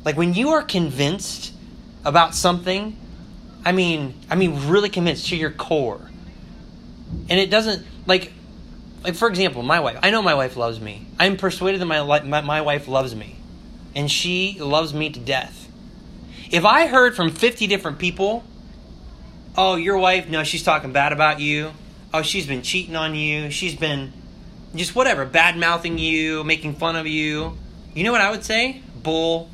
Like 0.05 0.17
when 0.17 0.33
you 0.33 0.49
are 0.49 0.63
convinced 0.63 1.53
about 2.05 2.35
something, 2.35 2.97
I 3.65 3.71
mean, 3.71 4.13
I 4.29 4.35
mean, 4.35 4.67
really 4.67 4.89
convinced 4.89 5.29
to 5.29 5.37
your 5.37 5.51
core, 5.51 6.01
and 7.29 7.39
it 7.39 7.49
doesn't 7.49 7.85
like, 8.07 8.33
like 9.03 9.15
for 9.15 9.27
example, 9.27 9.63
my 9.63 9.79
wife. 9.79 9.99
I 10.03 10.09
know 10.09 10.21
my 10.21 10.33
wife 10.33 10.57
loves 10.57 10.79
me. 10.79 11.05
I'm 11.19 11.37
persuaded 11.37 11.79
that 11.79 11.85
my 11.85 12.01
my, 12.23 12.41
my 12.41 12.61
wife 12.61 12.87
loves 12.87 13.15
me 13.15 13.37
and 13.95 14.09
she 14.09 14.57
loves 14.59 14.93
me 14.93 15.09
to 15.09 15.19
death. 15.19 15.67
If 16.51 16.65
I 16.65 16.87
heard 16.87 17.15
from 17.15 17.31
50 17.31 17.67
different 17.67 17.99
people 17.99 18.43
oh, 19.57 19.75
your 19.75 19.97
wife, 19.97 20.29
no, 20.29 20.43
she's 20.43 20.63
talking 20.63 20.91
bad 20.91 21.13
about 21.13 21.39
you. 21.39 21.71
Oh, 22.13 22.21
she's 22.21 22.47
been 22.47 22.61
cheating 22.61 22.95
on 22.95 23.15
you. 23.15 23.49
She's 23.49 23.75
been 23.75 24.13
just 24.75 24.95
whatever, 24.95 25.25
bad 25.25 25.57
mouthing 25.57 25.97
you, 25.97 26.43
making 26.43 26.75
fun 26.75 26.95
of 26.95 27.07
you. 27.07 27.57
You 27.93 28.03
know 28.03 28.11
what 28.11 28.21
I 28.21 28.31
would 28.31 28.43
say? 28.43 28.81
Bull. 29.01 29.49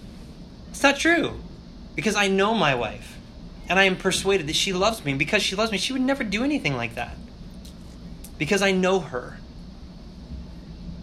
It's 0.69 0.83
not 0.83 0.97
true. 0.97 1.39
Because 1.95 2.15
I 2.15 2.27
know 2.27 2.53
my 2.53 2.75
wife. 2.75 3.17
And 3.67 3.77
I 3.77 3.83
am 3.83 3.97
persuaded 3.97 4.47
that 4.47 4.55
she 4.55 4.73
loves 4.73 5.03
me. 5.03 5.13
Because 5.13 5.43
she 5.43 5.55
loves 5.55 5.71
me, 5.71 5.77
she 5.77 5.93
would 5.93 6.01
never 6.01 6.23
do 6.23 6.43
anything 6.43 6.75
like 6.75 6.95
that. 6.95 7.15
Because 8.37 8.61
I 8.61 8.71
know 8.71 8.99
her. 8.99 9.37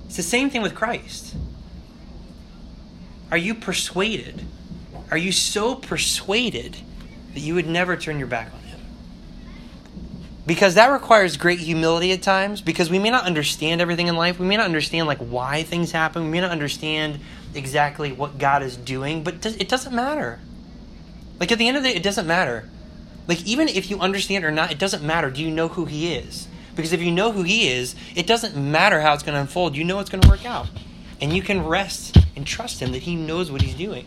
It's 0.06 0.16
the 0.16 0.22
same 0.22 0.50
thing 0.50 0.62
with 0.62 0.74
Christ. 0.74 1.34
Are 3.30 3.36
you 3.36 3.54
persuaded? 3.54 4.44
Are 5.10 5.16
you 5.16 5.32
so 5.32 5.74
persuaded 5.74 6.76
that 7.34 7.40
you 7.40 7.54
would 7.54 7.66
never 7.66 7.96
turn 7.96 8.18
your 8.18 8.28
back 8.28 8.52
on 8.52 8.60
him? 8.60 8.80
Because 10.46 10.74
that 10.74 10.92
requires 10.92 11.36
great 11.36 11.58
humility 11.58 12.12
at 12.12 12.22
times 12.22 12.60
because 12.60 12.88
we 12.88 13.00
may 13.00 13.10
not 13.10 13.24
understand 13.24 13.80
everything 13.80 14.06
in 14.06 14.16
life. 14.16 14.38
We 14.38 14.46
may 14.46 14.56
not 14.56 14.66
understand 14.66 15.08
like 15.08 15.18
why 15.18 15.64
things 15.64 15.90
happen. 15.90 16.24
We 16.24 16.30
may 16.30 16.40
not 16.40 16.52
understand 16.52 17.18
exactly 17.52 18.12
what 18.12 18.38
God 18.38 18.62
is 18.62 18.76
doing, 18.76 19.24
but 19.24 19.44
it 19.44 19.68
doesn't 19.68 19.94
matter. 19.94 20.38
Like 21.40 21.50
at 21.50 21.58
the 21.58 21.66
end 21.66 21.76
of 21.76 21.82
the 21.82 21.90
day, 21.90 21.96
it 21.96 22.02
doesn't 22.04 22.26
matter. 22.26 22.68
Like 23.26 23.44
even 23.44 23.66
if 23.66 23.90
you 23.90 23.98
understand 23.98 24.44
or 24.44 24.52
not, 24.52 24.70
it 24.70 24.78
doesn't 24.78 25.02
matter. 25.02 25.30
Do 25.30 25.42
you 25.42 25.50
know 25.50 25.66
who 25.66 25.84
he 25.84 26.14
is? 26.14 26.46
Because 26.76 26.92
if 26.92 27.02
you 27.02 27.10
know 27.10 27.32
who 27.32 27.42
he 27.42 27.68
is, 27.68 27.96
it 28.14 28.26
doesn't 28.26 28.56
matter 28.56 29.00
how 29.00 29.14
it's 29.14 29.24
going 29.24 29.34
to 29.34 29.40
unfold. 29.40 29.76
You 29.76 29.82
know 29.82 29.98
it's 29.98 30.10
going 30.10 30.20
to 30.20 30.28
work 30.28 30.44
out. 30.44 30.68
And 31.20 31.32
you 31.32 31.42
can 31.42 31.64
rest 31.64 32.18
and 32.36 32.46
trust 32.46 32.80
him 32.80 32.92
that 32.92 33.02
he 33.02 33.16
knows 33.16 33.50
what 33.50 33.62
he's 33.62 33.74
doing. 33.74 34.06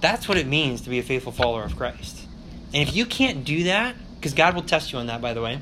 That's 0.00 0.28
what 0.28 0.38
it 0.38 0.46
means 0.46 0.82
to 0.82 0.90
be 0.90 0.98
a 0.98 1.02
faithful 1.02 1.32
follower 1.32 1.64
of 1.64 1.76
Christ. 1.76 2.26
And 2.72 2.86
if 2.86 2.94
you 2.94 3.06
can't 3.06 3.44
do 3.44 3.64
that, 3.64 3.96
because 4.16 4.34
God 4.34 4.54
will 4.54 4.62
test 4.62 4.92
you 4.92 4.98
on 4.98 5.06
that, 5.06 5.20
by 5.20 5.32
the 5.32 5.42
way, 5.42 5.60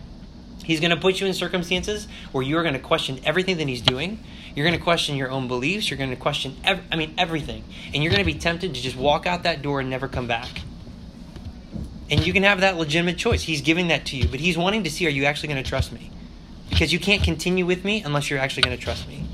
He's 0.64 0.80
going 0.80 0.90
to 0.90 0.96
put 0.96 1.20
you 1.20 1.28
in 1.28 1.34
circumstances 1.34 2.08
where 2.32 2.42
you 2.42 2.58
are 2.58 2.62
going 2.62 2.74
to 2.74 2.80
question 2.80 3.20
everything 3.24 3.58
that 3.58 3.68
He's 3.68 3.80
doing. 3.80 4.18
You're 4.54 4.66
going 4.66 4.76
to 4.76 4.82
question 4.82 5.14
your 5.14 5.30
own 5.30 5.46
beliefs. 5.46 5.88
You're 5.88 5.98
going 5.98 6.10
to 6.10 6.16
question, 6.16 6.56
ev- 6.64 6.82
I 6.90 6.96
mean, 6.96 7.14
everything. 7.16 7.62
And 7.94 8.02
you're 8.02 8.10
going 8.10 8.24
to 8.24 8.32
be 8.32 8.38
tempted 8.38 8.74
to 8.74 8.80
just 8.80 8.96
walk 8.96 9.26
out 9.26 9.44
that 9.44 9.62
door 9.62 9.80
and 9.80 9.88
never 9.88 10.08
come 10.08 10.26
back. 10.26 10.62
And 12.10 12.26
you 12.26 12.32
can 12.32 12.42
have 12.42 12.60
that 12.60 12.76
legitimate 12.76 13.16
choice. 13.16 13.42
He's 13.42 13.60
giving 13.60 13.88
that 13.88 14.06
to 14.06 14.16
you, 14.16 14.28
but 14.28 14.40
He's 14.40 14.58
wanting 14.58 14.84
to 14.84 14.90
see 14.90 15.06
are 15.06 15.10
you 15.10 15.24
actually 15.24 15.50
going 15.50 15.62
to 15.62 15.68
trust 15.68 15.92
me? 15.92 16.10
Because 16.68 16.92
you 16.92 16.98
can't 16.98 17.22
continue 17.22 17.64
with 17.64 17.84
me 17.84 18.02
unless 18.02 18.28
you're 18.28 18.40
actually 18.40 18.62
going 18.62 18.76
to 18.76 18.82
trust 18.82 19.06
me. 19.06 19.24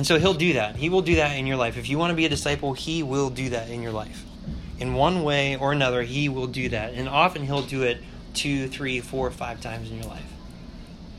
And 0.00 0.06
so 0.06 0.18
He'll 0.18 0.32
do 0.32 0.54
that. 0.54 0.76
He 0.76 0.88
will 0.88 1.02
do 1.02 1.16
that 1.16 1.36
in 1.36 1.46
your 1.46 1.58
life. 1.58 1.76
If 1.76 1.90
you 1.90 1.98
want 1.98 2.10
to 2.10 2.14
be 2.14 2.24
a 2.24 2.30
disciple, 2.30 2.72
He 2.72 3.02
will 3.02 3.28
do 3.28 3.50
that 3.50 3.68
in 3.68 3.82
your 3.82 3.92
life. 3.92 4.24
In 4.78 4.94
one 4.94 5.24
way 5.24 5.56
or 5.56 5.72
another, 5.72 6.00
He 6.00 6.30
will 6.30 6.46
do 6.46 6.70
that. 6.70 6.94
And 6.94 7.06
often 7.06 7.44
He'll 7.44 7.60
do 7.60 7.82
it 7.82 7.98
two, 8.32 8.66
three, 8.66 9.00
four, 9.00 9.30
five 9.30 9.60
times 9.60 9.90
in 9.90 9.98
your 9.98 10.06
life. 10.06 10.24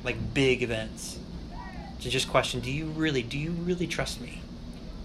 Like 0.03 0.33
big 0.33 0.63
events. 0.63 1.19
To 1.99 2.09
just 2.09 2.27
question, 2.27 2.59
do 2.59 2.71
you 2.71 2.87
really, 2.87 3.21
do 3.21 3.37
you 3.37 3.51
really 3.51 3.85
trust 3.85 4.19
me? 4.19 4.41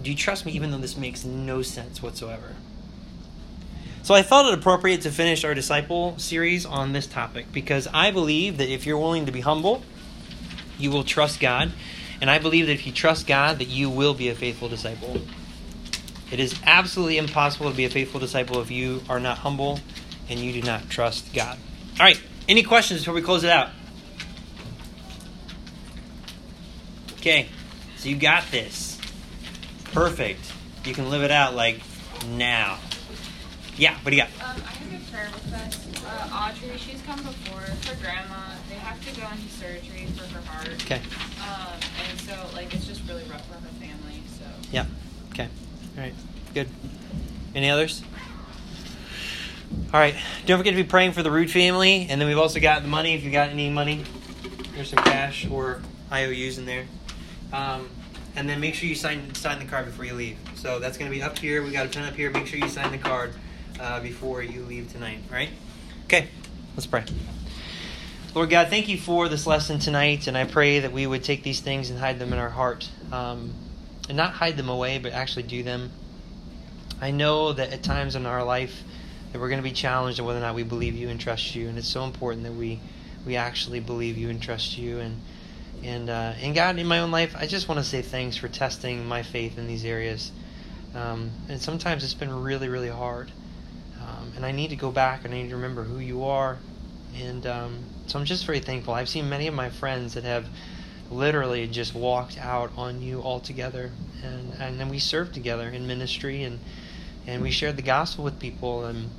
Do 0.03 0.11
you 0.11 0.17
trust 0.17 0.47
me 0.47 0.53
even 0.53 0.71
though 0.71 0.79
this 0.79 0.97
makes 0.97 1.27
no 1.27 1.61
sense 1.61 2.03
whatsoever? 2.03 2.55
So 4.03 4.15
I 4.15 4.23
thought 4.23 4.51
it 4.51 4.59
appropriate 4.59 5.03
to 5.03 5.11
finish 5.11 5.45
our 5.45 5.53
disciple 5.53 6.17
series 6.17 6.65
on 6.65 6.95
this 6.95 7.07
topic 7.07 7.53
because 7.53 7.89
I 7.93 8.11
believe 8.11 8.57
that 8.57 8.71
if 8.71 8.87
you're 8.87 8.97
willing 8.97 9.27
to 9.27 9.33
be 9.33 9.43
humble, 9.43 9.83
you 10.79 10.91
will 10.91 11.05
trust 11.05 11.41
God. 11.41 11.73
And 12.21 12.31
I 12.31 12.39
believe 12.39 12.67
that 12.67 12.73
if 12.73 12.87
you 12.87 12.93
trust 12.93 13.27
God, 13.27 13.59
that 13.59 13.69
you 13.69 13.91
will 13.91 14.15
be 14.15 14.29
a 14.29 14.35
faithful 14.35 14.69
disciple. 14.69 15.21
It 16.31 16.41
is 16.41 16.59
absolutely 16.65 17.19
impossible 17.19 17.71
to 17.71 17.77
be 17.77 17.85
a 17.85 17.91
faithful 17.91 18.19
disciple 18.21 18.61
if 18.61 18.71
you 18.71 19.03
are 19.09 19.21
not 19.21 19.39
humble 19.39 19.81
and 20.29 20.41
you 20.41 20.53
do 20.53 20.63
not 20.63 20.89
trust 20.89 21.33
God. 21.35 21.57
All 22.01 22.07
right. 22.07 22.21
Any 22.49 22.63
questions 22.63 23.01
before 23.01 23.15
we 23.15 23.23
close 23.23 23.45
it 23.45 23.51
out? 23.51 23.71
Okay. 27.15 27.49
So 27.97 28.09
you 28.09 28.17
got 28.17 28.45
this. 28.51 29.01
Perfect. 29.93 30.53
You 30.85 30.95
can 30.95 31.11
live 31.11 31.23
it 31.23 31.31
out 31.31 31.55
like 31.55 31.81
now. 32.31 32.79
Yeah. 33.77 33.95
What 34.03 34.11
do 34.11 34.17
you 34.17 34.23
got? 34.23 34.31
Um, 34.43 34.63
I 34.63 34.71
have 34.71 34.93
a 34.93 35.11
prayer 35.11 35.29
request. 35.33 36.05
Uh, 36.05 36.29
Audrey, 36.33 36.77
she's 36.79 37.03
come 37.03 37.23
before. 37.23 37.61
Her 37.61 38.01
grandma, 38.01 38.56
have 38.97 39.15
to 39.15 39.21
go 39.21 39.27
into 39.31 39.49
surgery 39.49 40.07
for 40.17 40.25
her 40.35 40.41
heart. 40.47 40.69
Okay. 40.85 41.01
Um, 41.43 41.79
and 42.09 42.21
so, 42.21 42.35
like, 42.55 42.75
it's 42.75 42.87
just 42.87 43.07
really 43.09 43.25
rough 43.25 43.47
for 43.47 43.55
her 43.55 43.69
family. 43.81 44.23
So. 44.39 44.45
Yeah. 44.71 44.87
Okay. 45.33 45.49
All 45.97 46.03
right. 46.03 46.15
Good. 46.55 46.69
Any 47.55 47.71
others? 47.71 48.03
All 49.93 50.01
right. 50.01 50.15
Don't 50.47 50.59
forget 50.59 50.73
to 50.73 50.83
be 50.83 50.89
praying 50.89 51.13
for 51.13 51.23
the 51.23 51.31
Root 51.31 51.51
family, 51.51 52.07
and 52.09 52.21
then 52.21 52.29
we've 52.29 52.39
also 52.39 52.61
got 52.61 52.83
the 52.83 52.89
money. 52.89 53.15
If 53.15 53.25
you 53.25 53.31
got 53.31 53.51
any 53.51 53.71
money, 53.71 54.05
there's 54.75 54.91
some 54.91 55.03
cash 55.05 55.49
or 55.51 55.81
IOUs 56.13 56.59
in 56.59 56.67
there. 56.67 56.87
Um, 57.53 57.89
and 58.35 58.49
then 58.49 58.61
make 58.61 58.75
sure 58.75 58.89
you 58.89 58.95
sign 58.95 59.35
sign 59.35 59.59
the 59.59 59.65
card 59.65 59.87
before 59.87 60.05
you 60.05 60.15
leave. 60.15 60.39
So 60.55 60.79
that's 60.79 60.99
going 60.99 61.11
to 61.11 61.17
be 61.17 61.23
up 61.23 61.39
here. 61.39 61.63
We 61.63 61.71
got 61.71 61.87
a 61.87 61.89
pen 61.89 62.05
up 62.05 62.15
here. 62.15 62.31
Make 62.31 62.47
sure 62.47 62.59
you 62.59 62.69
sign 62.69 62.93
the 62.93 62.99
card 62.99 63.33
uh, 63.81 64.01
before 64.01 64.43
you 64.43 64.63
leave 64.63 64.93
tonight. 64.93 65.19
All 65.31 65.37
right. 65.37 65.51
Okay. 66.05 66.29
Let's 66.77 66.87
pray. 66.87 67.05
Lord 68.37 68.51
God, 68.51 68.69
thank 68.69 68.89
you 68.89 68.99
for 68.99 69.31
this 69.31 69.47
lesson 69.47 69.79
tonight, 69.79 70.27
and 70.27 70.37
I 70.37 70.45
pray 70.45 70.81
that 70.81 70.93
we 70.93 71.07
would 71.07 71.25
take 71.25 71.43
these 71.43 71.61
things 71.61 71.89
and 71.89 71.99
hide 71.99 72.19
them 72.19 72.35
in 72.35 72.39
our 72.39 72.51
heart, 72.51 72.87
um, 73.11 73.55
and 74.11 74.17
not 74.19 74.35
hide 74.35 74.59
them 74.59 74.69
away, 74.69 74.99
but 74.99 75.15
actually 75.15 75.45
do 75.45 75.63
them. 75.63 75.91
I 77.01 77.13
know 77.13 77.55
that 77.55 77.73
at 77.73 77.83
times 77.83 78.15
in 78.15 78.27
our 78.27 78.45
life 78.45 78.83
that 79.33 79.41
we're 79.41 79.49
going 79.49 79.63
to 79.63 79.67
be 79.67 79.73
challenged 79.73 80.21
on 80.21 80.27
whether 80.27 80.39
or 80.39 80.43
not 80.43 80.55
we 80.55 80.65
believe 80.65 80.95
you 80.95 81.09
and 81.09 81.19
trust 81.19 81.55
you, 81.55 81.67
and 81.71 81.79
it's 81.79 81.89
so 81.89 82.05
important 82.05 82.43
that 82.43 82.53
we 82.53 82.79
we 83.25 83.37
actually 83.37 83.81
believe 83.81 84.19
you 84.19 84.29
and 84.29 84.43
trust 84.43 84.77
you. 84.77 84.99
And 85.01 85.23
and 85.83 86.11
uh, 86.11 86.35
and 86.39 86.55
God, 86.55 86.79
in 86.79 86.87
my 86.87 86.99
own 86.99 87.11
life, 87.11 87.35
I 87.39 87.47
just 87.47 87.69
want 87.69 87.79
to 87.79 87.85
say 87.85 88.03
thanks 88.03 88.37
for 88.37 88.49
testing 88.49 89.07
my 89.07 89.23
faith 89.23 89.57
in 89.57 89.67
these 89.67 89.87
areas. 89.87 90.31
Um, 90.95 91.31
and 91.49 91.59
sometimes 91.59 92.05
it's 92.05 92.13
been 92.13 92.43
really, 92.43 92.69
really 92.69 92.91
hard. 92.91 93.33
Um, 93.99 94.35
and 94.37 94.45
I 94.45 94.53
need 94.53 94.69
to 94.69 94.77
go 94.77 94.91
back 94.91 95.25
and 95.25 95.33
I 95.33 95.41
need 95.41 95.49
to 95.49 95.57
remember 95.57 95.85
who 95.85 96.01
you 96.01 96.25
are. 96.25 96.59
And 97.19 97.47
um, 97.47 97.85
so 98.07 98.19
I'm 98.19 98.25
just 98.25 98.47
very 98.47 98.61
thankful. 98.61 98.95
I've 98.95 99.09
seen 99.09 99.29
many 99.29 99.47
of 99.47 99.55
my 99.55 99.71
friends 99.71 100.15
that 100.15 100.25
have 100.25 100.47
literally 101.11 101.67
just 101.67 101.95
walked 101.95 102.39
out 102.39 102.71
on 102.77 103.03
you 103.03 103.23
altogether. 103.23 103.91
And, 104.23 104.55
and 104.55 104.81
then 104.81 104.89
we 104.89 104.99
served 104.99 105.35
together 105.35 105.69
in 105.69 105.87
ministry 105.87 106.43
and, 106.43 106.59
and 107.27 107.43
we 107.43 107.51
shared 107.51 107.77
the 107.77 107.83
gospel 107.83 108.25
with 108.25 108.39
people. 108.39 108.85
And, 108.85 109.11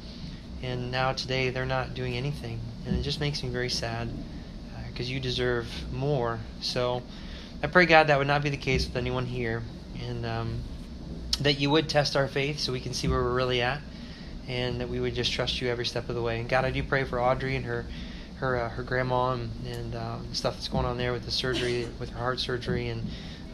and 0.62 0.91
now 0.91 1.13
today 1.13 1.50
they're 1.50 1.65
not 1.65 1.93
doing 1.93 2.15
anything. 2.15 2.60
And 2.86 2.95
it 2.95 3.02
just 3.02 3.19
makes 3.19 3.43
me 3.43 3.50
very 3.50 3.69
sad 3.69 4.10
because 4.91 5.10
uh, 5.10 5.13
you 5.13 5.19
deserve 5.19 5.67
more. 5.91 6.39
So 6.62 7.04
I 7.63 7.67
pray, 7.67 7.86
God, 7.86 8.08
that 8.08 8.17
would 8.17 8.28
not 8.28 8.43
be 8.43 8.50
the 8.50 8.58
case 8.58 8.86
with 8.86 8.95
anyone 8.95 9.26
here. 9.26 9.63
And 10.02 10.26
um, 10.26 10.60
that 11.41 11.60
you 11.60 11.69
would 11.69 11.89
test 11.89 12.15
our 12.15 12.28
faith 12.28 12.60
so 12.60 12.71
we 12.71 12.80
can 12.80 12.93
see 12.93 13.08
where 13.08 13.21
we're 13.21 13.34
really 13.34 13.62
at 13.62 13.82
and 14.47 14.80
that 14.80 14.88
we 14.88 15.00
would 15.00 15.13
just 15.13 15.32
trust 15.32 15.62
you 15.62 15.67
every 15.67 15.86
step 15.86 16.08
of 16.10 16.15
the 16.15 16.21
way. 16.21 16.39
And 16.39 16.47
God, 16.47 16.63
I 16.65 16.71
do 16.71 16.82
pray 16.84 17.04
for 17.04 17.21
Audrey 17.21 17.56
and 17.56 17.65
her 17.65 17.86
her 18.39 18.56
uh, 18.56 18.69
her 18.69 18.84
grandma 18.84 19.34
and, 19.34 19.50
and 19.65 19.95
uh, 19.95 20.17
stuff 20.32 20.56
that's 20.56 20.67
going 20.67 20.86
on 20.86 20.97
there 20.97 21.13
with 21.13 21.26
the 21.26 21.32
surgery, 21.32 21.88
with 22.00 22.10
her 22.12 22.19
heart 22.19 22.39
surgery, 22.39 22.89
and 22.89 23.04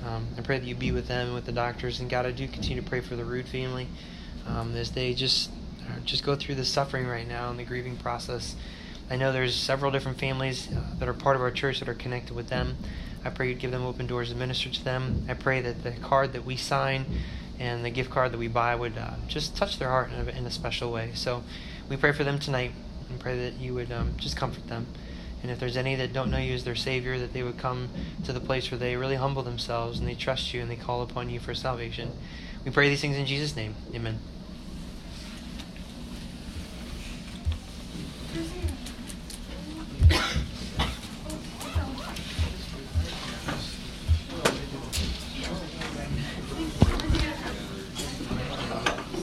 um, 0.06 0.28
I 0.38 0.41
pray 0.41 0.60
that 0.60 0.65
you 0.65 0.76
be 0.76 0.91
with 0.91 1.08
them 1.08 1.34
with 1.34 1.46
the 1.46 1.52
doctors. 1.52 2.00
And 2.00 2.10
God, 2.10 2.26
I 2.26 2.32
do 2.32 2.48
continue 2.48 2.82
to 2.82 2.88
pray 2.88 3.00
for 3.00 3.15
the 3.15 3.24
Root 3.24 3.48
family 3.48 3.88
um, 4.48 4.76
as 4.76 4.91
they 4.91 5.13
just 5.13 5.50
uh, 5.82 6.00
just 6.06 6.24
go 6.24 6.36
through 6.36 6.56
the 6.56 6.65
suffering 6.65 7.08
right 7.08 7.28
now 7.28 7.50
and 7.50 7.58
the 7.58 7.63
grieving 7.63 7.96
process. 7.98 8.56
I 9.10 9.15
know 9.15 9.32
there's 9.32 9.56
several 9.56 9.91
different 9.91 10.17
families 10.17 10.69
uh, 10.72 10.82
that 11.00 11.08
are 11.08 11.13
part 11.13 11.36
of 11.36 11.41
our 11.41 11.52
church 11.52 11.80
that 11.80 11.89
are 11.89 11.93
connected 11.93 12.36
with 12.36 12.50
them. 12.50 12.78
I 13.26 13.30
pray 13.30 13.50
you'd 13.50 13.60
give 13.60 13.72
them 13.72 13.86
open 13.86 14.08
doors 14.08 14.32
and 14.32 14.39
minister 14.39 14.69
to 14.69 14.84
them. 14.84 15.26
I 15.30 15.34
pray 15.34 15.62
that 15.62 15.84
the 15.84 15.91
card 15.91 16.34
that 16.34 16.46
we 16.46 16.58
sign 16.58 17.06
and 17.60 17.86
the 17.86 17.89
gift 17.89 18.10
card 18.10 18.32
that 18.32 18.38
we 18.38 18.48
buy 18.48 18.76
would 18.76 18.98
uh, 18.98 19.12
just 19.28 19.56
touch 19.56 19.78
their 19.80 19.89
heart 19.89 20.12
in 20.12 20.28
a, 20.28 20.32
in 20.32 20.46
a, 20.46 20.52
special 20.52 20.91
way. 20.91 21.12
So 21.13 21.43
we 21.88 21.96
pray 21.96 22.12
for 22.12 22.24
them 22.24 22.39
tonight 22.39 22.72
and 23.13 23.21
pray 23.21 23.38
that 23.38 23.60
you 23.60 23.75
would 23.75 23.92
um, 23.92 24.15
just 24.17 24.35
comfort 24.35 24.67
them. 24.67 24.87
And 25.44 25.52
if 25.52 25.60
there's 25.60 25.77
any 25.77 25.96
that 25.96 26.13
don't 26.13 26.31
know 26.31 26.37
you 26.37 26.54
as 26.54 26.63
their 26.63 26.73
Savior, 26.73 27.19
that 27.19 27.31
they 27.31 27.44
would 27.44 27.58
come 27.58 27.90
to 28.23 28.33
the 28.33 28.40
place 28.40 28.71
where 28.71 28.79
they 28.79 28.96
really 28.96 29.15
humble 29.15 29.44
themselves 29.44 30.00
and 30.00 30.08
they 30.08 30.15
trust 30.15 30.54
you 30.54 30.62
and 30.62 30.71
they 30.71 30.75
call 30.75 31.04
upon 31.04 31.29
you 31.29 31.40
for 31.40 31.54
salvation. 31.54 32.12
We 32.65 32.71
pray 32.71 32.90
these 32.90 33.02
things 33.02 33.17
in 33.17 33.25
Jesus' 33.25 33.56
name. 33.56 33.75
Amen. 33.94 34.19